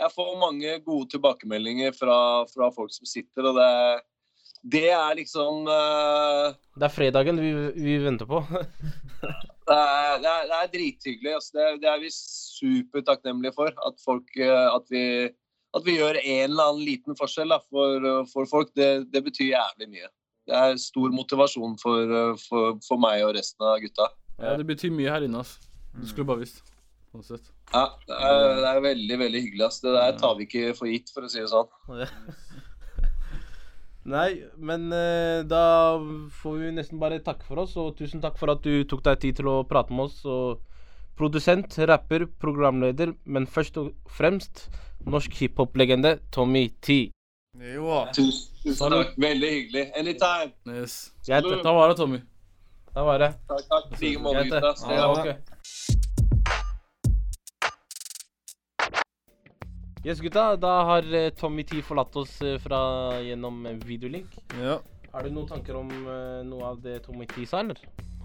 jeg 0.00 0.14
får 0.14 0.30
mange 0.40 0.76
gode 0.86 1.10
tilbakemeldinger 1.14 1.94
fra, 1.96 2.16
fra 2.50 2.70
folk 2.74 2.94
som 2.94 3.08
sitter, 3.08 3.50
og 3.50 3.58
det, 3.58 3.70
det 4.76 4.86
er 4.96 5.18
liksom 5.18 5.68
uh... 5.68 6.56
Det 6.78 6.88
er 6.88 6.94
fredagen 6.94 7.40
vi, 7.42 7.52
vi 7.76 7.98
venter 8.06 8.30
på. 8.30 8.42
Det 9.70 9.76
er, 9.78 10.16
det 10.18 10.30
er, 10.30 10.46
det 10.50 10.56
er 10.56 10.70
drithyggelig. 10.72 11.34
Altså. 11.36 11.52
Det, 11.54 11.66
det 11.82 11.90
er 11.90 12.00
vi 12.02 12.08
supertakknemlige 12.14 13.54
for. 13.54 13.70
At, 13.86 14.00
folk, 14.04 14.32
eh, 14.36 14.66
at, 14.66 14.88
vi, 14.90 15.02
at 15.78 15.86
vi 15.86 15.98
gjør 15.98 16.18
en 16.18 16.46
eller 16.48 16.72
annen 16.72 16.86
liten 16.88 17.18
forskjell 17.18 17.54
da, 17.54 17.60
for, 17.70 18.08
eh, 18.12 18.24
for 18.32 18.50
folk. 18.50 18.72
Det, 18.76 18.90
det 19.14 19.22
betyr 19.28 19.52
jævlig 19.52 19.90
mye. 19.92 20.10
Det 20.50 20.56
er 20.58 20.80
stor 20.82 21.14
motivasjon 21.14 21.78
for, 21.78 22.16
eh, 22.18 22.34
for, 22.48 22.80
for 22.86 23.02
meg 23.02 23.22
og 23.28 23.36
resten 23.38 23.68
av 23.68 23.78
gutta. 23.84 24.10
Ja, 24.40 24.56
det 24.58 24.66
betyr 24.66 24.90
mye 24.96 25.14
her 25.14 25.28
inne, 25.28 25.44
altså. 25.44 25.62
Du 25.94 26.06
skulle 26.08 26.26
bare 26.26 26.42
visst. 26.42 26.64
Sånn 27.10 27.26
sett. 27.26 27.48
Ja, 27.70 27.84
det 28.06 28.16
er, 28.16 28.44
det 28.58 28.68
er 28.70 28.84
veldig 28.84 29.16
veldig 29.22 29.40
hyggelig. 29.46 29.64
ass. 29.66 29.80
Det 29.82 29.94
der 29.94 30.18
tar 30.18 30.34
vi 30.38 30.46
ikke 30.48 30.74
for 30.78 30.90
gitt, 30.90 31.10
for 31.14 31.26
å 31.26 31.30
si 31.30 31.42
det 31.42 31.50
sånn. 31.50 31.70
Nei, 34.08 34.40
men 34.56 34.88
uh, 34.92 35.42
da 35.44 36.00
får 36.40 36.56
vi 36.56 36.72
nesten 36.72 37.00
bare 37.00 37.20
takke 37.24 37.44
for 37.44 37.60
oss, 37.60 37.76
og 37.76 37.98
tusen 37.98 38.22
takk 38.22 38.38
for 38.40 38.52
at 38.54 38.64
du 38.64 38.84
tok 38.88 39.04
deg 39.04 39.20
tid 39.20 39.40
til 39.40 39.50
å 39.52 39.60
prate 39.68 39.92
med 39.92 40.08
oss. 40.08 40.22
Og 40.24 40.62
produsent, 41.20 41.76
rapper, 41.84 42.24
programleder, 42.40 43.12
men 43.28 43.44
først 43.46 43.76
og 43.76 43.92
fremst 44.08 44.68
norsk 45.04 45.36
hiphop-legende 45.42 46.16
Tommy 46.32 46.70
T. 46.80 47.10
Jo. 47.60 48.06
Tusen, 48.16 48.72
takk. 48.80 49.16
Veldig 49.20 49.52
hyggelig. 49.56 49.86
Anytime. 49.98 50.52
Yes. 50.70 51.10
Greit, 51.26 51.44
det. 51.44 51.62
Ta 51.66 51.76
vare, 51.76 51.96
Tommy. 51.98 52.22
Da 52.94 53.04
var 53.04 53.20
det. 53.20 53.34
Takk, 53.52 53.66
takk. 53.68 53.96
I 54.00 54.04
like 54.06 54.22
måte, 54.24 54.48
gutta. 54.48 55.99
Yes, 60.04 60.20
gutta. 60.20 60.56
Da 60.56 60.82
har 60.88 61.14
eh, 61.14 61.28
Tommy 61.36 61.62
T 61.64 61.82
forlatt 61.84 62.14
oss 62.16 62.40
eh, 62.42 62.56
fra 62.58 62.78
gjennom 63.20 63.66
eh, 63.66 63.76
videolink. 63.84 64.32
Ja. 64.56 64.78
Har 65.12 65.26
du 65.26 65.34
noen 65.34 65.48
tanker 65.50 65.76
om 65.76 65.90
uh, 66.06 66.40
noe 66.46 66.70
av 66.70 66.78
det 66.80 67.00
Tommy 67.04 67.26
T 67.28 67.44
sa, 67.44 67.60
eller? 67.60 67.76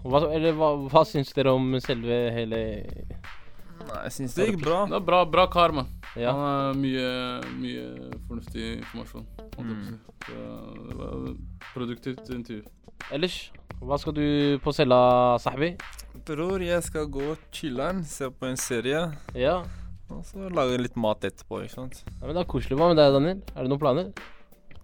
Hva, 0.06 0.22
eller 0.30 0.54
hva, 0.56 0.70
hva 0.86 1.02
syns 1.04 1.34
dere 1.34 1.50
om 1.52 1.74
selve 1.82 2.18
hele 2.30 2.60
Nei, 2.86 3.98
jeg 4.06 4.12
syns 4.14 4.36
det 4.38 4.46
gikk 4.48 4.62
bra. 4.62 4.78
Det 4.88 4.96
er 4.96 5.04
bra, 5.04 5.20
bra 5.28 5.44
kar, 5.52 5.74
mann. 5.74 5.90
Ja. 6.14 6.32
Han 6.32 6.44
har 6.46 6.78
mye, 6.80 7.10
mye 7.58 7.84
fornuftig 8.28 8.70
informasjon. 8.78 9.26
Så 10.24 10.44
det 10.86 10.96
var 11.02 11.26
produktivt 11.74 12.30
intervju. 12.32 12.62
Ellers, 13.12 13.40
hva 13.82 13.98
skal 14.00 14.16
du 14.16 14.28
på 14.64 14.72
cella, 14.74 15.00
Sahbi? 15.42 15.74
Bror, 16.26 16.62
jeg 16.64 16.86
skal 16.86 17.10
gå 17.12 17.34
og 17.34 17.50
chiller'n, 17.54 18.00
se 18.08 18.30
på 18.32 18.48
en 18.48 18.56
serie. 18.58 19.10
Ja. 19.36 19.60
Og 20.16 20.24
så 20.24 20.48
lage 20.56 20.78
litt 20.80 20.96
mat 20.96 21.24
etterpå, 21.28 21.62
ikke 21.66 21.74
sant. 21.74 22.02
ja, 22.06 22.22
men 22.26 22.34
Det 22.36 22.42
er 22.44 22.48
koselig. 22.50 22.78
Med 22.80 22.96
deg, 22.96 23.12
Daniel? 23.16 23.42
Er 23.54 23.66
det 23.66 23.72
noen 23.72 23.82
planer? 23.82 24.12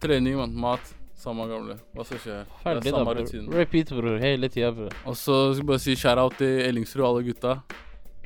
Trening, 0.02 0.36
mann. 0.36 0.52
Mat. 0.58 0.92
Samme 1.22 1.44
gamle. 1.46 1.76
Hva 1.94 2.04
skal 2.04 2.18
skje? 2.18 2.36
Ferdig, 2.64 2.90
er 2.90 2.96
da, 2.98 3.04
bro. 3.06 3.14
rutinen. 3.20 3.52
Repeat, 3.54 3.92
bror. 3.94 4.16
Hele 4.18 4.48
tida, 4.50 4.72
bror. 4.74 4.90
Og 5.06 5.14
så 5.16 5.36
skal 5.54 5.62
jeg 5.62 5.68
bare 5.68 5.82
si 5.84 5.94
shout-out 5.96 6.34
til 6.40 6.56
Ellingsrud 6.66 7.04
og 7.04 7.08
alle 7.12 7.26
gutta. 7.28 7.52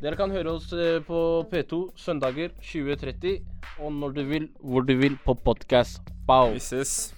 Dere 0.01 0.17
kan 0.17 0.33
høre 0.33 0.55
oss 0.57 0.71
eh, 0.77 0.99
på 1.05 1.21
P2 1.53 1.83
søndager 1.97 2.51
20.30, 2.61 3.37
og 3.81 3.93
når 3.97 4.17
du 4.17 4.23
vil, 4.29 4.49
hvor 4.61 4.85
du 4.89 4.95
vil, 5.01 5.17
på 5.25 5.35
podkast. 5.45 6.01
Bow. 6.29 6.53
Vi 6.57 6.61
ses. 6.61 7.13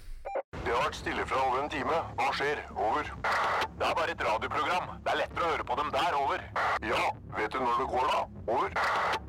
Det 0.63 0.71
har 0.71 0.83
vært 0.85 0.99
stille 0.99 1.25
fra 1.27 1.39
over 1.47 1.63
en 1.63 1.71
time. 1.71 1.97
Hva 2.19 2.29
skjer? 2.35 2.61
Over. 2.75 3.09
Det 3.79 3.87
er 3.87 3.95
bare 3.95 4.11
et 4.13 4.23
radioprogram. 4.27 4.93
Det 5.05 5.11
er 5.15 5.19
lettere 5.23 5.47
å 5.47 5.51
høre 5.55 5.65
på 5.71 5.79
dem 5.79 5.91
der. 5.95 6.19
Over. 6.19 6.45
Ja, 6.91 7.03
vet 7.39 7.51
du 7.55 7.59
når 7.63 7.81
det 7.83 7.89
går, 7.95 8.13
da? 8.13 8.21
Over. 8.51 9.28